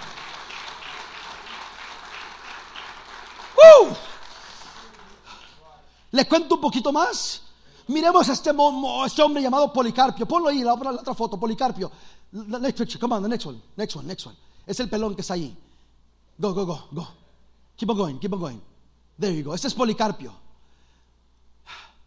Le 6.12 6.28
cuento 6.28 6.56
un 6.56 6.62
poquito 6.62 6.92
más. 6.92 7.42
Miremos 7.88 8.28
a 8.28 8.34
este, 8.34 8.52
este 9.06 9.22
hombre 9.22 9.42
llamado 9.42 9.72
Policarpio. 9.72 10.28
Ponlo 10.28 10.50
ahí, 10.50 10.62
la, 10.62 10.76
la 10.76 10.92
otra 10.92 11.14
foto, 11.14 11.40
Policarpio. 11.40 11.92
The 12.32 12.60
next 12.60 12.78
picture, 12.78 13.00
come 13.00 13.16
on, 13.16 13.24
the 13.24 13.30
next 13.30 13.46
one, 13.46 13.62
next 13.78 13.96
one, 13.96 14.08
next 14.08 14.26
one. 14.26 14.36
Es 14.66 14.80
el 14.80 14.90
pelón 14.90 15.16
que 15.16 15.22
está 15.22 15.36
ahí. 15.36 15.58
Go, 16.38 16.54
go, 16.54 16.66
go, 16.66 16.88
go. 16.92 17.08
Keep 17.78 17.90
on 17.92 17.98
going, 17.98 18.20
keep 18.20 18.34
on 18.34 18.40
going. 18.40 18.62
There 19.18 19.34
you 19.34 19.44
go. 19.44 19.54
Este 19.54 19.68
es 19.68 19.74
Policarpio. 19.74 20.34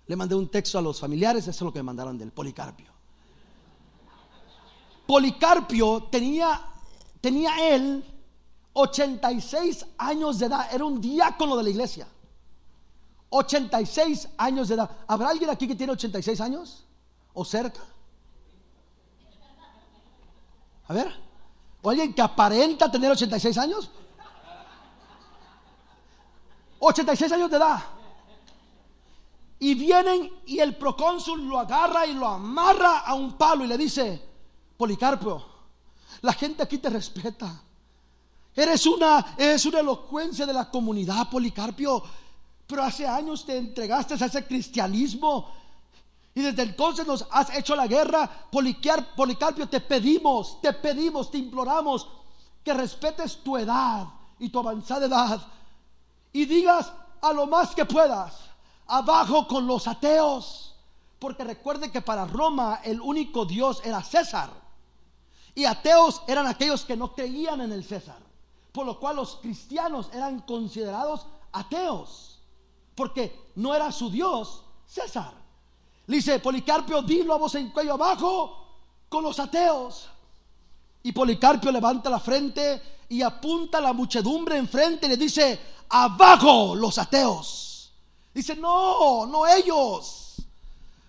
Le 0.06 0.16
mandé 0.16 0.34
un 0.34 0.48
texto 0.48 0.78
a 0.78 0.82
los 0.82 1.00
familiares, 1.00 1.44
eso 1.44 1.50
es 1.50 1.62
lo 1.62 1.72
que 1.72 1.78
me 1.78 1.84
mandaron 1.84 2.18
del 2.18 2.32
Policarpio. 2.32 2.90
Policarpio 5.06 6.08
tenía, 6.10 6.60
tenía 7.20 7.74
él 7.74 8.04
86 8.72 9.86
años 9.98 10.38
de 10.38 10.46
edad, 10.46 10.72
era 10.72 10.84
un 10.84 11.00
diácono 11.00 11.56
de 11.56 11.64
la 11.64 11.70
iglesia. 11.70 12.06
86 13.30 14.28
años 14.36 14.68
de 14.68 14.74
edad. 14.74 14.90
¿Habrá 15.06 15.30
alguien 15.30 15.50
aquí 15.50 15.66
que 15.66 15.74
tiene 15.74 15.92
86 15.92 16.40
años? 16.40 16.84
¿O 17.32 17.44
cerca? 17.44 17.80
A 20.88 20.92
ver. 20.92 21.12
¿O 21.82 21.90
alguien 21.90 22.12
que 22.12 22.20
aparenta 22.20 22.90
tener 22.90 23.10
86 23.10 23.56
años? 23.58 23.90
86 26.80 27.32
años 27.32 27.50
de 27.50 27.56
edad. 27.56 27.82
Y 29.58 29.74
vienen 29.74 30.32
y 30.46 30.58
el 30.58 30.76
procónsul 30.76 31.46
lo 31.46 31.58
agarra 31.58 32.06
y 32.06 32.14
lo 32.14 32.26
amarra 32.26 33.00
a 33.00 33.14
un 33.14 33.36
palo 33.36 33.64
y 33.64 33.68
le 33.68 33.76
dice, 33.76 34.26
Policarpio, 34.76 35.44
la 36.22 36.32
gente 36.32 36.62
aquí 36.62 36.78
te 36.78 36.88
respeta. 36.88 37.62
Eres 38.60 38.84
una, 38.84 39.36
eres 39.38 39.64
una 39.64 39.80
elocuencia 39.80 40.44
de 40.44 40.52
la 40.52 40.70
comunidad, 40.70 41.30
Policarpio. 41.30 42.02
Pero 42.66 42.82
hace 42.82 43.06
años 43.06 43.46
te 43.46 43.56
entregaste 43.56 44.12
a 44.12 44.26
ese 44.26 44.46
cristianismo. 44.46 45.50
Y 46.34 46.42
desde 46.42 46.64
entonces 46.64 47.06
nos 47.06 47.26
has 47.30 47.56
hecho 47.56 47.74
la 47.74 47.86
guerra. 47.86 48.28
Policarpio, 48.50 49.66
te 49.66 49.80
pedimos, 49.80 50.60
te 50.60 50.74
pedimos, 50.74 51.30
te 51.30 51.38
imploramos 51.38 52.06
que 52.62 52.74
respetes 52.74 53.42
tu 53.42 53.56
edad 53.56 54.06
y 54.38 54.50
tu 54.50 54.58
avanzada 54.58 55.06
edad. 55.06 55.40
Y 56.30 56.44
digas 56.44 56.92
a 57.22 57.32
lo 57.32 57.46
más 57.46 57.74
que 57.74 57.86
puedas, 57.86 58.40
abajo 58.88 59.48
con 59.48 59.66
los 59.66 59.88
ateos. 59.88 60.76
Porque 61.18 61.44
recuerde 61.44 61.90
que 61.90 62.02
para 62.02 62.26
Roma 62.26 62.80
el 62.84 63.00
único 63.00 63.46
Dios 63.46 63.80
era 63.84 64.02
César. 64.02 64.50
Y 65.54 65.64
ateos 65.64 66.20
eran 66.26 66.46
aquellos 66.46 66.84
que 66.84 66.94
no 66.94 67.14
creían 67.14 67.62
en 67.62 67.72
el 67.72 67.84
César. 67.84 68.28
Por 68.72 68.86
lo 68.86 68.98
cual 68.98 69.16
los 69.16 69.36
cristianos 69.36 70.08
eran 70.12 70.40
considerados 70.40 71.26
ateos. 71.52 72.38
Porque 72.94 73.50
no 73.56 73.74
era 73.74 73.90
su 73.92 74.10
Dios 74.10 74.64
César. 74.86 75.32
Le 76.06 76.16
dice, 76.16 76.40
Policarpio, 76.40 77.02
dilo 77.02 77.34
a 77.34 77.38
voz 77.38 77.54
en 77.54 77.70
cuello 77.70 77.94
abajo 77.94 78.66
con 79.08 79.22
los 79.22 79.38
ateos. 79.38 80.08
Y 81.02 81.12
Policarpio 81.12 81.70
levanta 81.70 82.10
la 82.10 82.20
frente 82.20 82.82
y 83.08 83.22
apunta 83.22 83.78
a 83.78 83.80
la 83.80 83.92
muchedumbre 83.92 84.56
enfrente 84.56 85.06
y 85.06 85.10
le 85.10 85.16
dice, 85.16 85.60
abajo 85.88 86.74
los 86.74 86.98
ateos. 86.98 87.92
Dice, 88.34 88.56
no, 88.56 89.26
no 89.26 89.46
ellos. 89.46 90.36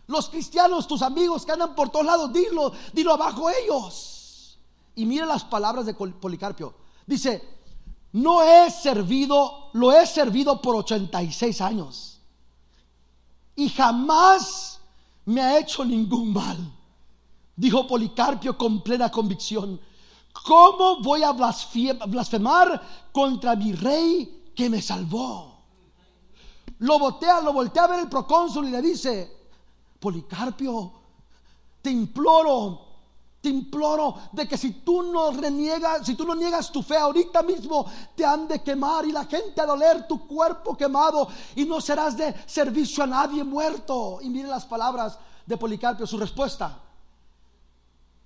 Los 0.08 0.30
cristianos, 0.30 0.88
tus 0.88 1.02
amigos 1.02 1.46
que 1.46 1.52
andan 1.52 1.76
por 1.76 1.90
todos 1.90 2.06
lados, 2.06 2.34
dilo, 2.34 2.72
dilo 2.94 3.14
abajo 3.14 3.50
ellos. 3.50 4.60
Y 4.96 5.06
mira 5.06 5.26
las 5.26 5.44
palabras 5.44 5.86
de 5.86 5.94
Policarpio. 5.94 6.74
Dice, 7.06 7.42
no 8.14 8.42
he 8.44 8.70
servido, 8.70 9.70
lo 9.74 9.92
he 9.92 10.06
servido 10.06 10.62
por 10.62 10.76
86 10.76 11.62
años. 11.62 12.20
Y 13.56 13.70
jamás 13.70 14.80
me 15.26 15.42
ha 15.42 15.60
hecho 15.60 15.86
ningún 15.86 16.34
mal. 16.34 16.58
Dijo 17.56 17.88
Policarpio 17.88 18.58
con 18.58 18.82
plena 18.82 19.10
convicción. 19.10 19.80
¿Cómo 20.46 21.02
voy 21.02 21.24
a 21.24 21.32
blasfemar 21.32 23.10
contra 23.12 23.56
mi 23.56 23.74
rey 23.74 24.52
que 24.56 24.70
me 24.70 24.82
salvó? 24.82 25.52
Lo 26.80 26.98
voltea, 26.98 27.42
lo 27.42 27.54
voltea 27.54 27.84
a 27.84 27.88
ver 27.88 28.00
el 28.00 28.10
procónsul 28.10 28.68
y 28.68 28.72
le 28.72 28.82
dice, 28.82 29.32
Policarpio, 30.00 30.92
te 31.82 31.92
imploro, 31.92 32.91
te 33.42 33.50
imploro 33.50 34.16
de 34.32 34.48
que 34.48 34.56
si 34.56 34.72
tú 34.72 35.02
no 35.02 35.32
reniegas, 35.32 36.06
si 36.06 36.14
tú 36.14 36.26
no 36.26 36.36
niegas 36.36 36.72
tu 36.72 36.84
fe 36.84 36.96
ahorita 36.96 37.42
mismo, 37.42 37.86
te 38.16 38.24
han 38.24 38.48
de 38.48 38.62
quemar 38.62 39.06
y 39.06 39.12
la 39.12 39.26
gente 39.26 39.60
a 39.60 39.66
doler 39.66 40.08
tu 40.08 40.28
cuerpo 40.28 40.78
quemado 40.78 41.28
y 41.56 41.66
no 41.66 41.82
serás 41.82 42.16
de 42.16 42.36
servicio 42.46 43.04
a 43.04 43.08
nadie 43.08 43.44
muerto. 43.44 44.20
Y 44.22 44.30
mire 44.30 44.48
las 44.48 44.66
palabras 44.66 45.18
de 45.46 45.58
Policarpio, 45.58 46.06
su 46.06 46.20
respuesta. 46.20 46.80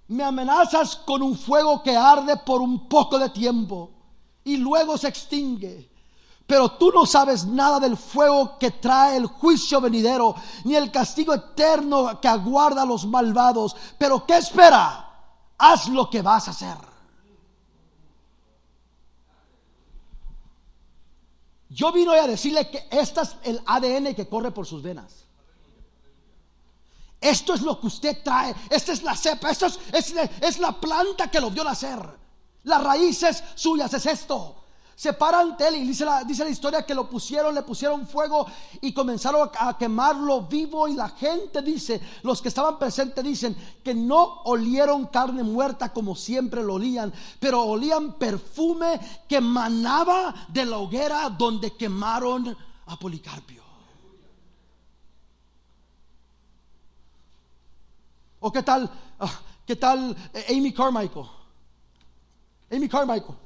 Me 0.09 0.23
amenazas 0.23 0.97
con 0.97 1.21
un 1.21 1.37
fuego 1.37 1.81
que 1.81 1.95
arde 1.95 2.35
por 2.37 2.61
un 2.61 2.89
poco 2.89 3.17
de 3.17 3.29
tiempo 3.29 3.91
y 4.43 4.57
luego 4.57 4.97
se 4.97 5.07
extingue. 5.07 5.89
Pero 6.45 6.73
tú 6.73 6.91
no 6.91 7.05
sabes 7.05 7.45
nada 7.45 7.79
del 7.79 7.95
fuego 7.95 8.59
que 8.59 8.69
trae 8.69 9.15
el 9.15 9.25
juicio 9.25 9.79
venidero, 9.81 10.35
ni 10.65 10.75
el 10.75 10.91
castigo 10.91 11.33
eterno 11.33 12.19
que 12.19 12.27
aguarda 12.27 12.83
a 12.83 12.85
los 12.85 13.05
malvados. 13.07 13.75
Pero 13.97 14.25
¿qué 14.27 14.37
espera? 14.37 15.04
Haz 15.57 15.87
lo 15.87 16.09
que 16.09 16.21
vas 16.21 16.47
a 16.47 16.51
hacer. 16.51 16.77
Yo 21.69 21.91
vino 21.91 22.11
a 22.11 22.27
decirle 22.27 22.69
que 22.69 22.87
este 22.91 23.21
es 23.21 23.35
el 23.43 23.61
ADN 23.65 24.15
que 24.15 24.27
corre 24.27 24.51
por 24.51 24.65
sus 24.65 24.81
venas. 24.81 25.25
Esto 27.19 27.53
es 27.53 27.61
lo 27.61 27.79
que 27.79 27.87
usted 27.87 28.23
trae. 28.23 28.55
Esta 28.69 28.93
es 28.93 29.03
la 29.03 29.15
cepa. 29.15 29.49
Esto 29.49 29.65
es, 29.65 30.13
es 30.41 30.59
la 30.59 30.79
planta 30.79 31.29
que 31.29 31.41
lo 31.41 31.49
vio 31.49 31.63
nacer. 31.63 31.99
Las 32.63 32.83
raíces 32.83 33.43
suyas 33.55 33.93
es 33.93 34.05
esto 34.05 34.64
se 34.95 35.11
para 35.11 35.41
ante 35.41 35.67
él 35.67 35.75
y 35.75 35.87
dice 35.87 36.05
la, 36.05 36.23
dice 36.23 36.45
la 36.45 36.49
historia 36.49 36.85
que 36.85 36.95
lo 36.95 37.09
pusieron, 37.09 37.53
le 37.53 37.63
pusieron 37.63 38.07
fuego 38.07 38.47
y 38.79 38.93
comenzaron 38.93 39.49
a, 39.59 39.77
quemarlo 39.77 40.43
vivo 40.43 40.87
y 40.87 40.93
la 40.93 41.09
gente 41.09 41.61
dice, 41.61 42.01
los 42.23 42.41
que 42.41 42.47
estaban 42.47 42.79
presentes 42.79 43.21
dicen 43.21 43.55
que 43.83 43.93
no 43.93 44.41
olieron 44.45 45.07
carne 45.07 45.43
muerta 45.43 45.91
como 45.91 46.15
siempre 46.15 46.63
lo 46.63 46.75
olían, 46.75 47.13
pero 47.41 47.63
olían 47.63 48.13
perfume 48.13 48.99
que 49.27 49.41
manaba 49.41 50.33
de 50.47 50.65
la 50.65 50.77
hoguera 50.77 51.29
donde 51.29 51.75
quemaron 51.75 52.55
a 52.85 52.97
Policarpio. 52.97 53.63
¿O 58.39 58.51
qué 58.51 58.63
tal, 58.63 58.89
ah, 59.19 59.41
qué 59.65 59.75
tal 59.75 60.15
eh, 60.33 60.55
Amy 60.55 60.71
Carmichael? 60.71 61.25
Amy 62.71 62.87
Carmichael. 62.87 63.44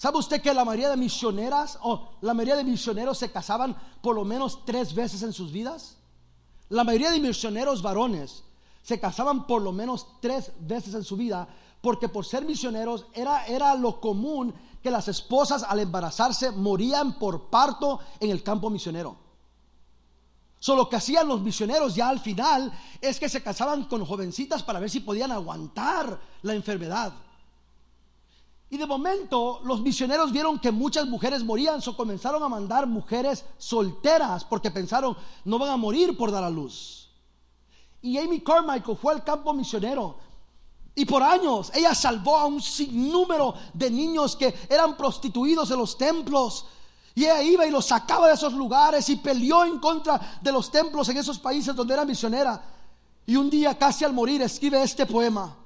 ¿Sabe 0.00 0.16
usted 0.16 0.40
que 0.40 0.54
la 0.54 0.64
mayoría 0.64 0.88
de 0.88 0.96
misioneras 0.96 1.78
o 1.82 2.12
la 2.22 2.32
mayoría 2.32 2.56
de 2.56 2.64
misioneros 2.64 3.18
se 3.18 3.30
casaban 3.30 3.76
por 4.00 4.16
lo 4.16 4.24
menos 4.24 4.64
tres 4.64 4.94
veces 4.94 5.22
en 5.22 5.34
sus 5.34 5.52
vidas? 5.52 5.98
La 6.70 6.84
mayoría 6.84 7.10
de 7.10 7.20
misioneros 7.20 7.82
varones 7.82 8.42
se 8.82 8.98
casaban 8.98 9.46
por 9.46 9.60
lo 9.60 9.72
menos 9.72 10.06
tres 10.22 10.52
veces 10.58 10.94
en 10.94 11.04
su 11.04 11.18
vida 11.18 11.46
porque 11.82 12.08
por 12.08 12.24
ser 12.24 12.46
misioneros 12.46 13.04
era, 13.12 13.44
era 13.44 13.74
lo 13.74 14.00
común 14.00 14.54
que 14.82 14.90
las 14.90 15.06
esposas 15.08 15.64
al 15.64 15.80
embarazarse 15.80 16.50
morían 16.50 17.18
por 17.18 17.50
parto 17.50 18.00
en 18.20 18.30
el 18.30 18.42
campo 18.42 18.70
misionero. 18.70 19.18
Solo 20.58 20.84
lo 20.84 20.88
que 20.88 20.96
hacían 20.96 21.28
los 21.28 21.42
misioneros 21.42 21.94
ya 21.94 22.08
al 22.08 22.20
final 22.20 22.72
es 23.02 23.20
que 23.20 23.28
se 23.28 23.42
casaban 23.42 23.84
con 23.84 24.06
jovencitas 24.06 24.62
para 24.62 24.80
ver 24.80 24.88
si 24.88 25.00
podían 25.00 25.30
aguantar 25.30 26.18
la 26.40 26.54
enfermedad. 26.54 27.12
Y 28.72 28.76
de 28.76 28.86
momento 28.86 29.60
los 29.64 29.80
misioneros 29.80 30.30
vieron 30.30 30.60
que 30.60 30.70
muchas 30.70 31.04
mujeres 31.06 31.42
morían, 31.42 31.82
so 31.82 31.96
comenzaron 31.96 32.40
a 32.40 32.48
mandar 32.48 32.86
mujeres 32.86 33.44
solteras 33.58 34.44
porque 34.44 34.70
pensaron, 34.70 35.16
no 35.44 35.58
van 35.58 35.70
a 35.70 35.76
morir 35.76 36.16
por 36.16 36.30
dar 36.30 36.44
a 36.44 36.50
luz. 36.50 37.10
Y 38.00 38.16
Amy 38.16 38.40
Carmichael 38.40 38.96
fue 38.96 39.12
al 39.12 39.24
campo 39.24 39.52
misionero. 39.52 40.16
Y 40.94 41.04
por 41.04 41.20
años 41.20 41.72
ella 41.74 41.94
salvó 41.96 42.36
a 42.36 42.46
un 42.46 42.62
sinnúmero 42.62 43.54
de 43.74 43.90
niños 43.90 44.36
que 44.36 44.54
eran 44.68 44.96
prostituidos 44.96 45.68
en 45.72 45.78
los 45.78 45.98
templos. 45.98 46.66
Y 47.16 47.24
ella 47.24 47.42
iba 47.42 47.66
y 47.66 47.72
los 47.72 47.86
sacaba 47.86 48.28
de 48.28 48.34
esos 48.34 48.52
lugares 48.52 49.08
y 49.08 49.16
peleó 49.16 49.64
en 49.64 49.80
contra 49.80 50.38
de 50.40 50.52
los 50.52 50.70
templos 50.70 51.08
en 51.08 51.16
esos 51.16 51.40
países 51.40 51.74
donde 51.74 51.94
era 51.94 52.04
misionera. 52.04 52.62
Y 53.26 53.34
un 53.34 53.50
día 53.50 53.76
casi 53.76 54.04
al 54.04 54.12
morir 54.12 54.42
escribe 54.42 54.80
este 54.80 55.06
poema. 55.06 55.56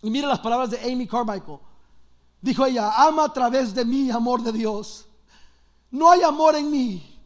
Y 0.00 0.08
mire 0.08 0.26
las 0.26 0.40
palabras 0.40 0.70
de 0.70 0.80
Amy 0.90 1.06
Carmichael. 1.06 1.58
Dijo 2.42 2.66
ella, 2.66 2.92
ama 2.96 3.26
a 3.26 3.32
través 3.32 3.72
de 3.72 3.84
mí, 3.84 4.10
amor 4.10 4.42
de 4.42 4.52
Dios. 4.52 5.06
No 5.92 6.10
hay 6.10 6.22
amor 6.22 6.56
en 6.56 6.70
mí. 6.70 7.20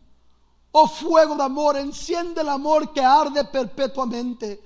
Oh 0.72 0.86
fuego 0.86 1.34
de 1.34 1.42
amor, 1.42 1.78
enciende 1.78 2.42
el 2.42 2.50
amor 2.50 2.92
que 2.92 3.00
arde 3.00 3.42
perpetuamente. 3.44 4.62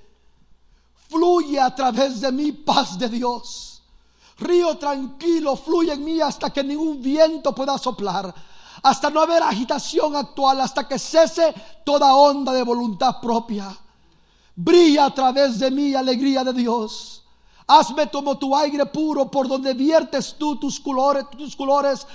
Fluye 1.09 1.57
a 1.57 1.73
través 1.73 2.19
de 2.19 2.33
mí, 2.33 2.51
paz 2.51 2.99
de 2.99 3.07
Dios. 3.07 3.81
Río 4.39 4.77
tranquilo, 4.77 5.55
fluye 5.55 5.93
en 5.93 6.03
mí 6.03 6.19
hasta 6.19 6.49
que 6.49 6.65
ningún 6.65 7.01
viento 7.01 7.55
pueda 7.55 7.77
soplar. 7.77 8.33
Hasta 8.83 9.09
no 9.09 9.21
haber 9.21 9.43
agitación 9.43 10.17
actual, 10.17 10.59
hasta 10.59 10.85
que 10.85 10.99
cese 10.99 11.53
toda 11.85 12.13
onda 12.13 12.51
de 12.51 12.63
voluntad 12.63 13.21
propia. 13.21 13.73
Brilla 14.53 15.05
a 15.05 15.13
través 15.13 15.59
de 15.59 15.71
mí, 15.71 15.95
alegría 15.95 16.43
de 16.43 16.51
Dios. 16.51 17.20
Hazme 17.73 18.11
como 18.11 18.37
tu 18.37 18.53
aire 18.53 18.85
puro 18.85 19.31
por 19.31 19.47
donde 19.47 19.73
viertes 19.73 20.35
tú 20.37 20.57
tus 20.57 20.77
colores, 20.77 21.25
tus 21.37 21.55
colores, 21.55 22.05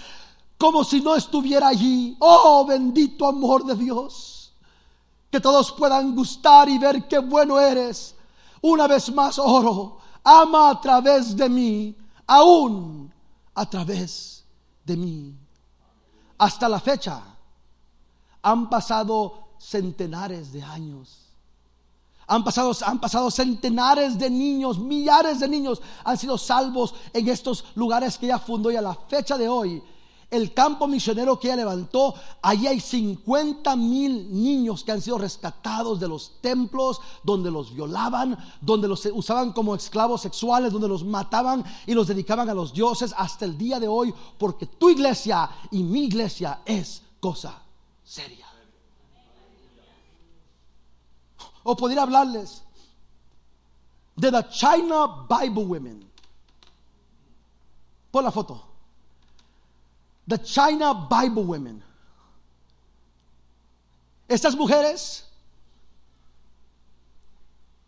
como 0.59 0.85
si 0.85 1.01
no 1.01 1.15
estuviera 1.15 1.69
allí. 1.69 2.15
Oh, 2.19 2.67
bendito 2.67 3.27
amor 3.27 3.65
de 3.65 3.75
Dios. 3.75 4.53
Que 5.31 5.41
todos 5.41 5.73
puedan 5.73 6.15
gustar 6.15 6.69
y 6.69 6.77
ver 6.77 7.09
qué 7.09 7.21
bueno 7.21 7.59
eres. 7.59 8.15
Una 8.61 8.87
vez 8.87 9.11
más 9.15 9.39
oro, 9.39 9.97
ama 10.23 10.69
a 10.69 10.79
través 10.79 11.35
de 11.35 11.49
mí, 11.49 11.97
aún 12.27 13.11
a 13.55 13.65
través 13.65 14.45
de 14.85 14.95
mí. 14.95 15.35
Hasta 16.37 16.69
la 16.69 16.81
fecha 16.81 17.23
han 18.43 18.69
pasado 18.69 19.53
centenares 19.59 20.53
de 20.53 20.63
años 20.63 21.26
han 22.27 22.43
pasado, 22.45 22.73
han 22.85 23.01
pasado 23.01 23.31
centenares 23.31 24.19
de 24.19 24.29
niños, 24.31 24.79
millares 24.79 25.41
de 25.41 25.49
niños 25.49 25.81
han 26.05 26.19
sido 26.19 26.37
salvos 26.39 26.95
en 27.13 27.29
estos 27.29 27.65
lugares 27.75 28.19
que 28.19 28.27
ella 28.27 28.39
fundó 28.39 28.71
y 28.71 28.77
a 28.77 28.83
la 28.83 28.95
fecha 28.95 29.39
de 29.39 29.49
hoy 29.49 29.83
el 30.31 30.53
campo 30.53 30.89
misionero 30.89 31.39
que 31.39 31.49
ella 31.49 31.57
levantó, 31.57 32.15
allí 32.43 32.67
hay 32.67 32.81
50 32.81 33.77
mil 33.77 34.33
niños 34.33 34.83
que 34.83 34.93
han 34.93 35.01
sido 35.01 35.19
rescatados 35.19 36.01
de 36.01 36.09
los 36.09 36.41
templos 36.41 37.01
donde 37.23 37.51
los 37.51 37.73
violaban, 37.73 38.37
donde 38.61 38.89
los 38.89 39.07
usaban 39.07 39.53
como 39.53 39.75
esclavos 39.75 40.23
sexuales, 40.23 40.73
donde 40.73 40.89
los 40.89 41.05
mataban 41.05 41.65
y 41.87 41.95
los 41.95 42.09
dedicaban 42.09 42.49
a 42.49 42.55
los 42.55 42.73
dioses 42.73 43.15
hasta 43.17 43.45
el 43.45 43.57
día 43.57 43.79
de 43.79 43.89
hoy, 43.89 44.13
porque 44.37 44.67
tu 44.67 44.91
iglesia 44.91 45.49
y 45.71 45.83
mi 45.83 46.05
iglesia 46.05 46.61
es 46.65 47.03
cosa 47.21 47.63
seria. 48.03 48.56
O 51.69 51.75
podría 51.75 52.03
hablarles 52.03 52.63
de 54.15 54.31
the 54.31 54.49
China 54.51 55.27
Bible 55.29 55.65
Women. 55.65 56.09
Pon 58.13 58.23
la 58.23 58.31
foto. 58.31 58.63
The 60.29 60.39
China 60.39 61.09
Bible 61.11 61.43
Women. 61.43 61.83
Estas 64.29 64.55
mujeres 64.55 65.25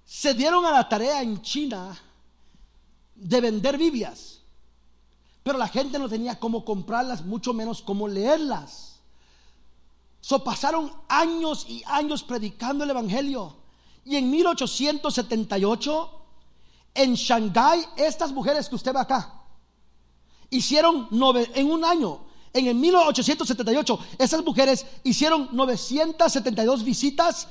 se 0.05 0.35
dieron 0.35 0.67
a 0.67 0.73
la 0.73 0.89
tarea 0.89 1.23
en 1.23 1.41
China 1.41 1.97
de 3.15 3.41
vender 3.41 3.79
Biblias, 3.79 4.41
pero 5.45 5.57
la 5.57 5.69
gente 5.69 6.01
no 6.01 6.09
tenía 6.09 6.41
cómo 6.41 6.65
comprarlas, 6.65 7.25
mucho 7.25 7.55
menos 7.55 7.81
cómo 7.81 8.09
leerlas. 8.09 8.97
Pasaron 10.45 10.93
años 11.09 11.65
y 11.69 11.85
años 11.87 12.25
predicando 12.25 12.83
el 12.83 12.91
Evangelio. 12.91 13.58
Y 14.09 14.17
en 14.17 14.31
1878, 14.31 16.11
en 16.95 17.15
Shanghái, 17.15 17.85
estas 17.99 18.33
mujeres 18.33 18.67
que 18.67 18.75
usted 18.75 18.95
ve 18.95 19.01
acá, 19.01 19.35
hicieron 20.49 21.09
en 21.55 21.71
un 21.71 21.85
año 21.85 22.21
en 22.55 22.69
el 22.69 22.75
1878, 22.75 23.99
esas 24.17 24.43
mujeres 24.43 24.87
hicieron 25.05 25.51
972 25.53 26.85
visitas, 26.85 27.49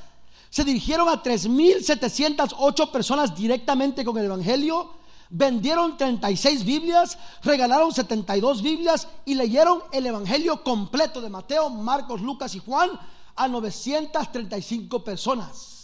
se 0.49 0.63
dirigieron 0.63 1.07
a 1.09 1.21
3.708 1.21 2.89
personas 2.89 3.35
directamente 3.35 4.03
con 4.03 4.17
el 4.17 4.25
Evangelio, 4.25 4.95
vendieron 5.29 5.95
36 5.95 6.65
Biblias, 6.65 7.19
regalaron 7.43 7.93
72 7.93 8.63
Biblias 8.63 9.07
y 9.25 9.35
leyeron 9.35 9.83
el 9.91 10.07
Evangelio 10.07 10.63
completo 10.63 11.21
de 11.21 11.29
Mateo, 11.29 11.69
Marcos, 11.69 12.19
Lucas 12.19 12.55
y 12.55 12.59
Juan 12.59 12.89
a 13.35 13.47
935 13.47 15.03
personas. 15.03 15.76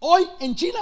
Hoy 0.00 0.26
en 0.38 0.54
China 0.54 0.80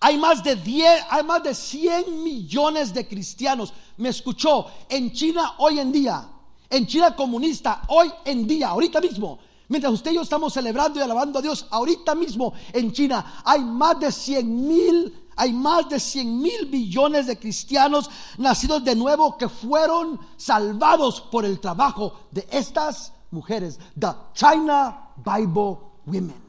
hay 0.00 0.16
más 0.16 0.44
de 0.44 0.54
10, 0.54 1.06
hay 1.10 1.24
más 1.24 1.42
de 1.42 1.54
100 1.54 2.22
millones 2.22 2.94
de 2.94 3.08
cristianos. 3.08 3.72
Me 3.96 4.10
escuchó 4.10 4.66
en 4.88 5.12
China 5.12 5.54
hoy 5.58 5.80
en 5.80 5.90
día, 5.90 6.28
en 6.70 6.86
China 6.86 7.16
comunista 7.16 7.82
hoy 7.88 8.12
en 8.24 8.46
día, 8.46 8.68
ahorita 8.68 9.00
mismo. 9.00 9.38
Mientras 9.68 9.92
usted 9.92 10.12
y 10.12 10.14
yo 10.14 10.22
estamos 10.22 10.52
celebrando 10.52 10.98
y 10.98 11.02
alabando 11.02 11.38
a 11.38 11.42
Dios, 11.42 11.66
ahorita 11.70 12.14
mismo 12.14 12.52
en 12.72 12.92
China 12.92 13.42
hay 13.44 13.60
más 13.60 13.98
de 13.98 14.12
100 14.12 14.68
mil, 14.68 15.26
hay 15.34 15.52
más 15.52 15.88
de 15.88 15.98
100 15.98 16.40
mil 16.40 16.66
billones 16.66 17.26
de 17.26 17.38
cristianos 17.38 18.10
nacidos 18.38 18.84
de 18.84 18.94
nuevo 18.94 19.36
que 19.36 19.48
fueron 19.48 20.20
salvados 20.36 21.20
por 21.20 21.44
el 21.44 21.60
trabajo 21.60 22.20
de 22.30 22.46
estas 22.50 23.12
mujeres, 23.30 23.78
the 23.98 24.08
China 24.34 25.12
Bible 25.16 25.78
Women. 26.06 26.47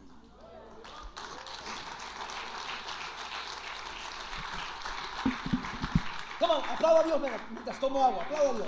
Aplauda 6.54 7.00
a 7.00 7.04
Dios 7.04 7.20
mientras 7.52 7.80
tomo 7.80 8.04
agua, 8.04 8.24
aplauda 8.24 8.50
a 8.50 8.54
Dios. 8.54 8.68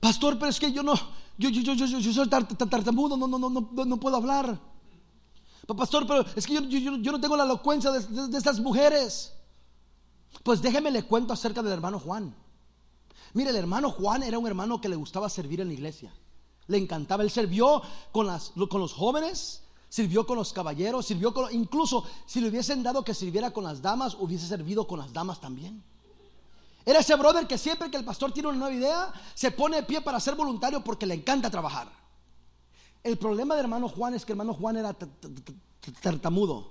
Pastor, 0.00 0.38
pero 0.38 0.50
es 0.50 0.60
que 0.60 0.70
yo 0.70 0.84
no, 0.84 0.94
yo, 1.36 1.50
yo, 1.50 1.74
yo, 1.74 1.86
yo, 1.86 2.12
soy 2.12 2.28
tartamudo, 2.28 3.16
no, 3.16 3.26
no, 3.26 3.38
no, 3.38 3.50
no, 3.50 3.84
no 3.84 3.96
puedo 3.98 4.16
hablar. 4.16 4.58
Pastor, 5.74 6.06
pero 6.06 6.24
es 6.36 6.46
que 6.46 6.54
yo, 6.54 7.12
no 7.12 7.20
tengo 7.20 7.36
la 7.36 7.44
elocuencia 7.44 7.90
de, 7.90 8.38
estas 8.38 8.60
mujeres. 8.60 9.32
Pues 10.44 10.62
déjeme 10.62 10.90
le 10.90 11.02
cuento 11.02 11.32
acerca 11.32 11.62
del 11.62 11.72
hermano 11.72 11.98
Juan. 11.98 12.34
Mire, 13.32 13.50
el 13.50 13.56
hermano 13.56 13.90
Juan 13.90 14.22
era 14.22 14.38
un 14.38 14.46
hermano 14.46 14.80
que 14.80 14.88
le 14.88 14.96
gustaba 14.96 15.28
servir 15.28 15.60
en 15.60 15.68
la 15.68 15.74
iglesia. 15.74 16.14
Le 16.68 16.78
encantaba. 16.78 17.24
Él 17.24 17.30
sirvió 17.30 17.82
con, 18.12 18.28
las, 18.28 18.52
con 18.70 18.80
los 18.80 18.92
jóvenes, 18.92 19.64
sirvió 19.88 20.26
con 20.26 20.36
los 20.36 20.52
caballeros, 20.52 21.06
sirvió 21.06 21.32
con, 21.32 21.52
incluso 21.54 22.04
si 22.26 22.40
le 22.40 22.48
hubiesen 22.48 22.82
dado 22.82 23.04
que 23.04 23.14
sirviera 23.14 23.50
con 23.50 23.64
las 23.64 23.80
damas, 23.80 24.16
hubiese 24.18 24.46
servido 24.46 24.86
con 24.86 24.98
las 24.98 25.12
damas 25.12 25.40
también. 25.40 25.82
Era 26.84 27.00
ese 27.00 27.16
brother 27.16 27.46
que 27.46 27.58
siempre 27.58 27.90
que 27.90 27.96
el 27.96 28.04
pastor 28.04 28.32
tiene 28.32 28.48
una 28.48 28.58
nueva 28.58 28.74
idea, 28.74 29.12
se 29.34 29.50
pone 29.50 29.78
de 29.78 29.82
pie 29.82 30.00
para 30.00 30.20
ser 30.20 30.36
voluntario 30.36 30.82
porque 30.84 31.06
le 31.06 31.14
encanta 31.14 31.50
trabajar. 31.50 31.90
El 33.02 33.18
problema 33.18 33.54
del 33.54 33.64
hermano 33.64 33.88
Juan 33.88 34.14
es 34.14 34.24
que 34.24 34.32
hermano 34.32 34.54
Juan 34.54 34.76
era 34.76 34.96
tartamudo 36.00 36.68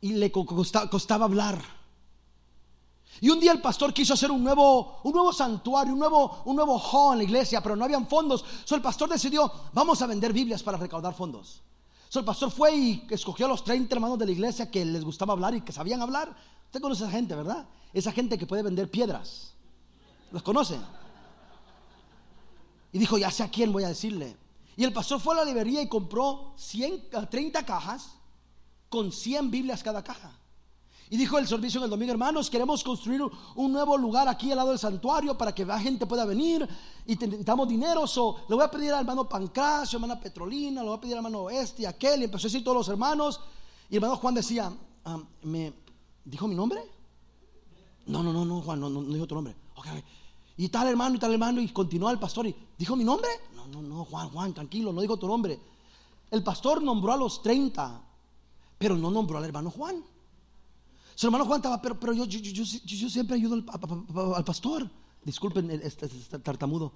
y 0.00 0.12
le 0.12 0.30
costaba 0.30 1.24
hablar. 1.24 1.62
Y 3.20 3.30
un 3.30 3.40
día 3.40 3.52
el 3.52 3.60
pastor 3.60 3.92
quiso 3.92 4.14
hacer 4.14 4.30
un 4.30 4.44
nuevo, 4.44 5.00
un 5.02 5.12
nuevo 5.12 5.32
santuario, 5.32 5.92
un 5.92 5.98
nuevo, 5.98 6.42
un 6.44 6.54
nuevo 6.54 6.78
hall 6.78 7.12
en 7.14 7.18
la 7.18 7.24
iglesia, 7.24 7.62
pero 7.62 7.74
no 7.74 7.84
habían 7.84 8.06
fondos. 8.06 8.44
So 8.64 8.74
el 8.74 8.82
pastor 8.82 9.08
decidió, 9.08 9.50
vamos 9.72 10.00
a 10.02 10.06
vender 10.06 10.32
Biblias 10.32 10.62
para 10.62 10.78
recaudar 10.78 11.14
fondos. 11.14 11.62
So 12.08 12.20
el 12.20 12.24
pastor 12.24 12.50
fue 12.50 12.74
y 12.74 13.06
escogió 13.10 13.46
a 13.46 13.48
los 13.50 13.64
30 13.64 13.94
hermanos 13.94 14.18
de 14.18 14.26
la 14.26 14.32
iglesia 14.32 14.70
que 14.70 14.84
les 14.84 15.04
gustaba 15.04 15.34
hablar 15.34 15.54
y 15.54 15.60
que 15.60 15.72
sabían 15.72 16.00
hablar. 16.00 16.34
Usted 16.66 16.80
conoce 16.80 17.04
a 17.04 17.06
esa 17.06 17.16
gente, 17.16 17.34
¿verdad? 17.34 17.68
Esa 17.92 18.12
gente 18.12 18.38
que 18.38 18.46
puede 18.46 18.62
vender 18.62 18.90
piedras. 18.90 19.54
¿Los 20.30 20.42
conoce? 20.42 20.78
Y 22.92 22.98
dijo, 22.98 23.18
ya 23.18 23.30
sé 23.30 23.42
a 23.42 23.50
quién 23.50 23.72
voy 23.72 23.84
a 23.84 23.88
decirle. 23.88 24.36
Y 24.76 24.84
el 24.84 24.92
pastor 24.92 25.20
fue 25.20 25.34
a 25.34 25.38
la 25.38 25.44
librería 25.44 25.82
y 25.82 25.88
compró 25.88 26.54
100, 26.56 27.10
30 27.30 27.66
cajas 27.66 28.14
con 28.88 29.12
100 29.12 29.50
Biblias 29.50 29.82
cada 29.82 30.02
caja. 30.02 30.32
Y 31.10 31.16
dijo 31.16 31.38
el 31.38 31.46
servicio 31.46 31.78
en 31.78 31.84
el 31.84 31.90
domingo, 31.90 32.12
hermanos, 32.12 32.50
queremos 32.50 32.84
construir 32.84 33.22
un 33.54 33.72
nuevo 33.72 33.96
lugar 33.96 34.28
aquí 34.28 34.50
al 34.50 34.58
lado 34.58 34.70
del 34.70 34.78
santuario 34.78 35.38
para 35.38 35.54
que 35.54 35.64
la 35.64 35.80
gente 35.80 36.06
pueda 36.06 36.26
venir 36.26 36.68
y 37.06 37.16
necesitamos 37.16 37.66
dinero. 37.66 38.06
So, 38.06 38.36
le 38.48 38.54
voy 38.54 38.64
a 38.64 38.70
pedir 38.70 38.92
al 38.92 39.00
hermano 39.00 39.26
Pancracio, 39.26 39.96
hermana 39.96 40.20
Petrolina, 40.20 40.82
le 40.82 40.88
voy 40.88 40.98
a 40.98 41.00
pedir 41.00 41.14
al 41.14 41.24
hermano 41.24 41.48
este 41.48 41.82
y 41.82 41.84
aquel. 41.86 42.20
Y 42.20 42.24
empezó 42.24 42.46
a 42.46 42.48
decir 42.48 42.62
todos 42.62 42.76
los 42.76 42.88
hermanos. 42.88 43.40
Y 43.88 43.96
el 43.96 44.02
hermano 44.02 44.20
Juan 44.20 44.34
decía, 44.34 44.70
ah, 45.06 45.18
¿me 45.42 45.72
dijo 46.24 46.46
mi 46.46 46.54
nombre? 46.54 46.80
No, 48.06 48.22
no, 48.22 48.32
no, 48.32 48.44
no, 48.44 48.60
Juan, 48.60 48.78
no, 48.78 48.90
no, 48.90 49.00
dijo 49.02 49.26
tu 49.26 49.34
nombre. 49.34 49.54
Okay, 49.76 50.04
Y 50.58 50.68
tal 50.68 50.88
hermano 50.88 51.16
y 51.16 51.18
tal 51.18 51.32
hermano. 51.32 51.62
Y 51.62 51.68
continuó 51.68 52.10
el 52.10 52.18
pastor 52.18 52.46
y 52.46 52.56
dijo 52.76 52.96
mi 52.96 53.04
nombre. 53.04 53.30
No, 53.54 53.66
no, 53.66 53.80
no, 53.80 54.04
Juan, 54.04 54.28
Juan, 54.28 54.52
tranquilo, 54.52 54.92
no 54.92 55.00
dijo 55.00 55.16
tu 55.16 55.26
nombre. 55.26 55.58
El 56.30 56.42
pastor 56.42 56.82
nombró 56.82 57.14
a 57.14 57.16
los 57.16 57.40
30, 57.42 58.02
pero 58.76 58.94
no 58.94 59.10
nombró 59.10 59.38
al 59.38 59.44
hermano 59.44 59.70
Juan. 59.70 60.04
Su 61.18 61.26
hermano 61.26 61.46
Juan 61.46 61.58
estaba, 61.58 61.82
pero, 61.82 61.98
pero 61.98 62.12
yo, 62.12 62.26
yo, 62.26 62.38
yo, 62.62 63.10
siempre 63.10 63.34
ayudo 63.34 63.54
al, 63.54 64.44
pastor. 64.44 64.88
Disculpen 65.24 65.68
este, 65.68 66.06
este, 66.06 66.16
este, 66.16 66.38
tartamudo. 66.38 66.92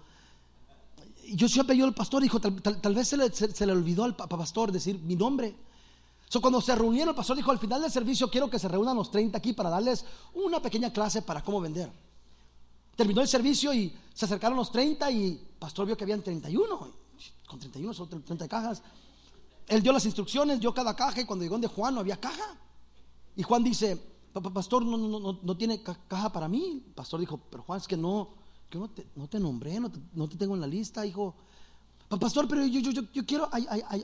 Yo 1.35 1.49
siempre 1.49 1.75
ayudo 1.75 1.89
al 1.89 1.95
pastor. 1.95 2.23
Dijo, 2.23 2.39
tal, 2.39 2.95
vez 2.95 3.09
se 3.09 3.17
le, 3.17 3.33
se, 3.33 3.67
le, 3.67 3.73
olvidó 3.73 4.05
al 4.05 4.15
pastor 4.15 4.71
decir 4.71 4.97
mi 5.01 5.17
nombre. 5.17 5.57
So, 6.29 6.41
cuando 6.41 6.61
se 6.61 6.73
reunieron, 6.77 7.09
el 7.09 7.15
pastor 7.17 7.37
dijo, 7.37 7.51
al 7.51 7.59
final 7.59 7.83
del 7.83 7.91
servicio 7.91 8.31
quiero 8.31 8.49
que 8.49 8.61
se 8.61 8.69
reúnan 8.69 8.97
los 8.97 9.11
30 9.11 9.37
aquí 9.37 9.55
para 9.55 9.71
darles 9.71 10.05
una 10.35 10.63
pequeña 10.63 10.93
clase 10.93 11.23
para 11.23 11.43
cómo 11.43 11.61
vender. 11.61 11.91
Terminó 12.95 13.23
el 13.23 13.29
servicio 13.29 13.75
y 13.75 13.93
se 14.15 14.27
acercaron 14.27 14.57
los 14.57 14.71
30 14.71 15.11
y 15.11 15.25
el 15.31 15.39
pastor 15.59 15.85
vio 15.85 15.97
que 15.97 16.05
habían 16.05 16.23
31. 16.23 16.79
Con 17.49 17.59
31 17.59 17.93
son 17.93 18.09
30 18.09 18.47
cajas. 18.47 18.85
Él 19.67 19.83
dio 19.83 19.93
las 19.93 20.05
instrucciones, 20.05 20.61
dio 20.61 20.73
cada 20.73 20.95
caja 20.95 21.23
y 21.23 21.25
cuando 21.25 21.45
llegó 21.45 21.59
de 21.59 21.67
Juan 21.67 21.95
no 21.95 22.01
había 22.03 22.21
caja. 22.21 22.57
Y 23.35 23.43
Juan 23.43 23.65
dice, 23.65 24.12
pastor, 24.41 24.85
no, 24.85 24.97
no, 24.97 25.39
no, 25.43 25.57
tiene 25.57 25.83
caja 25.83 26.33
para 26.33 26.49
mí. 26.49 26.83
El 26.87 26.95
pastor 26.95 27.21
dijo, 27.21 27.39
pero 27.51 27.63
Juan, 27.63 27.79
es 27.79 27.87
que 27.87 27.97
no, 27.97 28.31
que 28.71 28.79
no 28.79 28.89
te, 28.89 29.07
no 29.15 29.29
te 29.29 29.39
nombré, 29.39 29.79
no 29.79 29.91
te, 29.91 30.01
no 30.15 30.29
te, 30.29 30.37
tengo 30.37 30.55
en 30.55 30.61
la 30.61 30.67
lista, 30.67 31.05
hijo. 31.05 31.35
Pastor, 32.21 32.47
pero 32.47 32.65
yo, 32.67 32.81
yo, 32.81 32.91
yo, 32.91 33.03
yo 33.13 33.25
quiero 33.25 33.49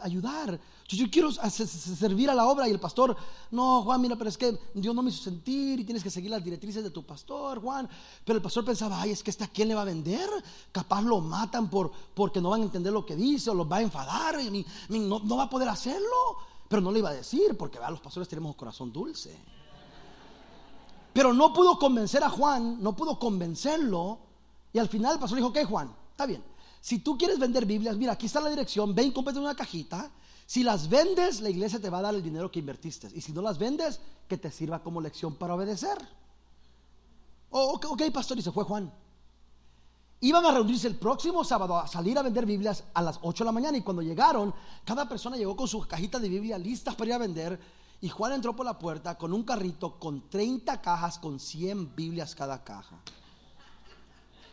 ayudar, 0.02 0.58
yo, 0.88 1.10
quiero 1.10 1.30
servir 1.30 2.30
a 2.30 2.34
la 2.34 2.46
obra. 2.46 2.66
Y 2.66 2.70
el 2.70 2.80
pastor, 2.80 3.14
no, 3.50 3.82
Juan, 3.82 4.00
mira, 4.00 4.16
pero 4.16 4.30
es 4.30 4.38
que 4.38 4.58
Dios 4.74 4.94
no 4.94 5.02
me 5.02 5.10
hizo 5.10 5.22
sentir 5.22 5.80
y 5.80 5.84
tienes 5.84 6.02
que 6.02 6.08
seguir 6.08 6.30
las 6.30 6.42
directrices 6.42 6.82
de 6.82 6.90
tu 6.90 7.04
pastor, 7.04 7.60
Juan. 7.60 7.88
Pero 8.24 8.38
el 8.38 8.42
pastor 8.42 8.64
pensaba, 8.64 9.02
ay, 9.02 9.10
es 9.10 9.22
que 9.22 9.30
este 9.30 9.44
a 9.44 9.48
quién 9.48 9.68
le 9.68 9.74
va 9.74 9.82
a 9.82 9.84
vender. 9.84 10.28
Capaz 10.72 11.02
lo 11.02 11.20
matan 11.20 11.68
por, 11.68 11.92
porque 12.14 12.40
no 12.40 12.50
van 12.50 12.62
a 12.62 12.64
entender 12.64 12.92
lo 12.92 13.04
que 13.04 13.14
dice 13.14 13.50
o 13.50 13.54
los 13.54 13.70
va 13.70 13.76
a 13.76 13.82
enfadar 13.82 14.40
y 14.40 14.64
no, 14.88 15.18
no 15.18 15.36
va 15.36 15.44
a 15.44 15.50
poder 15.50 15.68
hacerlo. 15.68 16.38
Pero 16.68 16.82
no 16.82 16.92
le 16.92 17.00
iba 17.00 17.10
a 17.10 17.14
decir 17.14 17.56
porque 17.58 17.78
vea, 17.78 17.90
los 17.90 18.00
pastores 18.00 18.28
tenemos 18.28 18.52
un 18.52 18.56
corazón 18.56 18.92
dulce. 18.92 19.38
Pero 21.18 21.34
no 21.34 21.52
pudo 21.52 21.80
convencer 21.80 22.22
a 22.22 22.30
Juan, 22.30 22.80
no 22.80 22.94
pudo 22.94 23.18
convencerlo. 23.18 24.20
Y 24.72 24.78
al 24.78 24.88
final 24.88 25.14
el 25.14 25.18
pastor 25.18 25.36
dijo, 25.36 25.48
ok 25.48 25.64
Juan, 25.68 25.92
está 26.12 26.26
bien. 26.26 26.44
si 26.80 27.00
tú 27.00 27.18
quieres 27.18 27.40
vender 27.40 27.66
Biblias, 27.66 27.96
mira, 27.96 28.12
aquí 28.12 28.26
está 28.26 28.40
la 28.40 28.48
dirección, 28.48 28.94
ven, 28.94 29.10
cómprate 29.10 29.40
una 29.40 29.56
cajita. 29.56 30.12
Si 30.46 30.62
las 30.62 30.88
vendes, 30.88 31.40
la 31.40 31.50
iglesia 31.50 31.80
te 31.80 31.90
va 31.90 31.98
a 31.98 32.02
dar 32.02 32.14
el 32.14 32.22
dinero 32.22 32.52
que 32.52 32.60
invertiste. 32.60 33.10
Y 33.12 33.20
si 33.20 33.32
no 33.32 33.42
las 33.42 33.58
vendes, 33.58 33.98
que 34.28 34.36
te 34.36 34.48
sirva 34.52 34.80
como 34.80 35.00
lección 35.00 35.34
para 35.34 35.56
obedecer. 35.56 35.98
Oh, 37.50 37.80
ok, 37.84 38.02
pastor, 38.12 38.38
y 38.38 38.42
se 38.42 38.52
fue 38.52 38.62
Juan. 38.62 38.88
Iban 40.20 40.46
a 40.46 40.52
reunirse 40.52 40.86
el 40.86 40.94
próximo 40.94 41.42
sábado 41.42 41.78
a 41.78 41.88
salir 41.88 42.16
a 42.16 42.22
vender 42.22 42.46
Biblias 42.46 42.84
a 42.94 43.02
las 43.02 43.18
8 43.22 43.42
de 43.42 43.46
la 43.46 43.52
mañana 43.52 43.76
y 43.76 43.82
cuando 43.82 44.02
llegaron, 44.02 44.54
cada 44.84 45.08
persona 45.08 45.36
llegó 45.36 45.56
con 45.56 45.66
sus 45.66 45.84
cajitas 45.84 46.22
de 46.22 46.28
Biblia 46.28 46.56
listas 46.58 46.94
para 46.94 47.08
ir 47.08 47.14
a 47.14 47.18
vender 47.18 47.58
y 48.00 48.08
Juan 48.08 48.32
entró 48.32 48.54
por 48.54 48.64
la 48.64 48.78
puerta 48.78 49.18
con 49.18 49.32
un 49.32 49.42
carrito 49.42 49.98
con 49.98 50.28
30 50.28 50.80
cajas 50.80 51.18
con 51.18 51.40
100 51.40 51.96
Biblias 51.96 52.34
cada 52.34 52.62
caja. 52.62 52.96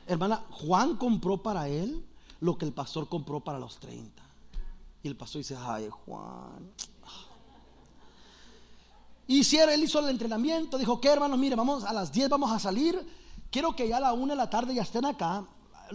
Hermana, 0.08 0.44
Juan 0.50 0.98
compró 0.98 1.42
para 1.42 1.68
él 1.68 2.04
lo 2.40 2.58
que 2.58 2.66
el 2.66 2.74
pastor 2.74 3.08
compró 3.08 3.40
para 3.40 3.60
los 3.60 3.78
30. 3.80 4.24
Y 5.04 5.08
el 5.08 5.16
pastor 5.16 5.40
dice, 5.40 5.56
ay 5.60 5.90
Juan. 5.90 6.72
Si 9.28 9.58
él 9.58 9.84
hizo 9.84 10.00
el 10.00 10.10
entrenamiento, 10.10 10.78
dijo, 10.78 11.00
¿qué 11.00 11.10
hermanos? 11.10 11.38
Mire, 11.38 11.56
vamos 11.56 11.84
a 11.84 11.94
las 11.94 12.12
10 12.12 12.30
vamos 12.30 12.52
a 12.52 12.60
salir. 12.60 13.00
Quiero 13.52 13.76
que 13.76 13.88
ya 13.88 13.98
a 13.98 14.00
la 14.00 14.14
1 14.14 14.34
de 14.34 14.36
la 14.36 14.50
tarde 14.50 14.74
ya 14.74 14.82
estén 14.82 15.06
acá. 15.06 15.46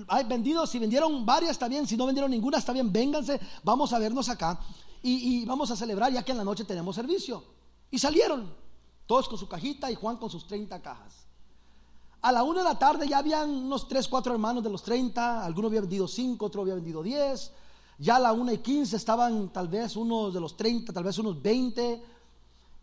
Hay 0.07 0.25
vendidos, 0.25 0.71
si 0.71 0.79
vendieron 0.79 1.27
varias 1.27 1.53
está 1.53 1.67
bien, 1.67 1.87
si 1.87 1.97
no 1.97 2.07
vendieron 2.07 2.31
ninguna 2.31 2.59
está 2.59 2.73
bien, 2.73 2.93
vénganse, 2.93 3.41
vamos 3.65 3.93
a 3.93 3.99
vernos 3.99 4.29
acá 4.29 4.61
y, 5.03 5.43
y 5.43 5.45
vamos 5.45 5.71
a 5.71 5.77
celebrar 5.77 6.13
ya 6.13 6.23
que 6.23 6.33
en 6.33 6.39
la 6.39 6.45
noche 6.45 6.65
tenemos 6.65 6.97
servicio. 6.97 7.45
Y 7.91 7.99
salieron, 7.99 8.55
todos 9.07 9.29
con 9.29 9.39
su 9.39 9.49
cajita 9.49 9.91
y 9.91 9.95
Juan 9.95 10.17
con 10.17 10.31
sus 10.31 10.47
30 10.47 10.81
cajas. 10.83 11.27
A 12.23 12.33
la 12.33 12.43
una 12.43 12.61
de 12.61 12.65
la 12.65 12.79
tarde 12.79 13.09
ya 13.09 13.19
habían 13.19 13.49
unos 13.51 13.89
3, 13.89 14.07
4 14.07 14.33
hermanos 14.33 14.63
de 14.63 14.69
los 14.69 14.83
30, 14.83 15.45
algunos 15.45 15.71
habían 15.71 15.85
vendido 15.85 16.07
5, 16.07 16.45
otro 16.45 16.63
había 16.63 16.75
vendido 16.75 17.03
10. 17.03 17.53
Ya 17.99 18.17
a 18.17 18.21
la 18.21 18.33
una 18.33 18.53
y 18.53 18.59
15 18.59 18.97
estaban 18.97 19.51
tal 19.51 19.69
vez 19.69 19.97
unos 19.97 20.33
de 20.33 20.41
los 20.41 20.57
30, 20.57 20.93
tal 20.93 21.05
vez 21.05 21.19
unos 21.19 21.41
20. 21.41 22.03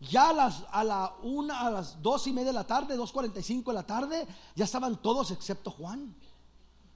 Ya 0.00 0.30
a 0.30 0.32
las, 0.32 0.64
a 0.70 0.84
la 0.84 1.14
una, 1.22 1.60
a 1.60 1.70
las 1.70 2.02
dos 2.02 2.26
y 2.26 2.32
media 2.32 2.48
de 2.48 2.52
la 2.52 2.66
tarde, 2.66 2.96
2.45 2.96 3.64
de 3.64 3.72
la 3.72 3.86
tarde, 3.86 4.26
ya 4.54 4.64
estaban 4.64 5.00
todos 5.00 5.30
excepto 5.30 5.70
Juan. 5.70 6.14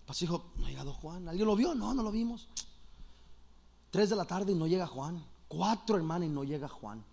Pues 0.06 0.18
dijo, 0.20 0.52
no 0.56 0.66
ha 0.66 0.68
llegado 0.68 0.92
Juan. 0.94 1.28
¿Alguien 1.28 1.46
lo 1.46 1.56
vio? 1.56 1.74
No, 1.74 1.94
no 1.94 2.02
lo 2.02 2.10
vimos. 2.10 2.48
Tres 3.92 4.08
de 4.08 4.16
la 4.16 4.24
tarde 4.24 4.52
y 4.52 4.54
no 4.54 4.66
llega 4.66 4.86
Juan. 4.86 5.22
Cuatro 5.48 5.96
hermanos 5.96 6.26
y 6.26 6.32
no 6.32 6.44
llega 6.44 6.66
Juan. 6.66 7.04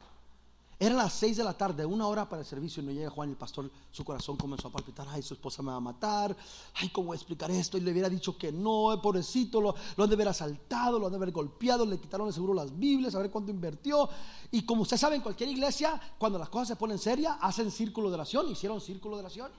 Eran 0.79 0.97
las 0.97 1.11
seis 1.11 1.35
de 1.35 1.43
la 1.43 1.51
tarde, 1.51 1.85
una 1.85 2.07
hora 2.07 2.29
para 2.29 2.41
el 2.41 2.47
servicio 2.47 2.81
y 2.81 2.85
no 2.85 2.93
llega 2.93 3.09
Juan 3.09 3.31
el 3.31 3.35
pastor, 3.35 3.69
su 3.91 4.05
corazón 4.05 4.37
comenzó 4.37 4.69
a 4.69 4.71
palpitar, 4.71 5.05
ay, 5.09 5.21
su 5.21 5.33
esposa 5.33 5.61
me 5.61 5.71
va 5.71 5.75
a 5.75 5.81
matar, 5.81 6.33
ay, 6.75 6.87
¿cómo 6.87 7.07
voy 7.07 7.15
a 7.15 7.17
explicar 7.17 7.51
esto? 7.51 7.77
Y 7.77 7.81
le 7.81 7.91
hubiera 7.91 8.07
dicho 8.07 8.37
que 8.37 8.53
no, 8.53 8.97
pobrecito, 9.03 9.59
lo, 9.59 9.75
lo 9.97 10.03
han 10.05 10.09
de 10.09 10.15
haber 10.15 10.29
asaltado, 10.29 10.97
lo 10.97 11.07
han 11.07 11.11
de 11.11 11.17
haber 11.17 11.33
golpeado, 11.33 11.85
le 11.85 11.99
quitaron 11.99 12.27
el 12.27 12.33
seguro 12.33 12.53
las 12.53 12.73
Biblias, 12.79 13.13
a 13.13 13.19
ver 13.19 13.29
cuánto 13.29 13.51
invirtió. 13.51 14.07
Y 14.51 14.61
como 14.61 14.83
usted 14.83 14.95
sabe, 14.95 15.17
en 15.17 15.21
cualquier 15.21 15.49
iglesia, 15.49 15.99
cuando 16.17 16.39
las 16.39 16.47
cosas 16.47 16.69
se 16.69 16.75
ponen 16.77 16.97
serias, 16.97 17.35
hacen 17.41 17.71
círculo 17.71 18.07
de 18.07 18.15
oración, 18.15 18.49
hicieron 18.49 18.79
círculo 18.79 19.17
de 19.17 19.23
oración. 19.23 19.51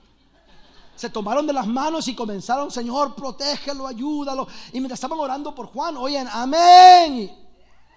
Se 1.01 1.09
tomaron 1.09 1.47
de 1.47 1.53
las 1.53 1.65
manos 1.65 2.07
y 2.09 2.13
comenzaron, 2.13 2.69
Señor, 2.69 3.15
protégelo, 3.15 3.87
ayúdalo. 3.87 4.47
Y 4.71 4.73
mientras 4.73 4.99
estaban 4.99 5.19
orando 5.19 5.55
por 5.55 5.65
Juan, 5.65 5.97
oyen, 5.97 6.27
amén. 6.31 7.40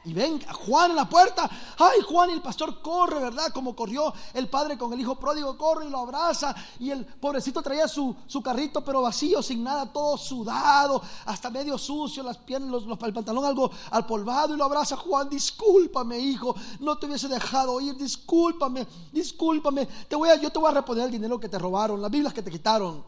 Y 0.06 0.12
ven 0.12 0.38
Juan 0.66 0.90
en 0.90 0.96
la 0.96 1.08
puerta. 1.08 1.48
Ay, 1.78 2.00
Juan 2.06 2.28
y 2.28 2.34
el 2.34 2.42
pastor 2.42 2.82
corre, 2.82 3.20
¿verdad? 3.20 3.50
Como 3.54 3.74
corrió 3.74 4.12
el 4.34 4.48
padre 4.48 4.76
con 4.76 4.92
el 4.92 5.00
hijo 5.00 5.14
pródigo, 5.16 5.56
corre 5.56 5.86
y 5.86 5.90
lo 5.90 5.98
abraza. 5.98 6.54
Y 6.78 6.90
el 6.90 7.06
pobrecito 7.06 7.62
traía 7.62 7.88
su, 7.88 8.14
su 8.26 8.42
carrito, 8.42 8.84
pero 8.84 9.00
vacío, 9.00 9.42
sin 9.42 9.64
nada, 9.64 9.90
todo 9.90 10.18
sudado, 10.18 11.00
hasta 11.24 11.48
medio 11.48 11.78
sucio, 11.78 12.22
las 12.22 12.36
piernas, 12.36 12.70
los, 12.70 12.84
los, 12.84 13.00
el 13.02 13.14
pantalón 13.14 13.44
algo 13.46 13.70
polvado 14.06 14.54
Y 14.54 14.58
lo 14.58 14.64
abraza. 14.64 14.96
Juan, 14.96 15.30
discúlpame, 15.30 16.18
hijo. 16.18 16.54
No 16.80 16.98
te 16.98 17.06
hubiese 17.06 17.28
dejado 17.28 17.80
ir. 17.80 17.96
Discúlpame, 17.96 18.86
discúlpame. 19.10 19.86
Te 19.86 20.16
voy 20.16 20.28
a, 20.28 20.36
yo 20.36 20.50
te 20.50 20.58
voy 20.58 20.70
a 20.70 20.74
reponer 20.74 21.06
el 21.06 21.12
dinero 21.12 21.40
que 21.40 21.48
te 21.48 21.58
robaron, 21.58 22.02
las 22.02 22.10
Biblias 22.10 22.34
que 22.34 22.42
te 22.42 22.50
quitaron. 22.50 23.02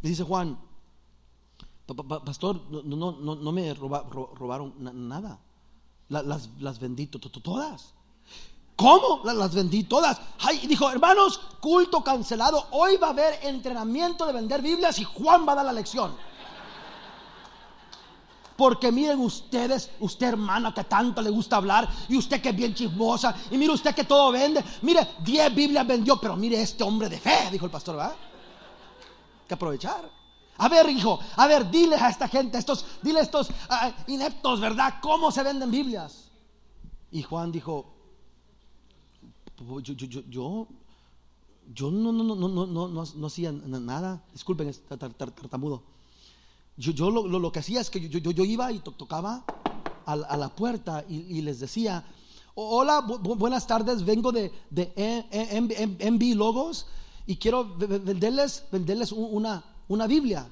Y 0.00 0.08
dice 0.10 0.22
Juan, 0.22 0.60
pastor, 2.24 2.60
no, 2.70 2.82
no, 2.82 3.12
no, 3.18 3.34
no 3.34 3.52
me 3.52 3.74
robaron 3.74 4.74
nada 5.08 5.40
las, 6.08 6.48
las 6.58 6.78
todas. 7.42 7.94
¿Cómo? 8.76 9.20
Las 9.24 9.54
vendí 9.54 9.84
todas. 9.84 10.20
Ay, 10.40 10.66
dijo, 10.66 10.90
hermanos, 10.90 11.40
culto 11.60 12.02
cancelado. 12.02 12.66
Hoy 12.72 12.96
va 12.96 13.08
a 13.08 13.10
haber 13.10 13.38
entrenamiento 13.42 14.26
de 14.26 14.32
vender 14.32 14.62
Biblias 14.62 14.98
y 14.98 15.04
Juan 15.04 15.46
va 15.46 15.52
a 15.52 15.56
dar 15.56 15.66
la 15.66 15.72
lección. 15.72 16.16
Porque 18.56 18.92
miren 18.92 19.20
ustedes, 19.20 19.90
usted 20.00 20.28
hermana 20.28 20.72
que 20.72 20.84
tanto 20.84 21.20
le 21.22 21.30
gusta 21.30 21.56
hablar 21.56 21.88
y 22.08 22.16
usted 22.16 22.40
que 22.40 22.50
es 22.50 22.56
bien 22.56 22.74
chismosa 22.74 23.34
y 23.50 23.58
mire 23.58 23.72
usted 23.72 23.94
que 23.94 24.04
todo 24.04 24.30
vende. 24.30 24.64
Mire, 24.82 25.08
10 25.24 25.54
Biblias 25.54 25.86
vendió, 25.86 26.20
pero 26.20 26.36
mire 26.36 26.60
este 26.60 26.84
hombre 26.84 27.08
de 27.08 27.18
fe, 27.18 27.48
dijo 27.50 27.64
el 27.64 27.70
pastor, 27.70 27.96
¿verdad? 27.96 28.14
Que 29.48 29.54
aprovechar. 29.54 30.08
A 30.58 30.68
ver, 30.68 30.88
hijo, 30.88 31.18
a 31.36 31.46
ver, 31.46 31.70
diles 31.70 32.00
a 32.00 32.08
esta 32.08 32.28
gente, 32.28 32.58
estos, 32.58 32.84
dile 33.02 33.18
a 33.18 33.22
estos 33.22 33.50
uh, 33.50 33.92
ineptos, 34.06 34.60
¿verdad? 34.60 34.94
¿Cómo 35.02 35.32
se 35.32 35.42
venden 35.42 35.70
Biblias? 35.70 36.30
Y 37.10 37.22
Juan 37.22 37.50
dijo, 37.50 37.92
yo, 39.58 39.80
yo, 39.80 39.94
yo, 39.94 40.20
yo, 40.28 40.68
yo 41.72 41.90
no, 41.90 42.12
no, 42.12 42.24
no, 42.24 42.34
no, 42.36 42.66
no, 42.66 42.88
no, 42.88 43.26
hacía 43.26 43.50
nada. 43.52 44.22
Disculpen, 44.32 44.72
tartamudo. 44.98 45.82
Yo, 46.76 46.92
yo 46.92 47.10
lo, 47.10 47.26
lo, 47.26 47.38
lo, 47.38 47.52
que 47.52 47.60
hacía 47.60 47.80
es 47.80 47.90
que 47.90 48.08
yo, 48.08 48.18
yo, 48.18 48.30
yo 48.30 48.44
iba 48.44 48.70
y 48.70 48.80
to 48.80 48.92
tocaba 48.92 49.44
a, 50.06 50.12
a, 50.12 50.36
la 50.36 50.48
puerta 50.54 51.04
y, 51.08 51.40
les 51.42 51.60
decía, 51.60 52.04
hola, 52.54 53.00
bu 53.00 53.36
buenas 53.36 53.66
tardes, 53.66 54.04
vengo 54.04 54.30
de, 54.32 54.52
de 54.70 54.92
MB 56.10 56.36
Logos 56.36 56.86
y 57.26 57.36
quiero 57.36 57.76
venderles, 57.76 58.64
venderles 58.70 59.12
una 59.12 59.73
una 59.88 60.06
Biblia. 60.06 60.48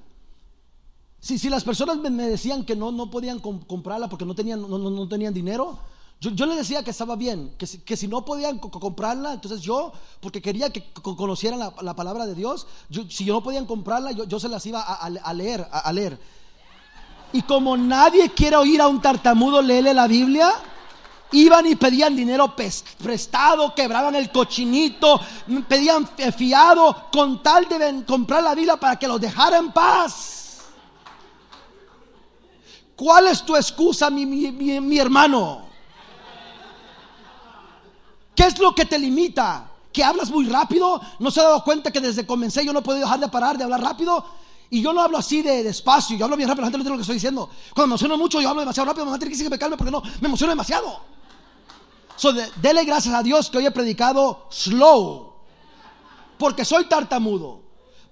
Si, 1.21 1.39
si 1.39 1.49
las 1.49 1.63
personas 1.63 1.99
me, 1.99 2.11
decían 2.29 2.65
que 2.65 2.75
no, 2.75 2.91
no 2.91 3.11
podían 3.11 3.39
comp 3.39 3.67
comprarla 3.67 4.09
porque 4.09 4.25
no 4.25 4.35
tenían, 4.35 4.61
no, 4.63 4.79
no, 4.79 4.91
no 4.91 5.09
tenían 5.09 5.33
dinero, 5.33 5.79
yo, 6.21 6.31
yo, 6.31 6.47
les 6.47 6.57
decía 6.57 6.83
que 6.85 6.91
estaba 6.91 7.17
bien, 7.17 7.53
que 7.59 7.67
si, 7.67 7.79
que 7.79 7.97
si 7.97 8.07
no 8.07 8.25
podían 8.25 8.59
comprarla, 8.59 9.33
entonces 9.33 9.61
yo, 9.61 9.93
porque 10.21 10.41
quería 10.41 10.71
que 10.71 10.85
conocieran 10.93 11.59
la, 11.59 11.75
la 11.81 11.95
palabra 11.95 12.27
de 12.27 12.35
Dios, 12.35 12.67
si 13.09 13.25
yo 13.25 13.35
no 13.35 13.43
podían 13.43 13.67
comprarla, 13.67 14.13
yo, 14.13 14.25
yo 14.25 14.39
se 14.39 14.49
las 14.49 14.65
iba 14.67 14.83
a 14.83 15.35
leer, 15.35 15.67
a, 15.71 15.81
a, 15.81 15.93
leer. 15.93 16.19
Y 17.33 17.43
como 17.43 17.77
nadie 17.77 18.31
quiere 18.31 18.57
oír 18.57 18.81
a 18.81 18.89
un 18.89 19.01
tartamudo 19.01 19.63
leerle 19.63 19.95
la 19.95 20.07
Biblia, 20.07 20.53
iban 21.33 21.67
y 21.67 21.77
pedían 21.77 22.15
dinero 22.15 22.55
prestado, 22.55 23.75
quebraban 23.75 24.15
el 24.15 24.31
cochinito, 24.31 25.21
pedían 25.69 26.09
fiado 26.37 27.09
con 27.13 27.43
tal 27.43 27.67
de 27.69 28.05
comprar 28.07 28.43
la 28.43 28.55
vida 28.55 28.77
para 28.79 28.97
que 28.97 29.09
los 29.09 29.21
dejara 29.21 29.59
en 29.59 29.73
paz. 29.73 30.43
¿Cuál 32.95 33.29
es 33.29 33.43
tu 33.43 33.57
excusa, 33.57 34.11
mi, 34.11 34.99
hermano? 34.99 35.67
¿Qué 38.35 38.45
es 38.45 38.59
lo 38.59 38.75
que 38.75 38.85
te 38.85 38.99
limita? 38.99 39.69
¿Que 39.93 40.05
hablas 40.05 40.31
muy 40.31 40.47
rápido? 40.47 41.01
¿No 41.19 41.31
se 41.31 41.41
ha 41.41 41.45
dado 41.45 41.65
cuenta 41.65 41.91
que 41.91 42.01
desde 42.01 42.27
comencé 42.27 42.65
yo 42.65 42.73
no 42.73 42.79
he 42.79 42.83
podido 42.83 43.05
dejar 43.05 43.21
de 43.21 43.29
parar 43.29 43.59
de 43.59 43.65
hablar 43.65 43.83
rápido? 43.83 44.25
Y 44.71 44.81
yo 44.81 44.93
no 44.93 45.03
hablo 45.03 45.19
así 45.19 45.43
de 45.43 45.63
despacio, 45.63 46.17
yo 46.17 46.25
hablo 46.25 46.37
bien 46.37 46.49
rápido, 46.49 46.63
la 46.63 46.69
gente 46.69 46.79
no 46.79 46.83
entiende 46.83 46.91
lo 46.91 46.97
que 46.97 47.03
estoy 47.03 47.17
diciendo. 47.17 47.51
Cuando 47.75 47.89
me 47.89 47.91
emociono 47.91 48.17
mucho, 48.17 48.41
yo 48.41 48.49
hablo 48.49 48.61
demasiado 48.61 48.87
rápido, 48.87 49.05
me 49.05 49.13
va 49.13 49.19
que 49.19 49.29
decir 49.29 49.45
que 49.45 49.51
me 49.51 49.59
calme 49.59 49.77
porque 49.77 49.91
no, 49.91 50.03
me 50.21 50.29
emociono 50.29 50.53
demasiado. 50.53 51.01
So, 52.17 52.33
de, 52.33 52.51
dele 52.57 52.85
gracias 52.85 53.15
a 53.15 53.23
Dios 53.23 53.51
que 53.51 53.59
hoy 53.59 53.67
he 53.67 53.71
predicado 53.71 54.47
slow. 54.51 55.33
Porque 56.39 56.65
soy 56.65 56.87
tartamudo. 56.87 57.61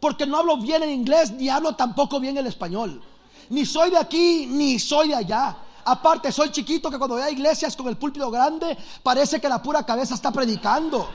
Porque 0.01 0.27
no 0.27 0.39
hablo 0.39 0.57
bien 0.57 0.83
en 0.83 0.91
inglés 0.91 1.31
ni 1.33 1.49
hablo 1.49 1.75
tampoco 1.75 2.21
bien 2.21 2.37
el 2.39 2.47
español. 2.47 3.03
Ni 3.51 3.67
soy 3.67 3.91
de 3.91 3.99
aquí 3.99 4.47
ni 4.47 4.79
soy 4.79 5.09
de 5.09 5.17
allá. 5.17 5.57
Aparte, 5.85 6.31
soy 6.31 6.51
chiquito 6.51 6.91
que 6.91 6.99
cuando 6.99 7.17
voy 7.17 7.25
a 7.25 7.31
iglesias 7.31 7.75
con 7.77 7.89
el 7.89 7.97
púlpito 7.97 8.31
grande, 8.31 8.77
parece 9.03 9.41
que 9.41 9.49
la 9.49 9.63
pura 9.63 9.85
cabeza 9.85 10.15
está 10.15 10.31
predicando. 10.31 11.09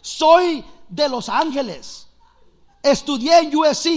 Soy 0.00 0.64
de 0.88 1.08
Los 1.08 1.28
Ángeles. 1.28 2.06
Estudié 2.82 3.40
en 3.40 3.56
USC, 3.56 3.88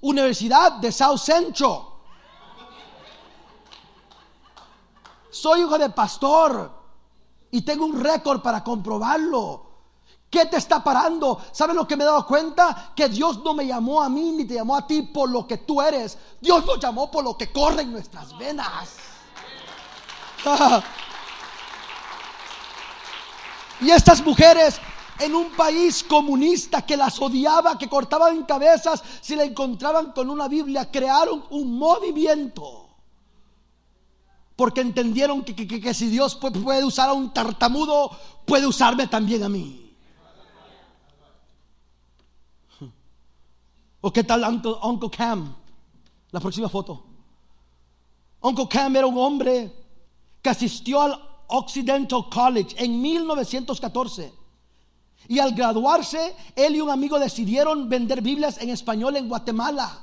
Universidad 0.00 0.72
de 0.72 0.92
South 0.92 1.18
Central. 1.18 1.89
Soy 5.30 5.60
hijo 5.60 5.78
de 5.78 5.90
pastor 5.90 6.70
y 7.50 7.62
tengo 7.62 7.86
un 7.86 8.00
récord 8.00 8.42
para 8.42 8.62
comprobarlo. 8.62 9.70
¿Qué 10.28 10.46
te 10.46 10.58
está 10.58 10.82
parando? 10.82 11.40
¿Sabes 11.50 11.74
lo 11.74 11.88
que 11.88 11.96
me 11.96 12.04
he 12.04 12.06
dado 12.06 12.24
cuenta? 12.24 12.92
Que 12.94 13.08
Dios 13.08 13.42
no 13.42 13.52
me 13.52 13.66
llamó 13.66 14.00
a 14.00 14.08
mí 14.08 14.30
ni 14.30 14.44
te 14.44 14.54
llamó 14.54 14.76
a 14.76 14.86
ti 14.86 15.02
por 15.02 15.28
lo 15.28 15.44
que 15.46 15.58
tú 15.58 15.82
eres. 15.82 16.16
Dios 16.40 16.64
nos 16.64 16.78
llamó 16.78 17.10
por 17.10 17.24
lo 17.24 17.36
que 17.36 17.50
corre 17.50 17.82
en 17.82 17.90
nuestras 17.92 18.38
venas. 18.38 18.96
y 23.80 23.90
estas 23.90 24.24
mujeres 24.24 24.80
en 25.18 25.34
un 25.34 25.50
país 25.50 26.04
comunista 26.04 26.82
que 26.82 26.96
las 26.96 27.20
odiaba, 27.20 27.76
que 27.76 27.88
cortaban 27.88 28.44
cabezas 28.44 29.02
si 29.20 29.34
la 29.34 29.42
encontraban 29.44 30.12
con 30.12 30.30
una 30.30 30.46
Biblia, 30.46 30.90
crearon 30.90 31.44
un 31.50 31.76
movimiento. 31.76 32.79
Porque 34.60 34.82
entendieron 34.82 35.42
que, 35.42 35.94
si 35.94 36.10
Dios 36.10 36.36
puede 36.36 36.84
usar 36.84 37.08
a 37.08 37.14
un 37.14 37.32
tartamudo, 37.32 38.10
puede 38.44 38.66
usarme 38.66 39.06
también 39.06 39.42
a 39.42 39.48
mí. 39.48 39.96
¿O 44.02 44.12
qué 44.12 44.22
tal 44.22 44.44
Uncle, 44.44 44.74
Uncle 44.82 45.08
Cam? 45.08 45.56
La 46.30 46.40
próxima 46.40 46.68
foto. 46.68 47.06
Uncle 48.42 48.68
Cam 48.68 48.94
era 48.96 49.06
un 49.06 49.16
hombre 49.16 49.74
que 50.42 50.50
asistió 50.50 51.00
al 51.00 51.18
Occidental 51.46 52.28
College 52.28 52.84
en 52.84 53.00
1914. 53.00 54.30
Y 55.28 55.38
al 55.38 55.54
graduarse, 55.54 56.36
él 56.54 56.76
y 56.76 56.82
un 56.82 56.90
amigo 56.90 57.18
decidieron 57.18 57.88
vender 57.88 58.20
Biblias 58.20 58.60
en 58.60 58.68
español 58.68 59.16
en 59.16 59.26
Guatemala. 59.26 60.02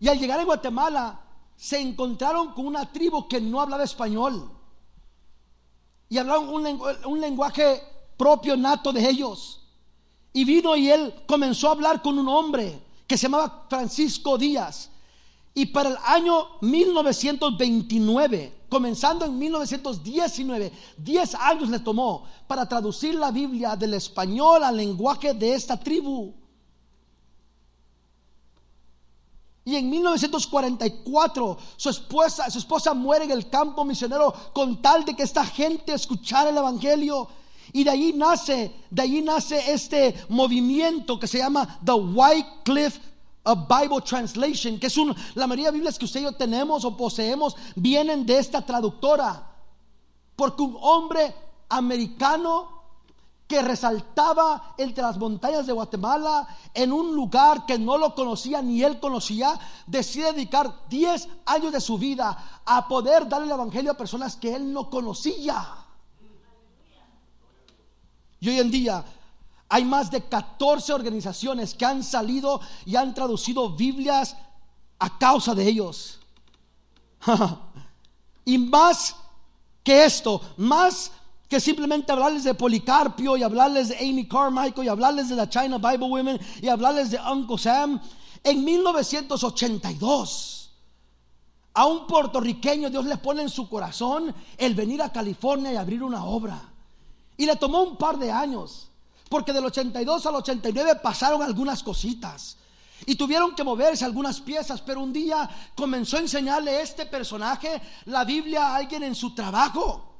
Y 0.00 0.08
al 0.08 0.18
llegar 0.18 0.40
a 0.40 0.44
Guatemala, 0.44 1.20
se 1.56 1.80
encontraron 1.80 2.52
con 2.52 2.66
una 2.66 2.90
tribu 2.90 3.28
que 3.28 3.40
no 3.40 3.60
hablaba 3.60 3.84
español. 3.84 4.50
Y 6.08 6.18
hablaban 6.18 6.48
un, 6.48 7.20
lenguaje 7.20 7.82
propio, 8.16 8.56
nato 8.56 8.92
de 8.92 9.08
ellos. 9.08 9.60
Y 10.32 10.44
vino 10.44 10.76
y 10.76 10.90
él 10.90 11.14
comenzó 11.26 11.68
a 11.68 11.72
hablar 11.72 12.02
con 12.02 12.18
un 12.18 12.28
hombre 12.28 12.80
que 13.06 13.16
se 13.16 13.24
llamaba 13.24 13.66
Francisco 13.68 14.36
Díaz. 14.36 14.90
Y 15.54 15.66
para 15.66 15.90
el 15.90 15.96
año 16.04 16.48
1929, 16.60 18.62
comenzando 18.68 19.24
en 19.24 19.38
1919, 19.38 20.72
10 20.98 21.34
años 21.36 21.68
le 21.68 21.78
tomó 21.78 22.24
para 22.48 22.68
traducir 22.68 23.14
la 23.14 23.30
Biblia 23.30 23.76
del 23.76 23.94
español 23.94 24.64
al 24.64 24.76
lenguaje 24.76 25.32
de 25.32 25.54
esta 25.54 25.78
tribu. 25.78 26.34
Y 29.64 29.76
en 29.76 29.88
1944 29.88 31.58
su 31.76 31.88
esposa, 31.88 32.50
su 32.50 32.58
esposa 32.58 32.92
muere 32.92 33.24
en 33.24 33.30
el 33.30 33.48
campo 33.48 33.84
misionero 33.84 34.34
con 34.52 34.82
tal 34.82 35.04
de 35.04 35.16
que 35.16 35.22
esta 35.22 35.44
gente 35.44 35.94
escuchara 35.94 36.50
el 36.50 36.58
Evangelio. 36.58 37.28
Y 37.72 37.82
de 37.82 37.90
ahí 37.90 38.12
nace, 38.12 38.74
de 38.90 39.02
ahí 39.02 39.22
nace 39.22 39.72
este 39.72 40.14
movimiento 40.28 41.18
que 41.18 41.26
se 41.26 41.38
llama 41.38 41.80
The 41.84 41.92
White 41.92 42.48
Cliff 42.62 42.98
Bible 43.44 44.00
Translation, 44.02 44.78
que 44.78 44.86
es 44.86 44.96
un, 44.96 45.14
la 45.34 45.46
mayoría 45.46 45.66
de 45.66 45.72
Biblias 45.72 45.98
que 45.98 46.06
usted 46.06 46.20
y 46.20 46.24
yo 46.24 46.32
tenemos 46.32 46.84
o 46.84 46.96
poseemos, 46.96 47.56
vienen 47.76 48.24
de 48.24 48.38
esta 48.38 48.64
traductora. 48.64 49.50
Porque 50.34 50.62
un 50.62 50.76
hombre 50.80 51.34
americano 51.68 52.73
que 53.46 53.60
resaltaba 53.60 54.74
entre 54.78 55.02
las 55.02 55.18
montañas 55.18 55.66
de 55.66 55.72
Guatemala, 55.72 56.48
en 56.72 56.92
un 56.92 57.14
lugar 57.14 57.66
que 57.66 57.78
no 57.78 57.98
lo 57.98 58.14
conocía 58.14 58.62
ni 58.62 58.82
él 58.82 58.98
conocía, 58.98 59.58
decide 59.86 60.32
dedicar 60.32 60.88
10 60.88 61.28
años 61.46 61.72
de 61.72 61.80
su 61.80 61.98
vida 61.98 62.62
a 62.64 62.88
poder 62.88 63.28
darle 63.28 63.46
el 63.46 63.52
Evangelio 63.52 63.92
a 63.92 63.96
personas 63.96 64.36
que 64.36 64.54
él 64.54 64.72
no 64.72 64.88
conocía. 64.88 65.66
Y 68.40 68.48
hoy 68.48 68.60
en 68.60 68.70
día 68.70 69.04
hay 69.68 69.84
más 69.84 70.10
de 70.10 70.22
14 70.22 70.92
organizaciones 70.92 71.74
que 71.74 71.84
han 71.84 72.02
salido 72.02 72.60
y 72.86 72.96
han 72.96 73.12
traducido 73.12 73.70
Biblias 73.70 74.36
a 74.98 75.18
causa 75.18 75.54
de 75.54 75.66
ellos. 75.66 76.20
y 78.44 78.56
más 78.58 79.16
que 79.82 80.04
esto, 80.04 80.40
más 80.56 81.10
que 81.48 81.60
simplemente 81.60 82.12
hablarles 82.12 82.44
de 82.44 82.54
Policarpio 82.54 83.36
y 83.36 83.42
hablarles 83.42 83.88
de 83.88 83.98
Amy 83.98 84.26
Carmichael 84.26 84.86
y 84.86 84.88
hablarles 84.88 85.28
de 85.28 85.36
la 85.36 85.48
China 85.48 85.78
Bible 85.78 86.08
Women 86.08 86.40
y 86.62 86.68
hablarles 86.68 87.10
de 87.10 87.20
Uncle 87.20 87.58
Sam. 87.58 88.00
En 88.42 88.64
1982, 88.64 90.70
a 91.74 91.86
un 91.86 92.06
puertorriqueño 92.06 92.88
Dios 92.88 93.04
le 93.04 93.18
pone 93.18 93.42
en 93.42 93.48
su 93.48 93.68
corazón 93.68 94.34
el 94.56 94.74
venir 94.74 95.02
a 95.02 95.12
California 95.12 95.72
y 95.72 95.76
abrir 95.76 96.02
una 96.02 96.24
obra. 96.24 96.60
Y 97.36 97.46
le 97.46 97.56
tomó 97.56 97.82
un 97.82 97.96
par 97.96 98.18
de 98.18 98.30
años. 98.30 98.88
Porque 99.28 99.52
del 99.52 99.64
82 99.64 100.26
al 100.26 100.36
89 100.36 101.00
pasaron 101.02 101.42
algunas 101.42 101.82
cositas. 101.82 102.58
Y 103.06 103.16
tuvieron 103.16 103.54
que 103.54 103.64
moverse 103.64 104.04
algunas 104.04 104.40
piezas, 104.40 104.80
pero 104.80 105.00
un 105.00 105.12
día 105.12 105.50
comenzó 105.74 106.16
a 106.16 106.20
enseñarle 106.20 106.80
este 106.80 107.06
personaje 107.06 107.82
la 108.04 108.24
Biblia 108.24 108.68
a 108.68 108.76
alguien 108.76 109.02
en 109.02 109.14
su 109.14 109.34
trabajo. 109.34 110.13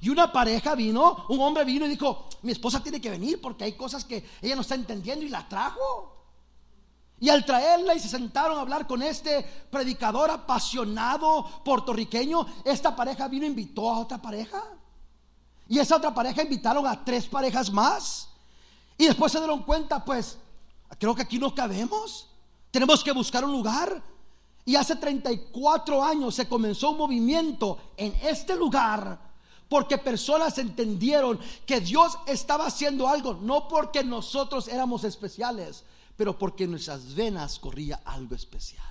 Y 0.00 0.08
una 0.08 0.32
pareja 0.32 0.74
vino, 0.74 1.26
un 1.28 1.40
hombre 1.40 1.64
vino 1.64 1.86
y 1.86 1.90
dijo, 1.90 2.28
mi 2.42 2.52
esposa 2.52 2.82
tiene 2.82 3.00
que 3.00 3.10
venir 3.10 3.40
porque 3.40 3.64
hay 3.64 3.72
cosas 3.72 4.04
que 4.04 4.24
ella 4.42 4.54
no 4.54 4.62
está 4.62 4.74
entendiendo 4.74 5.24
y 5.24 5.28
la 5.28 5.48
trajo. 5.48 6.12
Y 7.20 7.28
al 7.28 7.44
traerla 7.44 7.94
y 7.94 8.00
se 8.00 8.08
sentaron 8.08 8.58
a 8.58 8.62
hablar 8.62 8.86
con 8.86 9.02
este 9.02 9.42
predicador 9.70 10.30
apasionado 10.30 11.62
puertorriqueño, 11.64 12.46
esta 12.64 12.94
pareja 12.94 13.28
vino 13.28 13.44
e 13.44 13.48
invitó 13.48 13.90
a 13.90 14.00
otra 14.00 14.20
pareja. 14.20 14.62
Y 15.68 15.78
esa 15.78 15.96
otra 15.96 16.12
pareja 16.12 16.42
invitaron 16.42 16.86
a 16.86 17.04
tres 17.04 17.26
parejas 17.26 17.70
más. 17.70 18.28
Y 18.98 19.06
después 19.06 19.32
se 19.32 19.38
dieron 19.38 19.62
cuenta, 19.62 20.04
pues, 20.04 20.38
creo 20.98 21.14
que 21.14 21.22
aquí 21.22 21.38
no 21.38 21.54
cabemos. 21.54 22.28
Tenemos 22.70 23.02
que 23.02 23.12
buscar 23.12 23.44
un 23.44 23.52
lugar. 23.52 24.02
Y 24.66 24.76
hace 24.76 24.96
34 24.96 26.02
años 26.02 26.34
se 26.34 26.48
comenzó 26.48 26.90
un 26.90 26.98
movimiento 26.98 27.78
en 27.96 28.14
este 28.22 28.56
lugar 28.56 29.33
porque 29.74 29.98
personas 29.98 30.56
entendieron 30.58 31.36
que 31.66 31.80
Dios 31.80 32.16
estaba 32.28 32.66
haciendo 32.66 33.08
algo, 33.08 33.34
no 33.34 33.66
porque 33.66 34.04
nosotros 34.04 34.68
éramos 34.68 35.02
especiales, 35.02 35.82
pero 36.16 36.38
porque 36.38 36.62
en 36.62 36.70
nuestras 36.70 37.12
venas 37.12 37.58
corría 37.58 38.00
algo 38.04 38.36
especial. 38.36 38.86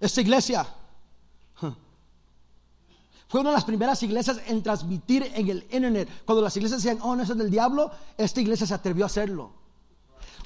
Esta 0.00 0.20
iglesia 0.22 0.66
fue 3.28 3.40
una 3.42 3.50
de 3.50 3.56
las 3.56 3.64
primeras 3.66 4.02
iglesias 4.02 4.40
en 4.46 4.62
transmitir 4.62 5.30
en 5.34 5.50
el 5.50 5.64
internet. 5.64 6.08
Cuando 6.24 6.40
las 6.40 6.56
iglesias 6.56 6.82
decían, 6.82 7.02
oh, 7.02 7.14
no, 7.14 7.22
eso 7.22 7.32
es 7.32 7.38
del 7.38 7.50
diablo, 7.50 7.90
esta 8.16 8.40
iglesia 8.40 8.66
se 8.66 8.72
atrevió 8.72 9.04
a 9.04 9.08
hacerlo. 9.08 9.52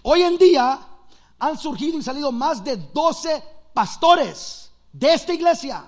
Hoy 0.03 0.23
en 0.23 0.37
día 0.37 0.81
han 1.39 1.59
surgido 1.59 1.99
y 1.99 2.03
salido 2.03 2.33
más 2.33 2.65
de 2.65 2.77
12 2.77 3.43
pastores 3.75 4.71
de 4.93 5.13
esta 5.13 5.35
iglesia. 5.35 5.85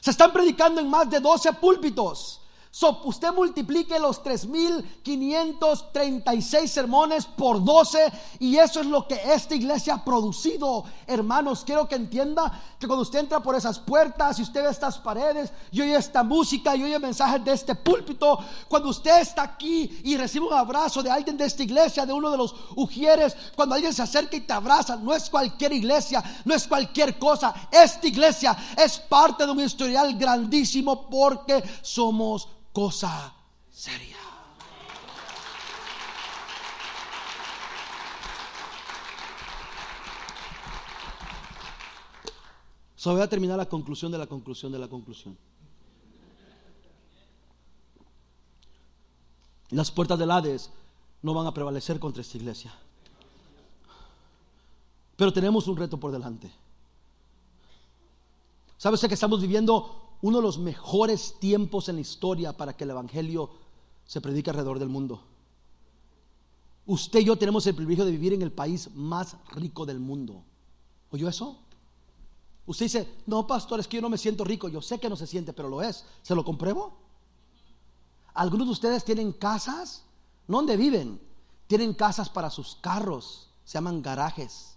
Se 0.00 0.10
están 0.10 0.32
predicando 0.32 0.80
en 0.80 0.90
más 0.90 1.08
de 1.08 1.20
12 1.20 1.52
púlpitos. 1.54 2.41
So, 2.74 3.02
usted 3.04 3.34
multiplique 3.34 3.98
los 3.98 4.24
3.536 4.24 6.66
sermones 6.68 7.26
por 7.26 7.62
12 7.62 8.10
y 8.38 8.56
eso 8.56 8.80
es 8.80 8.86
lo 8.86 9.06
que 9.06 9.20
esta 9.30 9.54
iglesia 9.54 9.96
ha 9.96 10.02
producido. 10.02 10.82
Hermanos, 11.06 11.64
quiero 11.66 11.86
que 11.86 11.96
entienda 11.96 12.50
que 12.78 12.86
cuando 12.86 13.02
usted 13.02 13.18
entra 13.18 13.42
por 13.42 13.54
esas 13.54 13.78
puertas 13.78 14.38
y 14.38 14.42
usted 14.42 14.62
ve 14.62 14.70
estas 14.70 14.96
paredes 14.96 15.52
y 15.70 15.82
oye 15.82 15.94
esta 15.94 16.22
música 16.22 16.74
y 16.74 16.84
oye 16.84 16.98
mensajes 16.98 17.44
de 17.44 17.52
este 17.52 17.74
púlpito, 17.74 18.38
cuando 18.68 18.88
usted 18.88 19.20
está 19.20 19.42
aquí 19.42 20.00
y 20.02 20.16
recibe 20.16 20.46
un 20.46 20.54
abrazo 20.54 21.02
de 21.02 21.10
alguien 21.10 21.36
de 21.36 21.44
esta 21.44 21.62
iglesia, 21.62 22.06
de 22.06 22.14
uno 22.14 22.30
de 22.30 22.38
los 22.38 22.54
ujieres, 22.74 23.36
cuando 23.54 23.74
alguien 23.74 23.92
se 23.92 24.00
acerca 24.00 24.34
y 24.34 24.40
te 24.40 24.52
abraza, 24.54 24.96
no 24.96 25.12
es 25.12 25.28
cualquier 25.28 25.74
iglesia, 25.74 26.24
no 26.46 26.54
es 26.54 26.66
cualquier 26.66 27.18
cosa. 27.18 27.52
Esta 27.70 28.06
iglesia 28.06 28.56
es 28.78 28.98
parte 28.98 29.44
de 29.44 29.52
un 29.52 29.60
historial 29.60 30.16
grandísimo 30.16 31.06
porque 31.10 31.62
somos 31.82 32.48
cosa 32.72 33.34
seria. 33.70 34.16
So, 42.96 43.12
voy 43.12 43.22
a 43.22 43.28
terminar 43.28 43.56
la 43.56 43.66
conclusión 43.66 44.12
de 44.12 44.18
la 44.18 44.26
conclusión 44.26 44.70
de 44.70 44.78
la 44.78 44.88
conclusión. 44.88 45.36
Las 49.70 49.90
puertas 49.90 50.18
del 50.18 50.30
Hades 50.30 50.70
no 51.22 51.34
van 51.34 51.46
a 51.46 51.54
prevalecer 51.54 51.98
contra 51.98 52.22
esta 52.22 52.36
iglesia. 52.36 52.72
Pero 55.16 55.32
tenemos 55.32 55.66
un 55.66 55.76
reto 55.76 55.98
por 55.98 56.12
delante. 56.12 56.52
¿Sabes 58.76 59.00
que 59.00 59.14
estamos 59.14 59.40
viviendo 59.40 60.01
uno 60.22 60.38
de 60.38 60.42
los 60.42 60.58
mejores 60.58 61.36
tiempos 61.38 61.88
en 61.88 61.96
la 61.96 62.00
historia 62.00 62.56
para 62.56 62.74
que 62.74 62.84
el 62.84 62.90
Evangelio 62.90 63.50
se 64.06 64.20
predique 64.20 64.50
alrededor 64.50 64.78
del 64.78 64.88
mundo. 64.88 65.22
Usted 66.86 67.20
y 67.20 67.24
yo 67.24 67.36
tenemos 67.36 67.66
el 67.66 67.74
privilegio 67.74 68.04
de 68.04 68.12
vivir 68.12 68.32
en 68.32 68.42
el 68.42 68.52
país 68.52 68.90
más 68.94 69.36
rico 69.50 69.84
del 69.84 70.00
mundo. 70.00 70.42
¿Oyó 71.10 71.28
eso? 71.28 71.58
Usted 72.66 72.86
dice, 72.86 73.08
no, 73.26 73.46
pastor, 73.46 73.80
es 73.80 73.88
que 73.88 73.96
yo 73.96 74.02
no 74.02 74.08
me 74.08 74.18
siento 74.18 74.44
rico. 74.44 74.68
Yo 74.68 74.80
sé 74.80 74.98
que 74.98 75.08
no 75.08 75.16
se 75.16 75.26
siente, 75.26 75.52
pero 75.52 75.68
lo 75.68 75.82
es. 75.82 76.04
¿Se 76.22 76.34
lo 76.34 76.44
compruebo? 76.44 76.96
Algunos 78.34 78.66
de 78.66 78.72
ustedes 78.72 79.04
tienen 79.04 79.32
casas, 79.32 80.04
¿no 80.46 80.58
donde 80.58 80.76
viven? 80.76 81.20
Tienen 81.66 81.94
casas 81.94 82.30
para 82.30 82.50
sus 82.50 82.76
carros, 82.76 83.50
se 83.64 83.74
llaman 83.74 84.02
garajes. 84.02 84.71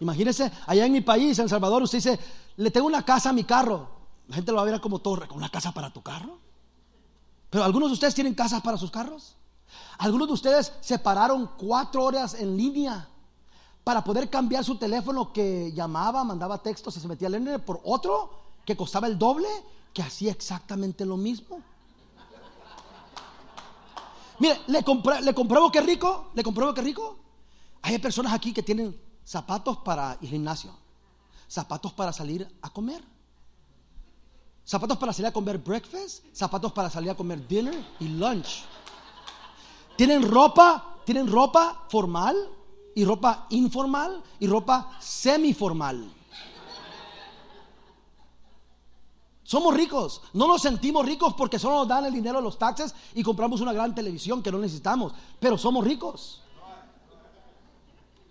Imagínense, 0.00 0.50
allá 0.66 0.86
en 0.86 0.92
mi 0.92 1.00
país, 1.00 1.38
en 1.38 1.44
El 1.44 1.48
Salvador, 1.50 1.82
usted 1.82 1.98
dice, 1.98 2.18
le 2.56 2.70
tengo 2.70 2.86
una 2.86 3.04
casa 3.04 3.30
a 3.30 3.32
mi 3.32 3.44
carro. 3.44 3.88
La 4.28 4.36
gente 4.36 4.52
lo 4.52 4.56
va 4.56 4.62
a 4.62 4.66
ver 4.66 4.80
como 4.80 5.00
torre, 5.00 5.26
¿una 5.32 5.48
casa 5.48 5.72
para 5.72 5.92
tu 5.92 6.02
carro? 6.02 6.38
Pero 7.50 7.64
algunos 7.64 7.88
de 7.88 7.94
ustedes 7.94 8.14
tienen 8.14 8.34
casas 8.34 8.60
para 8.62 8.76
sus 8.76 8.90
carros. 8.90 9.36
Algunos 9.98 10.28
de 10.28 10.34
ustedes 10.34 10.72
se 10.80 10.98
pararon 10.98 11.50
cuatro 11.56 12.04
horas 12.04 12.34
en 12.34 12.56
línea 12.56 13.08
para 13.84 14.04
poder 14.04 14.28
cambiar 14.28 14.64
su 14.64 14.76
teléfono 14.76 15.32
que 15.32 15.72
llamaba, 15.72 16.22
mandaba 16.24 16.62
textos 16.62 16.96
y 16.96 17.00
se 17.00 17.08
metía 17.08 17.28
al 17.28 17.34
internet 17.36 17.64
por 17.64 17.80
otro 17.84 18.30
que 18.64 18.76
costaba 18.76 19.06
el 19.06 19.18
doble, 19.18 19.48
que 19.94 20.02
hacía 20.02 20.30
exactamente 20.30 21.06
lo 21.06 21.16
mismo. 21.16 21.62
Mire, 24.38 24.60
le 24.66 24.84
compruebo 25.34 25.72
que 25.72 25.80
rico, 25.80 26.30
le 26.34 26.42
compruebo 26.42 26.74
que 26.74 26.82
rico. 26.82 27.18
Hay 27.82 27.98
personas 27.98 28.32
aquí 28.34 28.52
que 28.52 28.62
tienen 28.62 29.07
zapatos 29.28 29.76
para 29.78 30.16
ir 30.22 30.30
gimnasio, 30.30 30.72
zapatos 31.46 31.92
para 31.92 32.12
salir 32.14 32.48
a 32.62 32.70
comer, 32.70 33.04
zapatos 34.64 34.96
para 34.96 35.12
salir 35.12 35.26
a 35.26 35.32
comer 35.32 35.58
breakfast, 35.58 36.24
zapatos 36.32 36.72
para 36.72 36.88
salir 36.88 37.10
a 37.10 37.14
comer 37.14 37.46
dinner 37.46 37.74
y 38.00 38.08
lunch. 38.08 38.64
Tienen 39.96 40.22
ropa, 40.22 40.96
tienen 41.04 41.26
ropa 41.26 41.84
formal, 41.90 42.36
y 42.94 43.04
ropa 43.04 43.46
informal 43.50 44.24
y 44.40 44.46
ropa 44.48 44.96
semiformal. 44.98 46.10
Somos 49.44 49.74
ricos, 49.74 50.20
no 50.32 50.48
nos 50.48 50.62
sentimos 50.62 51.06
ricos 51.06 51.34
porque 51.34 51.58
solo 51.58 51.76
nos 51.76 51.88
dan 51.88 52.06
el 52.06 52.12
dinero 52.12 52.38
de 52.38 52.44
los 52.44 52.58
taxes 52.58 52.94
y 53.14 53.22
compramos 53.22 53.60
una 53.60 53.72
gran 53.72 53.94
televisión 53.94 54.42
que 54.42 54.50
no 54.50 54.58
necesitamos, 54.58 55.12
pero 55.38 55.56
somos 55.56 55.84
ricos. 55.84 56.42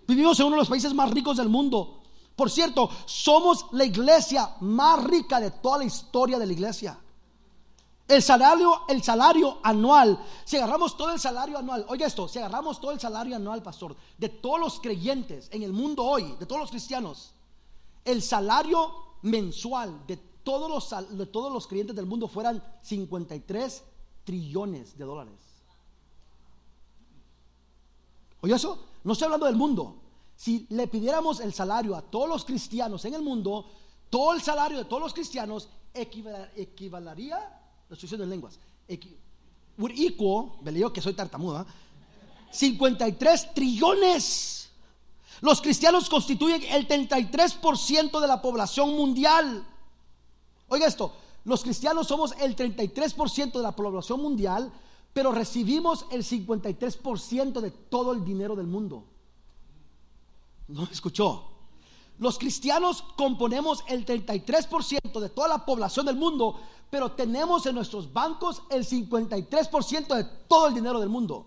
Vivimos 0.08 0.40
en 0.40 0.46
uno 0.46 0.56
de 0.56 0.62
los 0.62 0.68
países 0.70 0.94
más 0.94 1.10
ricos 1.10 1.36
del 1.36 1.50
mundo. 1.50 2.00
Por 2.34 2.50
cierto, 2.50 2.88
somos 3.04 3.66
la 3.72 3.84
iglesia 3.84 4.56
más 4.60 5.04
rica 5.04 5.38
de 5.38 5.50
toda 5.50 5.78
la 5.78 5.84
historia 5.84 6.38
de 6.38 6.46
la 6.46 6.52
iglesia. 6.52 6.98
El 8.08 8.22
salario, 8.22 8.84
el 8.88 9.02
salario 9.02 9.58
anual, 9.62 10.18
si 10.46 10.56
agarramos 10.56 10.96
todo 10.96 11.12
el 11.12 11.20
salario 11.20 11.58
anual, 11.58 11.84
oye 11.88 12.06
esto, 12.06 12.26
si 12.26 12.38
agarramos 12.38 12.80
todo 12.80 12.92
el 12.92 12.98
salario 12.98 13.36
anual, 13.36 13.62
pastor, 13.62 13.94
de 14.16 14.30
todos 14.30 14.58
los 14.58 14.80
creyentes 14.80 15.50
en 15.52 15.62
el 15.62 15.74
mundo 15.74 16.04
hoy, 16.04 16.34
de 16.40 16.46
todos 16.46 16.62
los 16.62 16.70
cristianos, 16.70 17.34
el 18.02 18.22
salario 18.22 18.94
mensual 19.20 20.06
de 20.06 20.16
todos 20.16 20.70
los, 20.70 21.18
de 21.18 21.26
todos 21.26 21.52
los 21.52 21.66
creyentes 21.66 21.94
del 21.94 22.06
mundo 22.06 22.28
fueran 22.28 22.62
53 22.80 23.84
trillones 24.24 24.96
de 24.96 25.04
dólares. 25.04 25.34
Oye 28.40 28.54
eso, 28.54 28.78
no 29.08 29.14
estoy 29.14 29.26
hablando 29.26 29.46
del 29.46 29.56
mundo. 29.56 29.96
Si 30.36 30.66
le 30.70 30.86
pidiéramos 30.86 31.40
el 31.40 31.52
salario 31.52 31.96
a 31.96 32.02
todos 32.02 32.28
los 32.28 32.44
cristianos 32.44 33.04
en 33.04 33.14
el 33.14 33.22
mundo, 33.22 33.66
todo 34.08 34.34
el 34.34 34.40
salario 34.40 34.78
de 34.78 34.84
todos 34.84 35.02
los 35.02 35.12
cristianos 35.12 35.68
equivalaría 35.92 37.58
lo 37.88 37.94
estoy 37.94 38.06
diciendo 38.06 38.24
en 38.24 38.30
lenguas, 38.30 38.58
would 39.78 39.92
equal, 39.96 40.52
me 40.62 40.72
leo 40.72 40.92
que 40.92 41.00
soy 41.00 41.14
tartamuda, 41.14 41.66
53 42.50 43.54
trillones. 43.54 44.70
Los 45.40 45.62
cristianos 45.62 46.08
constituyen 46.08 46.62
el 46.64 46.86
33% 46.86 48.20
de 48.20 48.26
la 48.26 48.42
población 48.42 48.94
mundial. 48.94 49.66
Oiga 50.68 50.86
esto, 50.86 51.12
los 51.44 51.62
cristianos 51.62 52.08
somos 52.08 52.34
el 52.40 52.56
33% 52.56 53.52
de 53.52 53.62
la 53.62 53.72
población 53.72 54.20
mundial, 54.20 54.70
pero 55.12 55.32
recibimos 55.32 56.06
el 56.10 56.24
53% 56.24 57.60
de 57.60 57.70
todo 57.70 58.12
el 58.12 58.24
dinero 58.24 58.54
del 58.54 58.66
mundo. 58.66 59.04
¿No 60.68 60.84
escuchó? 60.84 61.44
Los 62.18 62.38
cristianos 62.38 63.04
componemos 63.16 63.84
el 63.86 64.04
33% 64.04 65.20
de 65.20 65.28
toda 65.28 65.48
la 65.48 65.64
población 65.64 66.06
del 66.06 66.16
mundo, 66.16 66.60
pero 66.90 67.12
tenemos 67.12 67.64
en 67.66 67.76
nuestros 67.76 68.12
bancos 68.12 68.62
el 68.70 68.84
53% 68.84 70.14
de 70.14 70.24
todo 70.48 70.66
el 70.66 70.74
dinero 70.74 71.00
del 71.00 71.08
mundo. 71.08 71.46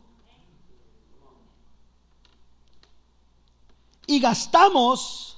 Y 4.07 4.19
gastamos 4.19 5.37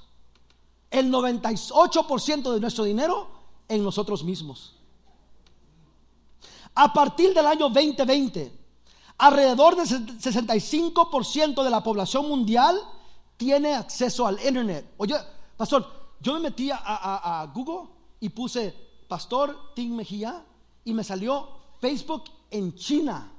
el 0.92 1.12
98% 1.12 2.54
de 2.54 2.60
nuestro 2.60 2.84
dinero 2.84 3.28
en 3.68 3.84
nosotros 3.84 4.24
mismos. 4.24 4.76
A 6.76 6.92
partir 6.92 7.34
del 7.34 7.46
año 7.46 7.70
2020, 7.70 8.60
alrededor 9.18 9.76
del 9.76 9.88
65% 9.88 11.64
de 11.64 11.70
la 11.70 11.84
población 11.84 12.28
mundial 12.28 12.80
tiene 13.38 13.74
acceso 13.74 14.26
al 14.26 14.40
Internet. 14.44 14.94
Oye, 14.98 15.16
pastor, 15.56 15.86
yo 16.20 16.34
me 16.34 16.40
metí 16.40 16.70
a 16.72 17.52
Google 17.54 17.90
y 18.20 18.30
puse 18.30 18.74
Pastor 19.08 19.74
Tim 19.76 19.96
Mejía 19.96 20.44
y 20.86 20.94
me 20.94 21.04
salió 21.04 21.50
Facebook 21.80 22.24
en 22.50 22.74
China, 22.76 23.32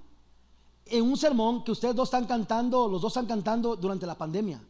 en 0.87 1.03
un 1.03 1.17
sermón 1.17 1.65
que 1.65 1.73
ustedes 1.73 1.95
dos 1.95 2.09
están 2.09 2.27
cantando, 2.27 2.89
los 2.89 3.01
dos 3.01 3.11
están 3.11 3.27
cantando 3.27 3.75
durante 3.75 4.07
la 4.07 4.17
pandemia. 4.17 4.63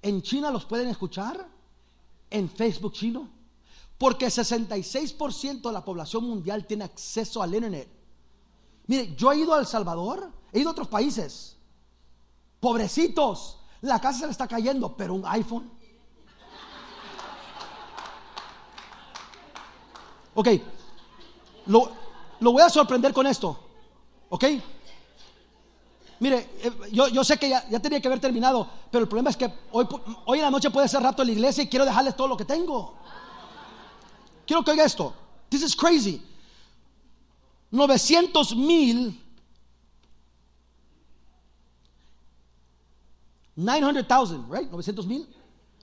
En 0.00 0.22
China 0.22 0.50
los 0.50 0.64
pueden 0.64 0.88
escuchar 0.88 1.46
en 2.30 2.48
Facebook 2.48 2.92
chino, 2.92 3.28
porque 3.98 4.26
66% 4.26 5.62
de 5.62 5.72
la 5.72 5.84
población 5.84 6.24
mundial 6.24 6.66
tiene 6.66 6.84
acceso 6.84 7.42
al 7.42 7.54
Internet. 7.54 7.88
Mire, 8.86 9.14
yo 9.16 9.32
he 9.32 9.38
ido 9.38 9.54
a 9.54 9.60
El 9.60 9.66
Salvador, 9.66 10.30
he 10.52 10.60
ido 10.60 10.70
a 10.70 10.72
otros 10.72 10.88
países, 10.88 11.56
pobrecitos, 12.60 13.58
la 13.80 14.00
casa 14.00 14.20
se 14.20 14.26
le 14.26 14.32
está 14.32 14.46
cayendo, 14.48 14.96
pero 14.96 15.14
un 15.14 15.24
iPhone 15.26 15.70
Ok, 20.34 20.48
lo, 21.66 21.90
voy 22.40 22.62
a 22.62 22.70
sorprender 22.70 23.12
con 23.12 23.26
esto. 23.26 23.58
¿Ok? 24.30 24.44
Mire, 26.20 26.50
eh, 26.62 26.72
yo, 26.92 27.24
sé 27.24 27.36
que 27.36 27.48
ya, 27.48 27.80
tenía 27.80 28.00
que 28.00 28.08
haber 28.08 28.20
terminado, 28.20 28.66
pero 28.90 29.02
el 29.02 29.08
problema 29.08 29.30
es 29.30 29.36
que 29.36 29.52
hoy, 29.72 29.86
hoy 30.24 30.38
en 30.38 30.44
la 30.44 30.50
noche 30.50 30.70
puede 30.70 30.88
ser 30.88 31.02
rato 31.02 31.22
en 31.22 31.28
la 31.28 31.34
iglesia 31.34 31.64
y 31.64 31.68
quiero 31.68 31.84
dejarles 31.84 32.16
todo 32.16 32.28
lo 32.28 32.36
que 32.36 32.44
tengo. 32.44 32.94
Quiero 34.46 34.64
que 34.64 34.70
oiga 34.70 34.84
esto. 34.84 35.14
This 35.50 35.62
is 35.62 35.74
crazy. 35.74 36.22
900 37.70 38.54
mil 38.54 39.22
900,000, 43.56 44.48
right? 44.48 44.70
900 44.70 45.06
mil. 45.06 45.26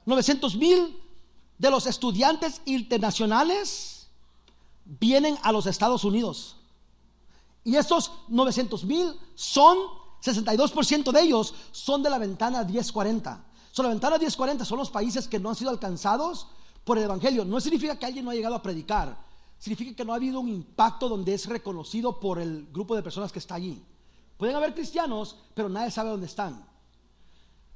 900 0.05 0.55
mil 0.55 0.97
de 1.57 1.69
los 1.69 1.85
estudiantes 1.85 2.61
internacionales 2.65 4.07
vienen 4.85 5.37
a 5.43 5.51
los 5.51 5.65
Estados 5.67 6.03
Unidos. 6.03 6.55
Y 7.63 7.75
estos 7.75 8.11
900 8.29 8.85
mil 8.85 9.13
son, 9.35 9.77
62% 10.23 11.11
de 11.11 11.21
ellos 11.21 11.53
son 11.71 12.01
de 12.01 12.09
la 12.09 12.17
ventana 12.17 12.63
1040. 12.63 13.45
Son 13.71 13.85
la 13.85 13.89
ventana 13.89 14.17
1040 14.17 14.65
son 14.65 14.79
los 14.79 14.89
países 14.89 15.27
que 15.27 15.39
no 15.39 15.49
han 15.49 15.55
sido 15.55 15.69
alcanzados 15.69 16.47
por 16.89 16.97
el 16.97 17.03
Evangelio. 17.03 17.45
No 17.45 17.61
significa 17.61 17.99
que 17.99 18.07
alguien 18.07 18.25
no 18.25 18.31
ha 18.31 18.33
llegado 18.33 18.55
a 18.55 18.63
predicar. 18.63 19.15
Significa 19.59 19.95
que 19.95 20.03
no 20.03 20.11
ha 20.11 20.15
habido 20.15 20.39
un 20.39 20.49
impacto 20.49 21.07
donde 21.07 21.35
es 21.35 21.45
reconocido 21.45 22.19
por 22.19 22.39
el 22.39 22.65
grupo 22.73 22.95
de 22.95 23.03
personas 23.03 23.31
que 23.31 23.37
está 23.37 23.53
allí. 23.53 23.79
Pueden 24.39 24.55
haber 24.55 24.73
cristianos, 24.73 25.35
pero 25.53 25.69
nadie 25.69 25.91
sabe 25.91 26.09
dónde 26.09 26.25
están. 26.25 26.65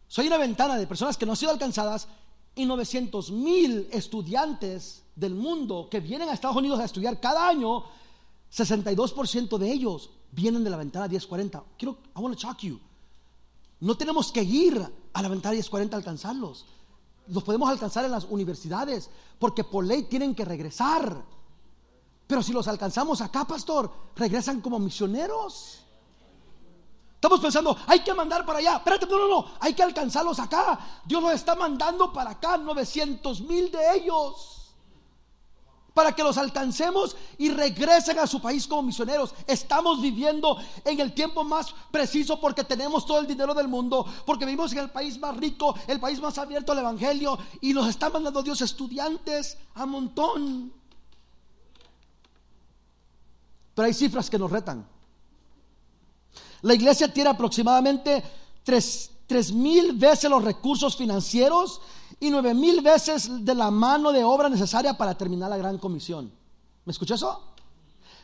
Soy 0.07 0.25
una 0.25 0.39
ventana 0.39 0.77
de 0.77 0.87
personas 0.87 1.15
que 1.15 1.27
no 1.27 1.33
han 1.33 1.37
sido 1.37 1.51
alcanzadas 1.51 2.07
y 2.55 2.65
900 2.65 3.29
mil 3.29 3.87
estudiantes 3.91 5.03
del 5.15 5.35
mundo 5.35 5.89
que 5.91 5.99
vienen 5.99 6.29
a 6.29 6.33
Estados 6.33 6.57
Unidos 6.57 6.79
a 6.79 6.85
estudiar 6.85 7.19
cada 7.19 7.47
año, 7.47 7.83
62% 8.51 9.59
de 9.59 9.71
ellos 9.71 10.09
vienen 10.31 10.63
de 10.63 10.71
la 10.71 10.77
ventana 10.77 11.07
1040. 11.07 11.63
Quiero, 11.77 11.99
I 12.17 12.19
want 12.19 12.35
to 12.35 12.47
shock 12.47 12.61
you. 12.61 12.79
No 13.79 13.95
tenemos 13.95 14.31
que 14.31 14.41
ir 14.41 14.75
a 15.13 15.21
la 15.21 15.29
ventana 15.29 15.53
1040 15.53 15.95
a 15.95 15.99
alcanzarlos. 15.99 16.65
Los 17.27 17.43
podemos 17.43 17.69
alcanzar 17.69 18.05
en 18.05 18.11
las 18.11 18.25
universidades, 18.25 19.09
porque 19.39 19.63
por 19.63 19.85
ley 19.85 20.03
tienen 20.03 20.35
que 20.35 20.45
regresar. 20.45 21.23
Pero 22.27 22.43
si 22.43 22.53
los 22.53 22.67
alcanzamos 22.67 23.21
acá, 23.21 23.45
pastor, 23.45 23.91
regresan 24.15 24.61
como 24.61 24.79
misioneros. 24.79 25.79
Estamos 27.15 27.39
pensando, 27.39 27.77
hay 27.87 27.99
que 28.01 28.13
mandar 28.13 28.45
para 28.45 28.59
allá. 28.59 28.77
Espérate, 28.77 29.05
no, 29.05 29.17
no, 29.17 29.27
no, 29.27 29.45
hay 29.59 29.73
que 29.73 29.83
alcanzarlos 29.83 30.39
acá. 30.39 30.79
Dios 31.05 31.21
los 31.21 31.33
está 31.33 31.55
mandando 31.55 32.11
para 32.11 32.31
acá, 32.31 32.57
900 32.57 33.41
mil 33.41 33.71
de 33.71 33.95
ellos 33.95 34.62
para 35.93 36.13
que 36.13 36.23
los 36.23 36.37
alcancemos 36.37 37.15
y 37.37 37.49
regresen 37.49 38.17
a 38.19 38.27
su 38.27 38.41
país 38.41 38.65
como 38.67 38.83
misioneros. 38.83 39.33
Estamos 39.45 40.01
viviendo 40.01 40.57
en 40.83 40.99
el 40.99 41.13
tiempo 41.13 41.43
más 41.43 41.73
preciso 41.91 42.39
porque 42.39 42.63
tenemos 42.63 43.05
todo 43.05 43.19
el 43.19 43.27
dinero 43.27 43.53
del 43.53 43.67
mundo, 43.67 44.05
porque 44.25 44.45
vivimos 44.45 44.71
en 44.73 44.79
el 44.79 44.89
país 44.89 45.19
más 45.19 45.37
rico, 45.37 45.75
el 45.87 45.99
país 45.99 46.19
más 46.19 46.37
abierto 46.37 46.71
al 46.71 46.79
Evangelio 46.79 47.37
y 47.61 47.73
nos 47.73 47.87
está 47.87 48.09
mandando 48.09 48.41
Dios 48.41 48.61
estudiantes 48.61 49.57
a 49.75 49.85
montón. 49.85 50.73
Pero 53.75 53.85
hay 53.85 53.93
cifras 53.93 54.29
que 54.29 54.39
nos 54.39 54.51
retan. 54.51 54.87
La 56.61 56.73
iglesia 56.73 57.11
tiene 57.11 57.29
aproximadamente 57.29 58.23
3, 58.63 59.11
tres 59.27 59.51
mil 59.51 59.93
veces 59.93 60.29
los 60.29 60.43
recursos 60.43 60.95
financieros 60.95 61.81
y 62.23 62.29
nueve 62.29 62.53
mil 62.53 62.79
veces 62.79 63.43
de 63.43 63.53
la 63.53 63.69
mano 63.69 64.13
de 64.13 64.23
obra 64.23 64.47
necesaria 64.47 64.97
para 64.97 65.13
terminar 65.13 65.49
la 65.49 65.57
gran 65.57 65.77
comisión. 65.77 66.31
¿Me 66.85 66.91
escuchó 66.91 67.15
eso? 67.15 67.53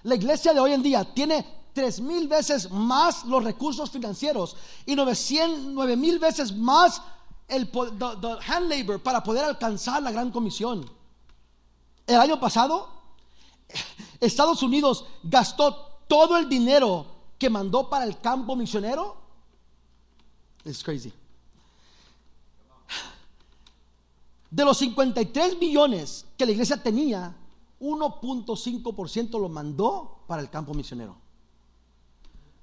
La 0.04 0.16
iglesia 0.16 0.54
de 0.54 0.60
hoy 0.62 0.72
en 0.72 0.82
día 0.82 1.04
tiene 1.04 1.46
tres 1.74 2.00
mil 2.00 2.30
veces 2.30 2.72
más 2.72 3.26
los 3.26 3.44
recursos 3.44 3.92
financieros 3.92 4.56
y 4.86 4.96
nueve 4.96 5.98
mil 5.98 6.18
veces 6.18 6.56
más 6.56 7.02
el 7.50 7.70
hand 8.48 8.70
labor 8.70 9.04
para 9.04 9.22
poder 9.22 9.44
alcanzar 9.44 10.02
la 10.02 10.12
gran 10.12 10.32
comisión. 10.32 10.90
El 12.08 12.22
año 12.22 12.40
pasado, 12.40 12.88
Estados 14.22 14.64
Unidos 14.64 15.04
gastó 15.24 15.76
todo 16.08 16.38
el 16.38 16.48
dinero 16.48 17.06
que 17.38 17.50
mandó 17.50 17.90
para 17.90 18.06
el 18.06 18.18
campo 18.22 18.56
misionero. 18.56 19.18
Es 20.64 20.82
crazy. 20.82 21.12
De 24.52 24.66
los 24.66 24.78
53 24.78 25.60
millones 25.60 26.26
que 26.38 26.46
la 26.46 26.52
iglesia 26.52 26.82
tenía, 26.82 27.36
1.5% 27.80 29.40
lo 29.40 29.50
mandó 29.50 30.24
para 30.28 30.42
el 30.42 30.50
campo 30.50 30.74
misionero. 30.74 31.16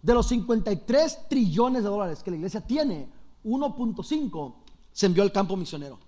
De 0.02 0.14
los 0.14 0.26
53 0.28 1.28
trillones 1.28 1.82
de 1.82 1.88
dólares 1.88 2.22
que 2.22 2.30
la 2.30 2.36
iglesia 2.36 2.60
tiene, 2.60 3.08
1.5 3.44 4.54
se 4.92 5.06
envió 5.06 5.22
al 5.22 5.32
campo 5.32 5.56
misionero. 5.56 5.98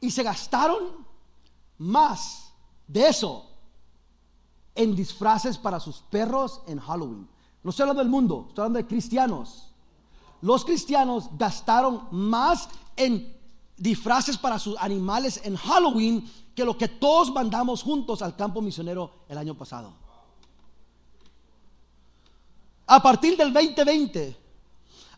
Y 0.00 0.10
se 0.10 0.22
gastaron 0.22 1.06
más 1.78 2.52
de 2.86 3.08
eso 3.08 3.50
en 4.74 4.94
disfraces 4.94 5.58
para 5.58 5.80
sus 5.80 5.98
perros 5.98 6.62
en 6.66 6.78
Halloween. 6.78 7.28
No 7.62 7.70
estoy 7.70 7.84
hablando 7.84 8.02
del 8.02 8.10
mundo, 8.10 8.46
estoy 8.48 8.62
hablando 8.62 8.78
de 8.78 8.86
cristianos. 8.86 9.72
Los 10.42 10.64
cristianos 10.64 11.30
gastaron 11.36 12.08
más 12.10 12.68
en 12.96 13.35
disfraces 13.76 14.38
para 14.38 14.58
sus 14.58 14.76
animales 14.78 15.40
en 15.44 15.56
Halloween 15.56 16.28
que 16.54 16.64
lo 16.64 16.76
que 16.78 16.88
todos 16.88 17.30
mandamos 17.32 17.82
juntos 17.82 18.22
al 18.22 18.34
campo 18.34 18.62
misionero 18.62 19.24
el 19.28 19.36
año 19.36 19.54
pasado. 19.54 19.92
A 22.86 23.02
partir 23.02 23.36
del 23.36 23.52
2020, 23.52 24.36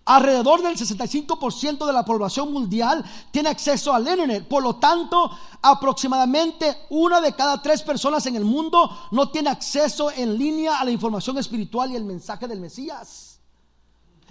alrededor 0.06 0.62
del 0.62 0.76
65% 0.76 1.86
de 1.86 1.92
la 1.92 2.04
población 2.04 2.52
mundial 2.52 3.04
tiene 3.30 3.50
acceso 3.50 3.92
al 3.92 4.09
Internet. 4.09 4.48
Por 4.48 4.62
lo 4.62 4.76
tanto, 4.76 5.30
aproximadamente 5.62 6.86
una 6.90 7.20
de 7.20 7.34
cada 7.34 7.62
tres 7.62 7.82
personas 7.82 8.26
en 8.26 8.36
el 8.36 8.44
mundo 8.44 8.90
no 9.12 9.30
tiene 9.30 9.50
acceso 9.50 10.11
en 10.11 10.36
línea 10.36 10.80
a 10.80 10.84
la 10.84 10.90
información 10.90 11.38
espiritual 11.38 11.92
y 11.92 11.96
el 11.96 12.04
mensaje 12.04 12.48
del 12.48 12.59
Mesías. 12.59 13.38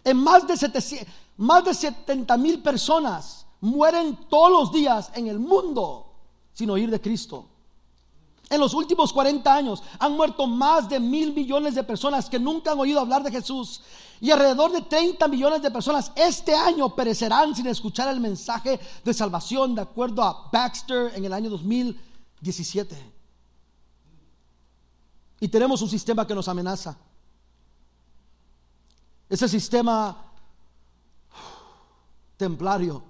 En 0.04 0.18
más 0.18 0.48
de, 0.48 1.08
más 1.38 1.64
de 1.64 1.74
70 1.74 2.38
mil 2.38 2.62
personas 2.62 3.47
mueren 3.62 4.18
todos 4.30 4.52
los 4.52 4.72
días 4.72 5.12
en 5.16 5.28
el 5.28 5.40
mundo 5.40 6.14
sin 6.54 6.70
oír 6.70 6.90
de 6.90 7.02
Cristo. 7.02 7.48
En 8.50 8.62
los 8.62 8.74
últimos 8.74 9.12
40 9.12 9.54
años 9.54 9.84
han 10.00 10.14
muerto 10.14 10.48
más 10.48 10.88
de 10.88 11.00
mil 11.00 11.34
millones 11.34 11.76
de 11.76 11.84
personas 11.84 12.30
que 12.30 12.40
nunca 12.40 12.72
han 12.72 12.80
oído 12.80 13.00
hablar 13.00 13.22
de 13.24 13.32
Jesús. 13.32 13.82
Y 14.22 14.32
alrededor 14.32 14.72
de 14.72 14.82
30 14.82 15.28
millones 15.28 15.62
de 15.62 15.70
personas 15.70 16.12
este 16.16 16.56
año 16.56 16.96
perecerán 16.96 17.54
sin 17.56 17.68
escuchar 17.68 18.08
el 18.08 18.22
mensaje 18.22 18.80
de 19.04 19.14
salvación, 19.14 19.76
de 19.76 19.82
acuerdo 19.82 20.24
a 20.24 20.50
Baxter 20.52 21.12
en 21.14 21.26
el 21.26 21.34
año 21.34 21.50
2017. 21.50 23.14
Y 25.40 25.48
tenemos 25.50 25.82
un 25.82 25.90
sistema 25.90 26.26
que 26.26 26.34
nos 26.34 26.48
amenaza. 26.48 26.98
Ese 29.30 29.50
sistema 29.50 30.26
templario. 32.38 33.04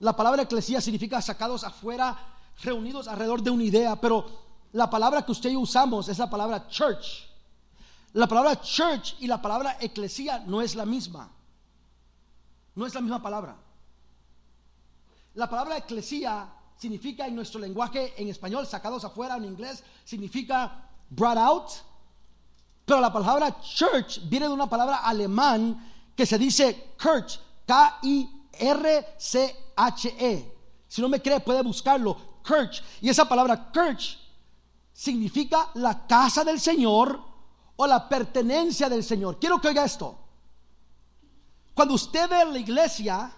La 0.00 0.16
palabra 0.16 0.42
eclesía 0.42 0.80
significa 0.80 1.20
sacados 1.20 1.64
afuera, 1.64 2.16
reunidos 2.62 3.08
alrededor 3.08 3.42
de 3.42 3.50
una 3.50 3.64
idea, 3.64 4.00
pero 4.00 4.26
la 4.72 4.88
palabra 4.88 5.24
que 5.24 5.32
usted 5.32 5.50
y 5.50 5.54
yo 5.54 5.60
usamos 5.60 6.08
es 6.08 6.18
la 6.18 6.28
palabra 6.28 6.68
church. 6.68 7.26
La 8.12 8.26
palabra 8.26 8.60
church 8.60 9.16
y 9.20 9.26
la 9.26 9.40
palabra 9.40 9.76
eclesía 9.80 10.40
no 10.40 10.60
es 10.60 10.74
la 10.74 10.84
misma. 10.84 11.30
No 12.74 12.86
es 12.86 12.94
la 12.94 13.00
misma 13.00 13.20
palabra. 13.20 13.56
La 15.34 15.48
palabra 15.48 15.76
eclesía 15.76 16.48
significa 16.76 17.26
en 17.26 17.34
nuestro 17.34 17.60
lenguaje 17.60 18.14
en 18.16 18.28
español, 18.28 18.66
sacados 18.66 19.04
afuera, 19.04 19.36
en 19.36 19.44
inglés, 19.44 19.82
significa 20.04 20.88
brought 21.10 21.38
out. 21.38 21.70
Pero 22.84 23.00
la 23.00 23.12
palabra 23.12 23.60
church 23.60 24.20
viene 24.28 24.46
de 24.46 24.52
una 24.52 24.68
palabra 24.68 24.98
alemán 24.98 26.12
que 26.16 26.24
se 26.24 26.38
dice 26.38 26.94
Kirch, 26.98 27.40
K-I-R-C 27.66 28.37
H-E. 28.58 30.54
Si 30.88 31.00
no 31.02 31.08
me 31.08 31.20
cree, 31.20 31.40
puede 31.40 31.62
buscarlo. 31.62 32.16
Kirch. 32.42 32.82
Y 33.00 33.08
esa 33.08 33.28
palabra 33.28 33.70
Kirch 33.70 34.18
significa 34.92 35.70
la 35.74 36.06
casa 36.06 36.42
del 36.44 36.58
Señor 36.58 37.20
o 37.76 37.86
la 37.86 38.08
pertenencia 38.08 38.88
del 38.88 39.04
Señor. 39.04 39.38
Quiero 39.38 39.60
que 39.60 39.68
oiga 39.68 39.84
esto. 39.84 40.18
Cuando 41.74 41.94
usted 41.94 42.28
ve 42.28 42.44
la 42.44 42.58
iglesia, 42.58 43.32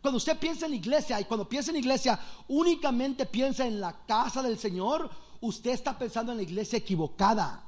cuando 0.00 0.16
usted 0.16 0.38
piensa 0.38 0.64
en 0.64 0.72
la 0.72 0.76
iglesia 0.76 1.20
y 1.20 1.24
cuando 1.24 1.46
piensa 1.48 1.70
en 1.70 1.76
iglesia 1.76 2.18
únicamente 2.48 3.26
piensa 3.26 3.66
en 3.66 3.80
la 3.80 4.06
casa 4.06 4.40
del 4.40 4.58
Señor, 4.58 5.10
usted 5.40 5.72
está 5.72 5.98
pensando 5.98 6.32
en 6.32 6.38
la 6.38 6.44
iglesia 6.44 6.78
equivocada. 6.78 7.62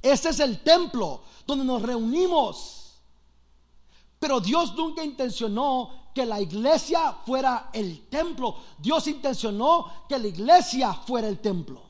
Este 0.00 0.30
es 0.30 0.40
el 0.40 0.62
templo 0.62 1.22
donde 1.46 1.64
nos 1.64 1.82
reunimos. 1.82 2.79
Pero 4.20 4.38
Dios 4.38 4.74
nunca 4.76 5.02
intencionó 5.02 6.10
que 6.14 6.26
la 6.26 6.38
iglesia 6.40 7.16
fuera 7.24 7.70
el 7.72 8.06
templo. 8.08 8.54
Dios 8.76 9.06
intencionó 9.06 9.86
que 10.06 10.18
la 10.18 10.26
iglesia 10.26 10.92
fuera 10.92 11.26
el 11.26 11.38
templo. 11.38 11.80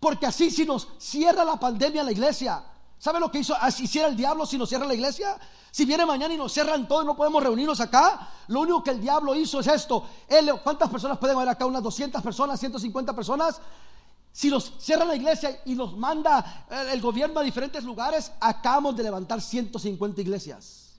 Porque 0.00 0.24
así 0.24 0.50
si 0.50 0.64
nos 0.64 0.88
cierra 0.98 1.44
la 1.44 1.60
pandemia 1.60 2.02
la 2.02 2.12
iglesia, 2.12 2.64
¿sabe 2.98 3.20
lo 3.20 3.30
que 3.30 3.40
hizo? 3.40 3.54
Así 3.54 3.84
hiciera 3.84 4.08
el 4.08 4.16
diablo 4.16 4.46
si 4.46 4.56
nos 4.56 4.70
cierra 4.70 4.86
la 4.86 4.94
iglesia. 4.94 5.38
Si 5.70 5.84
viene 5.84 6.06
mañana 6.06 6.32
y 6.32 6.38
nos 6.38 6.52
cierran 6.52 6.88
todo 6.88 7.02
y 7.02 7.06
no 7.06 7.14
podemos 7.14 7.42
reunirnos 7.42 7.78
acá, 7.80 8.30
lo 8.48 8.60
único 8.60 8.82
que 8.82 8.92
el 8.92 9.02
diablo 9.02 9.34
hizo 9.34 9.60
es 9.60 9.66
esto. 9.66 10.02
¿Cuántas 10.64 10.88
personas 10.88 11.18
pueden 11.18 11.36
haber 11.36 11.50
acá? 11.50 11.66
Unas 11.66 11.82
200 11.82 12.22
personas, 12.22 12.58
150 12.58 13.14
personas. 13.14 13.60
Si 14.36 14.50
nos 14.50 14.74
cierran 14.78 15.08
la 15.08 15.16
iglesia 15.16 15.62
y 15.64 15.74
nos 15.74 15.96
manda 15.96 16.66
el 16.92 17.00
gobierno 17.00 17.40
a 17.40 17.42
diferentes 17.42 17.82
lugares, 17.84 18.30
acabamos 18.38 18.94
de 18.94 19.04
levantar 19.04 19.40
150 19.40 20.20
iglesias. 20.20 20.98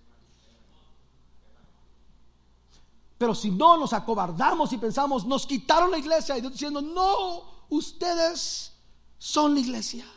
Pero 3.15 3.35
si 3.35 3.51
no 3.51 3.77
nos 3.77 3.93
acobardamos 3.93 4.73
y 4.73 4.79
pensamos, 4.79 5.23
nos 5.23 5.45
quitaron 5.45 5.91
la 5.91 5.99
iglesia 5.99 6.35
y 6.35 6.41
Dios 6.41 6.53
diciendo, 6.53 6.81
no, 6.81 7.43
ustedes 7.69 8.73
son 9.19 9.53
la 9.53 9.59
iglesia. 9.59 10.07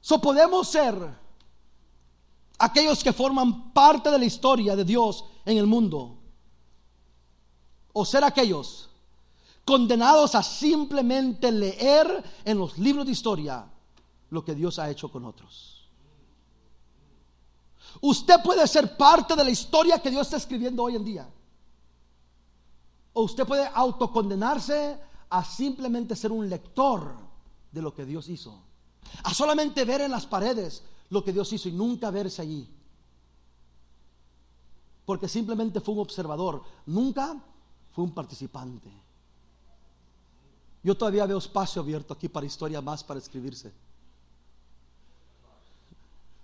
So 0.00 0.20
podemos 0.20 0.66
ser 0.66 0.96
aquellos 2.58 3.04
que 3.04 3.12
forman 3.12 3.72
parte 3.72 4.10
de 4.10 4.18
la 4.18 4.24
historia 4.24 4.74
de 4.74 4.84
Dios 4.84 5.24
en 5.44 5.58
el 5.58 5.66
mundo. 5.68 6.18
O 7.92 8.04
ser 8.04 8.24
aquellos 8.24 8.90
condenados 9.64 10.34
a 10.34 10.42
simplemente 10.42 11.50
leer 11.50 12.22
en 12.44 12.58
los 12.58 12.78
libros 12.78 13.06
de 13.06 13.12
historia 13.12 13.66
lo 14.30 14.44
que 14.44 14.54
Dios 14.54 14.78
ha 14.78 14.90
hecho 14.90 15.10
con 15.10 15.24
otros. 15.24 15.88
Usted 18.00 18.42
puede 18.42 18.66
ser 18.66 18.96
parte 18.96 19.36
de 19.36 19.44
la 19.44 19.50
historia 19.50 20.00
que 20.00 20.10
Dios 20.10 20.26
está 20.26 20.36
escribiendo 20.36 20.82
hoy 20.82 20.96
en 20.96 21.04
día. 21.04 21.28
O 23.12 23.22
usted 23.22 23.46
puede 23.46 23.68
autocondenarse 23.72 24.98
a 25.30 25.44
simplemente 25.44 26.16
ser 26.16 26.32
un 26.32 26.48
lector 26.48 27.16
de 27.70 27.82
lo 27.82 27.94
que 27.94 28.04
Dios 28.04 28.28
hizo. 28.28 28.60
A 29.22 29.32
solamente 29.32 29.84
ver 29.84 30.00
en 30.00 30.10
las 30.10 30.26
paredes 30.26 30.82
lo 31.10 31.24
que 31.24 31.32
Dios 31.32 31.52
hizo 31.52 31.68
y 31.68 31.72
nunca 31.72 32.10
verse 32.10 32.42
allí. 32.42 32.68
Porque 35.04 35.28
simplemente 35.28 35.80
fue 35.80 35.94
un 35.94 36.00
observador, 36.00 36.62
nunca 36.86 37.36
fue 37.92 38.04
un 38.04 38.12
participante. 38.12 39.03
Yo 40.84 40.94
todavía 40.94 41.24
veo 41.24 41.38
espacio 41.38 41.80
abierto 41.80 42.12
aquí 42.12 42.28
para 42.28 42.44
historia 42.44 42.82
más 42.82 43.02
para 43.02 43.18
escribirse. 43.18 43.72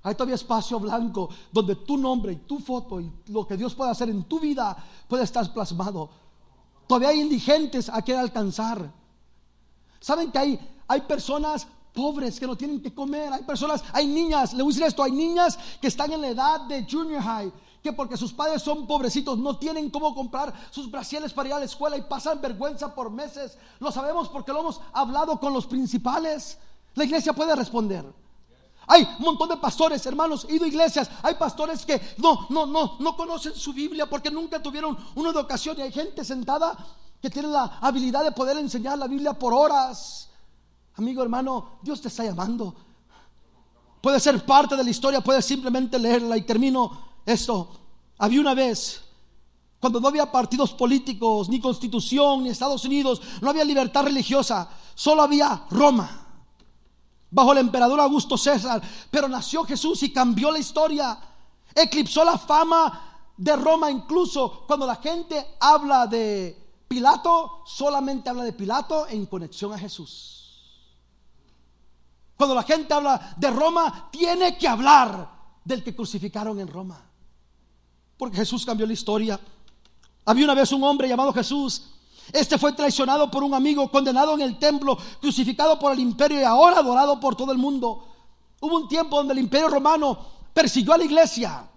Hay 0.02 0.14
todavía 0.14 0.34
espacio 0.34 0.80
blanco 0.80 1.28
donde 1.52 1.76
tu 1.76 1.98
nombre 1.98 2.32
y 2.32 2.36
tu 2.36 2.58
foto 2.58 2.98
y 3.00 3.12
lo 3.28 3.46
que 3.46 3.58
Dios 3.58 3.74
puede 3.74 3.90
hacer 3.90 4.08
en 4.08 4.24
tu 4.24 4.40
vida 4.40 4.74
puede 5.06 5.24
estar 5.24 5.52
plasmado. 5.52 6.08
Todavía 6.86 7.10
hay 7.10 7.20
indigentes 7.20 7.90
a 7.90 8.00
que 8.02 8.16
alcanzar. 8.16 8.90
Saben 10.00 10.32
que 10.32 10.38
hay, 10.38 10.60
hay 10.88 11.02
personas 11.02 11.66
pobres 11.92 12.40
que 12.40 12.46
no 12.46 12.56
tienen 12.56 12.80
que 12.80 12.94
comer. 12.94 13.30
Hay 13.32 13.42
personas, 13.42 13.84
hay 13.92 14.06
niñas, 14.06 14.54
le 14.54 14.62
voy 14.62 14.72
a 14.72 14.74
decir 14.74 14.86
esto, 14.86 15.02
hay 15.02 15.12
niñas 15.12 15.58
que 15.82 15.88
están 15.88 16.10
en 16.12 16.22
la 16.22 16.28
edad 16.28 16.60
de 16.62 16.86
junior 16.90 17.22
high, 17.22 17.52
que 17.82 17.92
porque 17.92 18.16
sus 18.16 18.32
padres 18.32 18.62
son 18.62 18.86
pobrecitos 18.86 19.38
no 19.38 19.58
tienen 19.58 19.90
cómo 19.90 20.14
comprar 20.14 20.52
sus 20.70 20.90
brasiles 20.90 21.32
para 21.32 21.48
ir 21.48 21.54
a 21.54 21.58
la 21.58 21.64
escuela 21.64 21.96
y 21.96 22.02
pasan 22.02 22.40
vergüenza 22.40 22.94
por 22.94 23.10
meses. 23.10 23.56
Lo 23.78 23.90
sabemos 23.90 24.28
porque 24.28 24.52
lo 24.52 24.60
hemos 24.60 24.80
hablado 24.92 25.40
con 25.40 25.52
los 25.52 25.66
principales. 25.66 26.58
La 26.94 27.04
iglesia 27.04 27.32
puede 27.32 27.54
responder. 27.56 28.04
Hay 28.86 29.08
un 29.18 29.24
montón 29.24 29.48
de 29.48 29.56
pastores, 29.56 30.04
hermanos, 30.04 30.46
ido 30.50 30.64
a 30.64 30.68
iglesias. 30.68 31.08
Hay 31.22 31.36
pastores 31.36 31.86
que 31.86 32.00
no, 32.18 32.46
no, 32.50 32.66
no, 32.66 32.96
no 32.98 33.16
conocen 33.16 33.54
su 33.54 33.72
Biblia 33.72 34.08
porque 34.08 34.30
nunca 34.30 34.60
tuvieron 34.60 34.98
una 35.14 35.30
educación. 35.30 35.78
Y 35.78 35.82
hay 35.82 35.92
gente 35.92 36.24
sentada 36.24 36.76
que 37.22 37.30
tiene 37.30 37.48
la 37.48 37.78
habilidad 37.80 38.24
de 38.24 38.32
poder 38.32 38.58
enseñar 38.58 38.98
la 38.98 39.06
Biblia 39.06 39.32
por 39.32 39.54
horas. 39.54 40.28
Amigo, 40.96 41.22
hermano, 41.22 41.78
Dios 41.82 42.00
te 42.00 42.08
está 42.08 42.24
llamando. 42.24 42.74
Puede 44.00 44.18
ser 44.18 44.44
parte 44.44 44.76
de 44.76 44.82
la 44.82 44.90
historia, 44.90 45.20
puedes 45.20 45.44
simplemente 45.44 45.98
leerla. 45.98 46.36
Y 46.36 46.42
termino 46.42 47.09
esto. 47.30 47.70
Había 48.18 48.40
una 48.40 48.54
vez 48.54 49.02
cuando 49.78 49.98
no 49.98 50.08
había 50.08 50.30
partidos 50.30 50.72
políticos, 50.74 51.48
ni 51.48 51.58
constitución, 51.58 52.42
ni 52.42 52.50
Estados 52.50 52.84
Unidos, 52.84 53.22
no 53.40 53.48
había 53.48 53.64
libertad 53.64 54.04
religiosa, 54.04 54.68
solo 54.94 55.22
había 55.22 55.64
Roma 55.70 56.26
bajo 57.30 57.52
el 57.52 57.58
emperador 57.58 58.00
Augusto 58.00 58.36
César. 58.36 58.82
Pero 59.10 59.28
nació 59.28 59.64
Jesús 59.64 60.02
y 60.02 60.12
cambió 60.12 60.50
la 60.50 60.58
historia. 60.58 61.18
Eclipsó 61.74 62.24
la 62.24 62.36
fama 62.36 63.32
de 63.36 63.56
Roma 63.56 63.90
incluso 63.90 64.64
cuando 64.66 64.86
la 64.86 64.96
gente 64.96 65.56
habla 65.60 66.06
de 66.06 66.84
Pilato, 66.86 67.62
solamente 67.64 68.28
habla 68.28 68.42
de 68.42 68.52
Pilato 68.52 69.06
en 69.08 69.26
conexión 69.26 69.72
a 69.72 69.78
Jesús. 69.78 70.36
Cuando 72.36 72.54
la 72.54 72.62
gente 72.64 72.92
habla 72.92 73.34
de 73.36 73.50
Roma, 73.50 74.08
tiene 74.10 74.56
que 74.58 74.66
hablar 74.66 75.30
del 75.64 75.84
que 75.84 75.94
crucificaron 75.94 76.58
en 76.58 76.68
Roma. 76.68 77.09
Porque 78.20 78.36
Jesús 78.36 78.64
cambió 78.64 78.86
la 78.86 78.92
historia. 78.92 79.40
Había 80.24 80.44
una 80.44 80.54
vez 80.54 80.70
un 80.70 80.84
hombre 80.84 81.08
llamado 81.08 81.32
Jesús 81.32 81.82
este 82.32 82.58
fue 82.58 82.72
traicionado 82.72 83.30
por 83.30 83.42
un 83.42 83.54
amigo, 83.54 83.90
condenado 83.90 84.34
en 84.34 84.42
el 84.42 84.58
templo, 84.58 84.96
crucificado 85.20 85.78
por 85.78 85.92
el 85.92 85.98
imperio 85.98 86.40
y 86.40 86.44
ahora 86.44 86.78
adorado 86.78 87.18
por 87.18 87.34
todo 87.34 87.52
el 87.52 87.58
mundo. 87.58 88.06
Hubo 88.60 88.76
un 88.76 88.88
tiempo 88.88 89.16
donde 89.16 89.32
el 89.32 89.40
imperio 89.40 89.68
romano 89.68 90.18
persiguió 90.52 90.92
a 90.92 90.98
la 90.98 91.04
iglesia. 91.04 91.68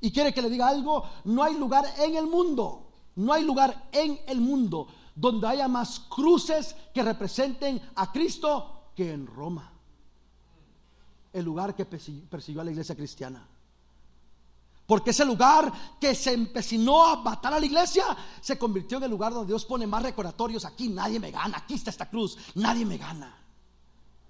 Y 0.00 0.12
quiere 0.12 0.32
que 0.32 0.40
le 0.40 0.48
diga 0.48 0.68
algo, 0.68 1.04
no 1.24 1.42
hay 1.42 1.54
lugar 1.54 1.84
en 1.98 2.16
el 2.16 2.26
mundo, 2.26 2.86
no 3.16 3.32
hay 3.32 3.42
lugar 3.42 3.88
en 3.92 4.18
el 4.26 4.40
mundo 4.40 4.86
donde 5.14 5.48
haya 5.48 5.66
más 5.66 5.98
cruces 6.00 6.76
que 6.94 7.02
representen 7.02 7.80
a 7.96 8.12
Cristo 8.12 8.92
que 8.94 9.12
en 9.12 9.26
Roma. 9.26 9.72
El 11.32 11.44
lugar 11.44 11.74
que 11.74 11.84
persiguió 11.84 12.62
a 12.62 12.64
la 12.64 12.70
iglesia 12.70 12.94
cristiana. 12.94 13.46
Porque 14.88 15.10
ese 15.10 15.26
lugar 15.26 15.70
que 16.00 16.14
se 16.14 16.32
empecinó 16.32 17.04
a 17.04 17.16
matar 17.16 17.52
a 17.52 17.60
la 17.60 17.66
iglesia 17.66 18.04
se 18.40 18.56
convirtió 18.56 18.96
en 18.96 19.04
el 19.04 19.10
lugar 19.10 19.34
donde 19.34 19.48
Dios 19.48 19.66
pone 19.66 19.86
más 19.86 20.02
recordatorios. 20.02 20.64
Aquí 20.64 20.88
nadie 20.88 21.20
me 21.20 21.30
gana, 21.30 21.58
aquí 21.58 21.74
está 21.74 21.90
esta 21.90 22.08
cruz, 22.08 22.38
nadie 22.54 22.86
me 22.86 22.96
gana. 22.96 23.36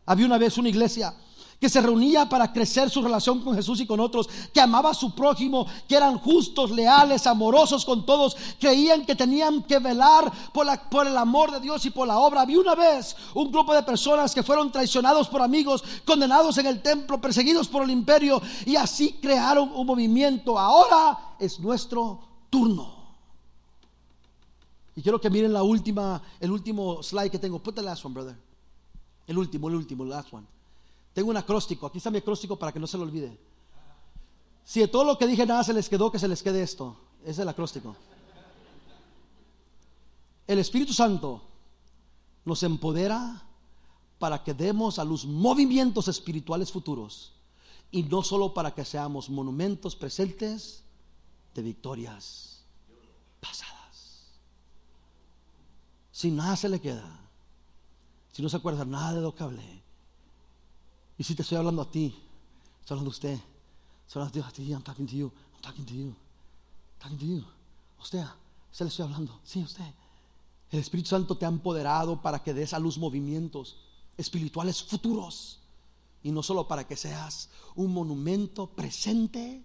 Había 0.05 0.27
una 0.27 0.37
vez 0.37 0.59
una 0.59 0.69
iglesia 0.69 1.15
que 1.61 1.69
se 1.69 1.81
reunía 1.81 2.29
para 2.29 2.53
crecer 2.53 2.89
su 2.89 3.03
relación 3.03 3.41
con 3.41 3.55
Jesús 3.55 3.81
y 3.81 3.87
con 3.87 3.99
otros, 4.01 4.29
que 4.53 4.61
amaba 4.61 4.91
a 4.91 4.95
su 4.95 5.15
prójimo, 5.15 5.67
que 5.89 5.97
eran 5.97 6.19
justos, 6.19 6.71
leales, 6.71 7.27
amorosos 7.27 7.85
con 7.85 8.07
todos, 8.07 8.37
creían 8.61 9.05
que 9.05 9.17
tenían 9.17 9.63
que 9.65 9.79
velar 9.79 10.33
por, 10.53 11.07
el 11.07 11.17
amor 11.17 11.51
de 11.51 11.61
Dios 11.61 11.85
y 11.87 11.91
por 11.91 12.07
la 12.07 12.19
obra. 12.19 12.43
Había 12.43 12.61
una 12.61 12.75
vez 12.75 13.17
un 13.35 13.51
grupo 13.51 13.75
de 13.75 13.83
personas 13.83 14.35
que 14.35 14.43
fueron 14.43 14.71
traicionados 14.71 15.29
por 15.29 15.43
amigos, 15.43 15.83
condenados 16.05 16.59
en 16.59 16.67
el 16.67 16.81
templo, 16.81 17.21
perseguidos 17.21 17.67
por 17.69 17.83
el 17.83 17.91
imperio, 17.91 18.41
y 18.65 18.77
así 18.77 19.15
crearon 19.21 19.73
un 19.75 19.87
movimiento. 19.87 20.59
Ahora 20.59 21.35
es 21.41 21.59
nuestro 21.59 22.21
turno. 22.51 22.99
Y 24.95 25.03
quiero 25.03 25.21
que 25.21 25.31
miren 25.31 25.53
la 25.53 25.63
última, 25.63 26.21
el 26.41 26.51
último 26.51 27.03
slide 27.03 27.31
que 27.31 27.39
tengo. 27.39 27.61
Put 27.61 27.77
the 27.77 27.83
last 27.83 28.05
one, 28.05 28.15
brother. 28.15 28.37
El 29.27 29.39
último, 29.39 29.69
el 29.69 29.77
último, 29.77 30.03
el 30.03 30.11
last 30.11 30.33
one. 30.33 30.58
Tengo 31.19 31.31
un 31.31 31.37
acróstico, 31.37 31.85
aquí 31.85 31.99
está 31.99 32.13
mi 32.13 32.19
acróstico 32.19 32.57
para 32.57 32.71
que 32.71 32.79
no 32.79 32.87
se 32.87 32.97
lo 32.97 33.03
olvide. 33.03 33.37
Si 34.63 34.79
de 34.79 34.87
todo 34.87 35.03
lo 35.03 35.19
que 35.19 35.27
dije 35.27 35.45
nada 35.45 35.65
se 35.65 35.73
les 35.73 35.89
quedó, 35.89 36.13
que 36.13 36.19
se 36.21 36.29
les 36.29 36.45
quede 36.45 36.63
esto. 36.63 36.97
Es 37.25 37.41
el 37.41 37.49
acróstico. 37.49 37.97
El 40.47 40.61
Espíritu 40.61 40.93
Santo 40.93 41.43
nos 42.45 42.63
empodera 42.63 43.43
para 44.21 44.45
que 44.45 44.55
demos 44.55 45.01
a 45.01 45.05
los 45.05 45.27
movimientos 45.27 46.07
espirituales 46.07 46.71
futuros 46.71 47.33
y 47.91 48.05
no 48.05 48.23
solo 48.23 48.55
para 48.55 48.73
que 48.73 48.85
seamos 48.85 49.29
monumentos 49.29 49.97
presentes 49.97 50.85
de 51.53 51.63
victorias 51.63 52.63
pasadas. 53.41 54.23
Si 56.13 56.31
nada 56.31 56.55
se 56.55 56.69
le 56.69 56.81
queda, 56.81 57.29
si 58.31 58.41
no 58.41 58.49
se 58.49 58.57
acuerda 58.57 58.85
nada 58.85 59.15
de 59.15 59.21
lo 59.21 59.35
que 59.35 59.43
hablé, 59.43 59.78
y 61.19 61.25
si 61.25 61.35
te 61.35 61.43
estoy 61.43 61.59
hablando 61.59 61.83
a 61.83 61.91
ti, 61.91 62.15
estoy 62.81 62.95
hablando 62.95 63.11
a 63.11 63.17
usted, 63.17 63.39
estoy 64.07 64.23
hablando 64.23 64.47
a 64.47 64.53
ti, 64.53 64.71
I'm 64.71 64.83
talking 64.83 65.07
to 65.07 65.15
you, 65.15 65.33
I'm 65.55 65.61
talking 65.61 65.85
to 65.85 65.93
you, 65.93 66.07
I'm 66.07 67.01
talking 67.01 67.19
to 67.19 67.25
you. 67.25 67.45
Usted, 68.01 68.25
usted 68.71 68.85
le 68.85 68.89
estoy 68.89 69.05
hablando, 69.05 69.41
sí, 69.43 69.61
usted. 69.61 69.93
El 70.71 70.79
Espíritu 70.79 71.09
Santo 71.09 71.37
te 71.37 71.45
ha 71.45 71.49
empoderado 71.49 72.23
para 72.23 72.43
que 72.43 72.55
des 72.55 72.73
a 72.73 72.79
luz 72.79 72.99
movimientos 72.99 73.77
espirituales 74.17 74.83
futuros 74.83 75.59
y 76.23 76.31
no 76.31 76.43
solo 76.43 76.69
para 76.69 76.87
que 76.87 76.97
seas 76.97 77.49
un 77.75 77.93
monumento 77.93 78.69
presente 78.69 79.65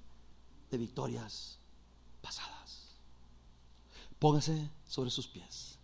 de 0.71 0.77
victorias 0.77 1.59
pasadas. 2.21 2.95
Póngase 4.17 4.69
sobre 4.87 5.11
sus 5.11 5.27
pies. 5.27 5.77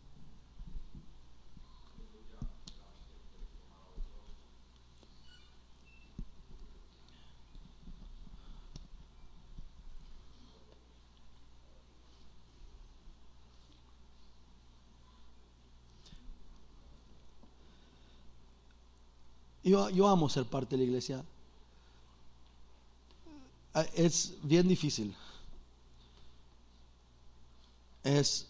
Yo, 19.70 20.08
amo 20.08 20.30
ser 20.30 20.46
parte 20.46 20.76
de 20.76 20.78
la 20.78 20.84
iglesia. 20.86 21.24
Ah, 23.74 23.86
es 23.94 24.34
bien 24.42 24.68
difícil. 24.68 25.16
Es 28.04 28.48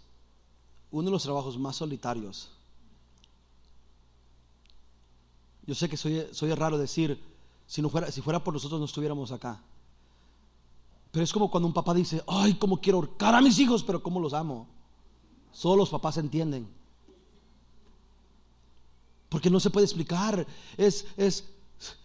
uno 0.92 1.06
de 1.06 1.12
los 1.12 1.24
trabajos 1.24 1.58
más 1.58 1.76
solitarios. 1.76 2.50
Yo 5.68 5.76
sé 5.76 5.90
que 5.90 5.98
soy, 5.98 6.54
raro 6.56 6.78
decir, 6.78 7.22
si, 7.68 7.82
no 7.82 7.90
fuera, 7.90 8.12
si 8.12 8.22
fuera 8.22 8.44
por 8.44 8.54
nosotros 8.54 8.80
no 8.80 8.86
estuviéramos 8.86 9.32
acá. 9.32 9.62
Pero 11.12 11.24
es 11.24 11.34
como 11.34 11.52
cuando 11.52 11.68
un 11.68 11.74
papá 11.74 11.94
dice, 11.94 12.24
ay, 12.28 12.54
cómo 12.54 12.80
quiero 12.80 13.00
ahorcar 13.00 13.36
a 13.36 13.42
mis 13.42 13.60
hijos, 13.60 13.84
pero 13.84 14.02
cómo 14.02 14.20
los 14.20 14.34
amo. 14.34 14.68
Solo 15.52 15.78
los 15.78 15.90
papás 15.90 16.18
entienden. 16.18 16.79
Porque 19.30 19.50
no 19.50 19.60
se 19.60 19.70
puede 19.70 19.86
explicar. 19.86 20.46
Es, 20.76 21.06
es, 21.16 21.46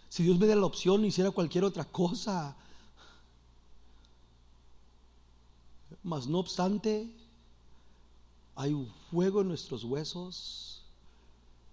si 0.09 0.23
Dios 0.23 0.37
me 0.37 0.45
diera 0.45 0.61
la 0.61 0.67
opción, 0.67 1.03
hiciera 1.03 1.31
cualquier 1.31 1.63
otra 1.63 1.83
cosa. 1.83 2.55
Mas 6.03 6.27
no 6.27 6.39
obstante, 6.39 7.11
hay 8.55 8.73
un 8.73 8.87
fuego 9.09 9.41
en 9.41 9.49
nuestros 9.49 9.83
huesos 9.83 10.83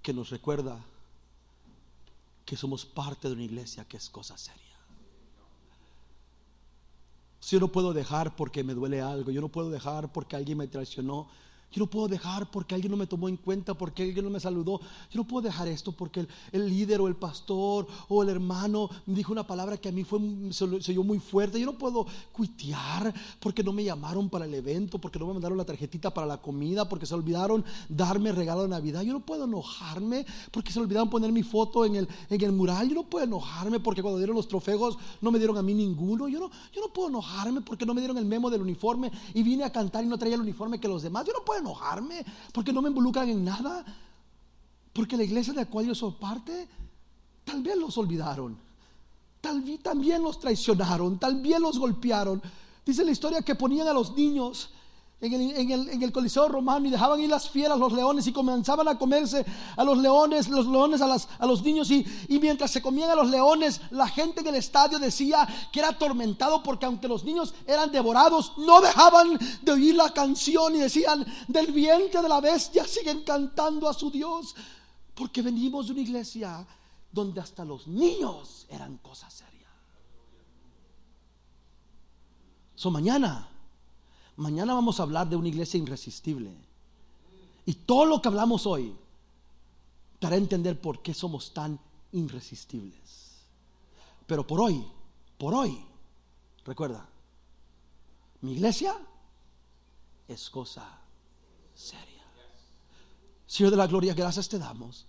que 0.02 0.12
nos 0.12 0.30
recuerda 0.30 0.84
que 2.44 2.56
somos 2.56 2.84
parte 2.84 3.28
de 3.28 3.34
una 3.34 3.44
iglesia 3.44 3.84
que 3.84 3.96
es 3.96 4.10
cosa 4.10 4.36
seria. 4.36 4.60
Si 7.40 7.56
yo 7.56 7.60
no 7.60 7.68
puedo 7.68 7.92
dejar 7.92 8.36
porque 8.36 8.64
me 8.64 8.74
duele 8.74 9.00
algo, 9.00 9.30
yo 9.30 9.40
no 9.40 9.48
puedo 9.48 9.70
dejar 9.70 10.12
porque 10.12 10.36
alguien 10.36 10.58
me 10.58 10.68
traicionó, 10.68 11.28
yo 11.72 11.80
no 11.80 11.86
puedo 11.86 12.06
dejar 12.06 12.50
porque 12.50 12.74
alguien 12.74 12.90
no 12.90 12.96
me 12.96 13.06
tomó 13.06 13.28
en 13.28 13.36
cuenta, 13.36 13.74
porque 13.74 14.02
alguien 14.02 14.24
no 14.24 14.30
me 14.30 14.40
saludó. 14.40 14.80
Yo 15.10 15.20
no 15.20 15.26
puedo 15.26 15.42
dejar 15.42 15.68
esto 15.68 15.92
porque 15.92 16.26
el, 16.52 16.68
líder 16.68 17.00
o 17.00 17.08
el 17.08 17.16
pastor 17.16 17.86
o 18.08 18.22
el 18.22 18.28
hermano 18.28 18.90
me 19.06 19.14
dijo 19.14 19.32
una 19.32 19.46
palabra 19.46 19.78
que 19.78 19.88
a 19.88 19.92
mí 19.92 20.04
fue, 20.04 20.20
se, 20.50 20.64
oyó 20.64 21.02
muy 21.02 21.18
fuerte. 21.18 21.58
Yo 21.58 21.66
no 21.66 21.78
puedo 21.78 22.06
cuitear 22.32 23.12
porque 23.40 23.64
no 23.64 23.72
me 23.72 23.84
llamaron 23.84 24.28
para 24.28 24.44
el 24.44 24.54
evento, 24.54 24.98
porque 24.98 25.18
no 25.18 25.26
me 25.26 25.32
mandaron 25.32 25.56
la 25.56 25.64
tarjetita 25.64 26.12
para 26.12 26.26
la 26.26 26.36
comida, 26.36 26.88
porque 26.88 27.06
se 27.06 27.14
olvidaron 27.14 27.64
darme 27.88 28.32
regalo 28.32 28.62
de 28.62 28.68
Navidad. 28.68 29.02
Yo 29.02 29.14
no 29.14 29.20
puedo 29.20 29.44
enojarme 29.44 30.26
porque 30.50 30.72
se 30.72 30.80
olvidaron 30.80 31.08
poner 31.08 31.32
mi 31.32 31.42
foto 31.42 31.86
en 31.86 31.96
el, 31.96 32.08
en 32.28 32.40
el 32.42 32.52
mural. 32.52 32.88
Yo 32.88 32.94
no 32.94 33.04
puedo 33.04 33.24
enojarme 33.24 33.80
porque 33.80 34.02
cuando 34.02 34.18
dieron 34.18 34.36
los 34.36 34.48
trofeos 34.48 34.98
no 35.20 35.30
me 35.30 35.38
dieron 35.38 35.56
a 35.56 35.62
mí 35.62 35.72
ninguno. 35.72 36.28
Yo 36.28 36.38
no, 36.38 36.50
yo 36.72 36.82
no 36.82 36.92
puedo 36.92 37.08
enojarme 37.08 37.62
porque 37.62 37.86
no 37.86 37.94
me 37.94 38.00
dieron 38.02 38.18
el 38.18 38.26
memo 38.26 38.50
del 38.50 38.60
uniforme 38.60 39.10
y 39.32 39.42
vine 39.42 39.64
a 39.64 39.72
cantar 39.72 40.04
y 40.04 40.06
no 40.06 40.18
traía 40.18 40.34
el 40.34 40.42
uniforme 40.42 40.78
que 40.78 40.88
los 40.88 41.02
demás. 41.02 41.24
Yo 41.26 41.32
no 41.32 41.44
puedo 41.44 41.61
enojarme 41.62 42.24
porque 42.52 42.72
no 42.72 42.82
me 42.82 42.90
involucran 42.90 43.28
en 43.28 43.44
nada. 43.44 43.84
Porque 44.92 45.16
la 45.16 45.24
iglesia 45.24 45.54
de 45.54 45.60
la 45.60 45.70
cual 45.70 45.86
yo 45.86 45.94
soy 45.94 46.12
parte, 46.12 46.68
tal 47.44 47.62
vez 47.62 47.76
los 47.76 47.96
olvidaron. 47.96 48.58
Tal 49.40 49.62
vez 49.62 49.82
también 49.82 50.22
los 50.22 50.38
traicionaron, 50.38 51.18
tal 51.18 51.40
vez 51.40 51.58
los 51.58 51.78
golpearon. 51.78 52.42
Dice 52.84 53.04
la 53.04 53.10
historia 53.10 53.42
que 53.42 53.54
ponían 53.54 53.88
a 53.88 53.92
los 53.92 54.14
niños 54.14 54.70
en 55.22 56.02
el, 56.02 56.12
Coliseo 56.12 56.48
Romano 56.48 56.88
y 56.88 56.90
dejaban 56.90 57.20
ir 57.20 57.30
las 57.30 57.48
fieras, 57.48 57.78
los 57.78 57.92
leones, 57.92 58.26
y 58.26 58.32
comenzaban 58.32 58.88
a 58.88 58.98
comerse 58.98 59.46
a 59.76 59.84
los 59.84 59.98
leones, 59.98 60.48
los 60.48 60.66
leones 60.66 61.00
a, 61.00 61.46
los 61.46 61.62
niños. 61.62 61.90
Y, 61.92 62.04
y, 62.28 62.40
mientras 62.40 62.72
se 62.72 62.82
comían 62.82 63.10
a 63.10 63.14
los 63.14 63.30
leones, 63.30 63.80
la 63.92 64.08
gente 64.08 64.40
en 64.40 64.48
el 64.48 64.56
estadio 64.56 64.98
decía 64.98 65.46
que 65.72 65.78
era 65.78 65.90
atormentado 65.90 66.60
porque 66.62 66.86
aunque 66.86 67.06
los 67.06 67.22
niños 67.22 67.54
eran 67.68 67.92
devorados, 67.92 68.52
no 68.58 68.80
dejaban 68.80 69.38
de 69.62 69.72
oír 69.72 69.94
la 69.94 70.12
canción 70.12 70.74
y 70.74 70.80
decían, 70.80 71.24
del 71.46 71.70
vientre 71.70 72.20
de 72.20 72.28
la 72.28 72.40
bestia 72.40 72.84
siguen 72.84 73.22
cantando 73.22 73.88
a 73.88 73.94
su 73.94 74.10
Dios. 74.10 74.56
Porque 75.14 75.40
venimos 75.40 75.86
de 75.86 75.92
una 75.92 76.00
iglesia 76.00 76.66
donde 77.12 77.40
hasta 77.40 77.64
los 77.64 77.86
niños 77.86 78.66
eran 78.68 78.96
cosas 78.96 79.32
serias. 79.32 79.70
So 82.74 82.90
mañana 82.90 83.51
Mañana 84.36 84.74
vamos 84.74 84.98
a 84.98 85.04
hablar 85.04 85.28
de 85.28 85.36
una 85.36 85.48
iglesia 85.48 85.78
irresistible. 85.78 86.52
Y 87.66 87.74
todo 87.74 88.06
lo 88.06 88.20
que 88.20 88.28
hablamos 88.28 88.66
hoy 88.66 88.94
te 90.18 90.26
hará 90.26 90.36
entender 90.36 90.80
por 90.80 91.02
qué 91.02 91.14
somos 91.14 91.52
tan 91.52 91.78
irresistibles. 92.12 93.32
Pero 94.26 94.46
por 94.46 94.60
hoy, 94.60 94.84
por 95.38 95.54
hoy, 95.54 95.78
recuerda, 96.64 97.06
mi 98.40 98.52
iglesia 98.52 98.96
es 100.28 100.48
cosa 100.50 100.86
seria. 101.74 102.22
Señor 103.46 103.70
de 103.70 103.76
la 103.76 103.86
gloria, 103.86 104.14
gracias 104.14 104.48
te 104.48 104.58
damos. 104.58 105.06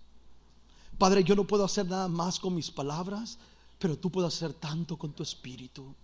Padre, 0.98 1.24
yo 1.24 1.34
no 1.34 1.46
puedo 1.46 1.64
hacer 1.64 1.86
nada 1.86 2.08
más 2.08 2.38
con 2.38 2.54
mis 2.54 2.70
palabras, 2.70 3.38
pero 3.78 3.98
tú 3.98 4.10
puedes 4.10 4.34
hacer 4.34 4.52
tanto 4.54 4.96
con 4.96 5.12
tu 5.12 5.22
espíritu. 5.22 5.94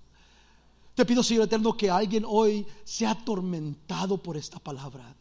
Te 0.95 1.05
pido, 1.05 1.23
Señor 1.23 1.45
Eterno, 1.45 1.77
que 1.77 1.91
alguien 1.91 2.25
hoy 2.27 2.67
sea 2.85 3.13
atormentado 3.13 4.19
por 4.19 4.37
esta 4.37 4.59
palabra 4.59 5.17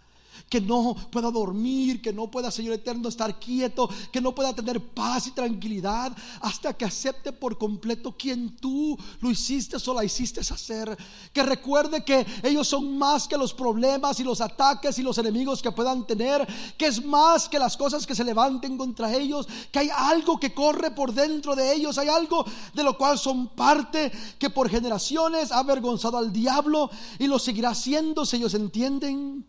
que 0.47 0.61
no 0.61 0.95
pueda 1.11 1.31
dormir, 1.31 2.01
que 2.01 2.13
no 2.13 2.29
pueda, 2.29 2.51
Señor 2.51 2.73
eterno, 2.73 3.09
estar 3.09 3.39
quieto, 3.39 3.89
que 4.11 4.21
no 4.21 4.33
pueda 4.33 4.53
tener 4.53 4.79
paz 4.81 5.27
y 5.27 5.31
tranquilidad 5.31 6.15
hasta 6.41 6.73
que 6.73 6.85
acepte 6.85 7.31
por 7.31 7.57
completo 7.57 8.15
quien 8.17 8.55
tú 8.57 8.97
lo 9.21 9.31
hiciste 9.31 9.77
o 9.85 9.93
la 9.93 10.03
hiciste 10.03 10.41
hacer. 10.41 10.97
Que 11.33 11.43
recuerde 11.43 12.03
que 12.03 12.25
ellos 12.43 12.67
son 12.67 12.97
más 12.97 13.27
que 13.27 13.37
los 13.37 13.53
problemas 13.53 14.19
y 14.19 14.23
los 14.23 14.41
ataques 14.41 14.97
y 14.99 15.03
los 15.03 15.17
enemigos 15.17 15.61
que 15.61 15.71
puedan 15.71 16.05
tener, 16.05 16.47
que 16.77 16.87
es 16.87 17.03
más 17.03 17.49
que 17.49 17.59
las 17.59 17.75
cosas 17.77 18.05
que 18.05 18.15
se 18.15 18.23
levanten 18.23 18.77
contra 18.77 19.13
ellos, 19.13 19.47
que 19.71 19.79
hay 19.79 19.89
algo 19.95 20.39
que 20.39 20.53
corre 20.53 20.91
por 20.91 21.13
dentro 21.13 21.55
de 21.55 21.73
ellos, 21.73 21.97
hay 21.97 22.09
algo 22.09 22.45
de 22.73 22.83
lo 22.83 22.97
cual 22.97 23.17
son 23.17 23.49
parte, 23.49 24.11
que 24.37 24.49
por 24.49 24.69
generaciones 24.69 25.51
ha 25.51 25.59
avergonzado 25.59 26.17
al 26.17 26.31
diablo 26.31 26.89
y 27.17 27.27
lo 27.27 27.39
seguirá 27.39 27.69
haciendo 27.69 28.25
si 28.25 28.37
ellos 28.37 28.53
entienden 28.53 29.45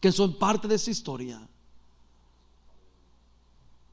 que 0.00 0.12
son 0.12 0.38
parte 0.38 0.68
de 0.68 0.74
esa 0.74 0.90
historia. 0.90 1.48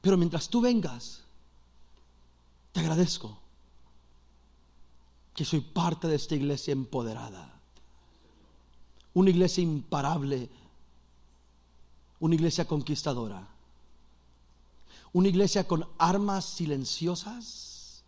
Pero 0.00 0.16
mientras 0.16 0.48
tú 0.48 0.60
vengas, 0.60 1.22
te 2.72 2.80
agradezco 2.80 3.38
que 5.34 5.44
soy 5.44 5.60
parte 5.60 6.06
de 6.06 6.16
esta 6.16 6.34
iglesia 6.34 6.72
empoderada. 6.72 7.52
Una 9.14 9.30
iglesia 9.30 9.62
imparable, 9.62 10.50
una 12.20 12.34
iglesia 12.34 12.66
conquistadora, 12.66 13.48
una 15.12 15.28
iglesia 15.28 15.66
con 15.66 15.88
armas 15.98 16.44
silenciosas, 16.44 18.02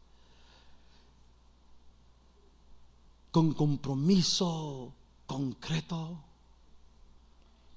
con 3.30 3.54
compromiso 3.54 4.92
concreto 5.26 6.25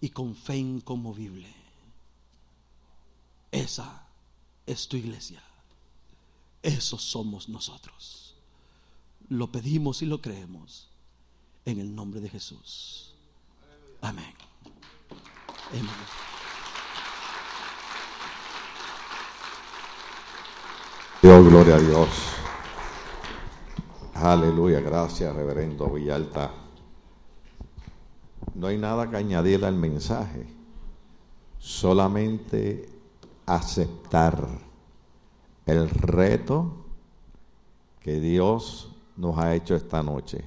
y 0.02 0.10
con 0.10 0.36
fe 0.36 0.58
inconmovible. 0.58 1.54
Esa 3.52 4.04
es 4.66 4.88
tu 4.88 4.98
iglesia. 4.98 5.42
Esos 6.62 7.02
somos 7.02 7.50
nosotros. 7.50 8.36
Lo 9.30 9.52
pedimos 9.52 10.02
y 10.02 10.06
lo 10.06 10.22
creemos 10.22 10.88
en 11.66 11.80
el 11.80 11.94
nombre 11.94 12.20
de 12.20 12.30
Jesús. 12.30 13.14
Amén. 14.02 14.34
Amén. 15.72 15.86
Dios, 21.22 21.46
gloria 21.46 21.76
a 21.76 21.80
Dios. 21.80 22.10
Aleluya, 24.16 24.80
gracias, 24.80 25.36
reverendo 25.36 25.90
Villalta. 25.90 26.69
No 28.56 28.68
hay 28.68 28.78
nada 28.78 29.10
que 29.10 29.18
añadir 29.18 29.64
al 29.66 29.76
mensaje, 29.76 30.46
solamente 31.58 32.90
aceptar 33.46 34.48
el 35.66 35.90
reto 35.90 36.86
que 38.00 38.20
Dios 38.20 38.96
nos 39.18 39.38
ha 39.38 39.56
hecho 39.56 39.76
esta 39.76 40.02
noche. 40.02 40.44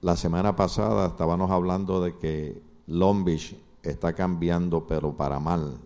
La 0.00 0.16
semana 0.16 0.54
pasada 0.56 1.06
estábamos 1.06 1.50
hablando 1.50 2.00
de 2.00 2.16
que 2.16 2.60
Long 2.86 3.24
Beach 3.24 3.56
está 3.82 4.12
cambiando, 4.12 4.86
pero 4.86 5.16
para 5.16 5.38
mal. 5.38 5.78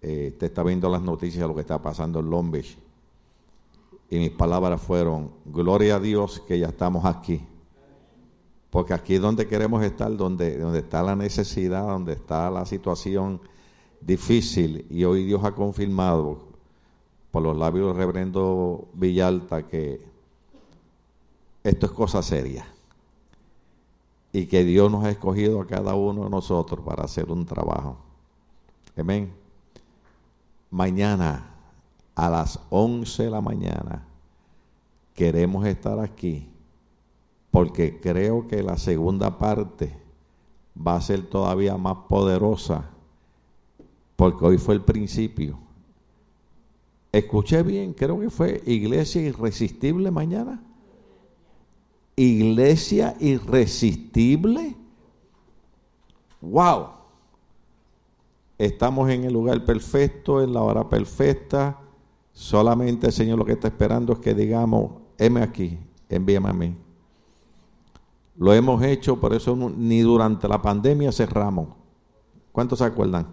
Eh, 0.00 0.36
te 0.38 0.46
está 0.46 0.62
viendo 0.62 0.88
las 0.88 1.02
noticias 1.02 1.42
de 1.42 1.48
lo 1.48 1.54
que 1.54 1.62
está 1.62 1.80
pasando 1.80 2.20
en 2.20 2.30
Long 2.30 2.50
Beach. 2.50 2.78
Y 4.10 4.18
mis 4.18 4.30
palabras 4.30 4.80
fueron, 4.80 5.30
gloria 5.44 5.96
a 5.96 6.00
Dios 6.00 6.40
que 6.46 6.58
ya 6.58 6.68
estamos 6.68 7.04
aquí 7.04 7.46
porque 8.78 8.94
aquí 8.94 9.16
es 9.16 9.20
donde 9.20 9.48
queremos 9.48 9.82
estar, 9.82 10.16
donde, 10.16 10.56
donde 10.56 10.78
está 10.78 11.02
la 11.02 11.16
necesidad, 11.16 11.82
donde 11.82 12.12
está 12.12 12.48
la 12.48 12.64
situación 12.64 13.40
difícil. 14.00 14.86
Y 14.88 15.02
hoy 15.02 15.24
Dios 15.24 15.42
ha 15.42 15.50
confirmado 15.50 16.38
por 17.32 17.42
los 17.42 17.56
labios 17.56 17.88
del 17.88 17.96
reverendo 17.96 18.86
Villalta 18.94 19.66
que 19.66 20.00
esto 21.64 21.86
es 21.86 21.90
cosa 21.90 22.22
seria. 22.22 22.72
Y 24.32 24.46
que 24.46 24.62
Dios 24.62 24.92
nos 24.92 25.04
ha 25.04 25.10
escogido 25.10 25.60
a 25.60 25.66
cada 25.66 25.96
uno 25.96 26.22
de 26.22 26.30
nosotros 26.30 26.78
para 26.84 27.02
hacer 27.02 27.32
un 27.32 27.44
trabajo. 27.46 27.96
Amén. 28.96 29.34
Mañana 30.70 31.52
a 32.14 32.30
las 32.30 32.60
11 32.70 33.24
de 33.24 33.30
la 33.30 33.40
mañana 33.40 34.06
queremos 35.14 35.66
estar 35.66 35.98
aquí 35.98 36.48
porque 37.50 38.00
creo 38.00 38.46
que 38.46 38.62
la 38.62 38.76
segunda 38.76 39.38
parte 39.38 39.96
va 40.76 40.96
a 40.96 41.00
ser 41.00 41.22
todavía 41.26 41.76
más 41.76 41.96
poderosa, 42.08 42.90
porque 44.16 44.44
hoy 44.44 44.58
fue 44.58 44.74
el 44.74 44.82
principio. 44.82 45.58
Escuché 47.10 47.62
bien, 47.62 47.94
creo 47.94 48.20
que 48.20 48.30
fue 48.30 48.62
Iglesia 48.66 49.22
Irresistible 49.22 50.10
mañana. 50.10 50.62
Iglesia 52.16 53.16
Irresistible. 53.18 54.76
¡Wow! 56.40 56.88
Estamos 58.58 59.08
en 59.10 59.24
el 59.24 59.32
lugar 59.32 59.64
perfecto, 59.64 60.42
en 60.42 60.52
la 60.52 60.62
hora 60.62 60.88
perfecta. 60.88 61.78
Solamente 62.32 63.06
el 63.06 63.12
Señor 63.12 63.38
lo 63.38 63.44
que 63.44 63.52
está 63.52 63.68
esperando 63.68 64.12
es 64.12 64.18
que 64.18 64.34
digamos, 64.34 64.92
heme 65.16 65.42
aquí, 65.42 65.78
envíame 66.08 66.50
a 66.50 66.52
mí. 66.52 66.76
Lo 68.38 68.54
hemos 68.54 68.82
hecho, 68.82 69.18
por 69.18 69.34
eso 69.34 69.56
ni 69.56 70.00
durante 70.00 70.46
la 70.46 70.62
pandemia 70.62 71.10
cerramos. 71.10 71.68
¿Cuántos 72.52 72.78
se 72.78 72.84
acuerdan? 72.84 73.26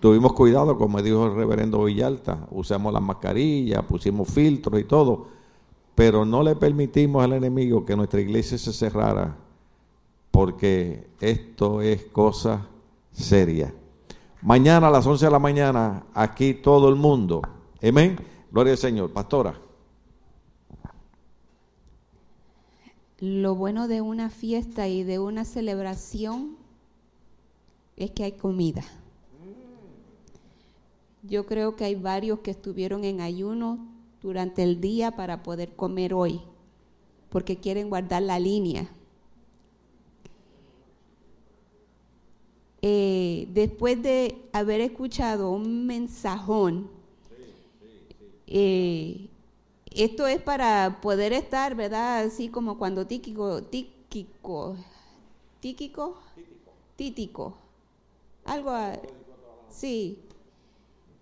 Tuvimos 0.00 0.34
cuidado, 0.34 0.76
como 0.76 1.00
dijo 1.00 1.26
el 1.26 1.34
reverendo 1.34 1.84
Villalta, 1.84 2.46
usamos 2.50 2.92
las 2.92 3.02
mascarillas, 3.02 3.84
pusimos 3.84 4.28
filtros 4.28 4.80
y 4.80 4.84
todo, 4.84 5.28
pero 5.94 6.24
no 6.24 6.42
le 6.42 6.56
permitimos 6.56 7.24
al 7.24 7.32
enemigo 7.32 7.84
que 7.84 7.96
nuestra 7.96 8.20
iglesia 8.20 8.58
se 8.58 8.72
cerrara, 8.72 9.36
porque 10.30 11.08
esto 11.20 11.80
es 11.80 12.04
cosa 12.06 12.66
seria. 13.12 13.72
Mañana 14.42 14.88
a 14.88 14.90
las 14.90 15.06
11 15.06 15.24
de 15.24 15.30
la 15.30 15.38
mañana, 15.38 16.04
aquí 16.12 16.54
todo 16.54 16.88
el 16.88 16.96
mundo. 16.96 17.40
Amén. 17.80 18.18
Gloria 18.50 18.72
al 18.72 18.78
Señor. 18.78 19.12
Pastora. 19.12 19.54
Lo 23.22 23.54
bueno 23.54 23.86
de 23.86 24.00
una 24.00 24.30
fiesta 24.30 24.88
y 24.88 25.04
de 25.04 25.20
una 25.20 25.44
celebración 25.44 26.56
es 27.96 28.10
que 28.10 28.24
hay 28.24 28.32
comida. 28.32 28.82
Yo 31.22 31.46
creo 31.46 31.76
que 31.76 31.84
hay 31.84 31.94
varios 31.94 32.40
que 32.40 32.50
estuvieron 32.50 33.04
en 33.04 33.20
ayuno 33.20 33.78
durante 34.20 34.64
el 34.64 34.80
día 34.80 35.12
para 35.12 35.44
poder 35.44 35.76
comer 35.76 36.14
hoy, 36.14 36.40
porque 37.30 37.58
quieren 37.58 37.90
guardar 37.90 38.22
la 38.22 38.40
línea. 38.40 38.90
Eh, 42.80 43.46
después 43.52 44.02
de 44.02 44.36
haber 44.52 44.80
escuchado 44.80 45.52
un 45.52 45.86
mensajón, 45.86 46.90
eh, 48.48 49.28
esto 49.96 50.26
es 50.26 50.40
para 50.40 51.00
poder 51.00 51.32
estar, 51.32 51.74
¿verdad? 51.74 52.24
Así 52.24 52.48
como 52.48 52.78
cuando 52.78 53.06
Tíquico, 53.06 53.62
Tíquico. 53.62 54.76
Tíquico. 55.60 56.16
Títico. 56.96 57.54
Algo. 58.44 58.70
a- 58.70 58.98
sí. 59.70 60.18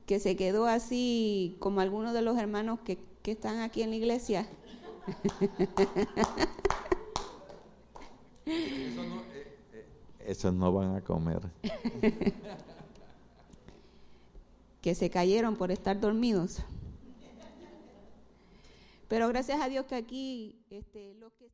Que 0.07 0.19
se 0.19 0.37
quedó 0.37 0.67
así 0.67 1.57
como 1.61 1.81
algunos 1.81 2.13
de 2.15 2.23
los 2.23 2.37
hermanos 2.37 2.81
que, 2.85 2.99
que 3.23 3.33
están 3.33 3.61
aquí 3.61 3.83
en 3.83 3.91
la 3.91 3.97
iglesia. 3.97 4.49
Esos 10.27 10.53
no 10.55 10.73
van 10.73 10.97
a 10.97 11.01
comer. 11.01 11.41
que 14.83 14.95
se 14.95 15.11
cayeron 15.11 15.57
por 15.57 15.71
estar 15.71 15.99
dormidos. 16.01 16.59
Pero 19.11 19.27
gracias 19.27 19.61
a 19.61 19.69
Dios 19.69 19.87
que 19.87 19.97
aquí 19.97 20.65
este, 20.71 21.15
que 21.33 21.51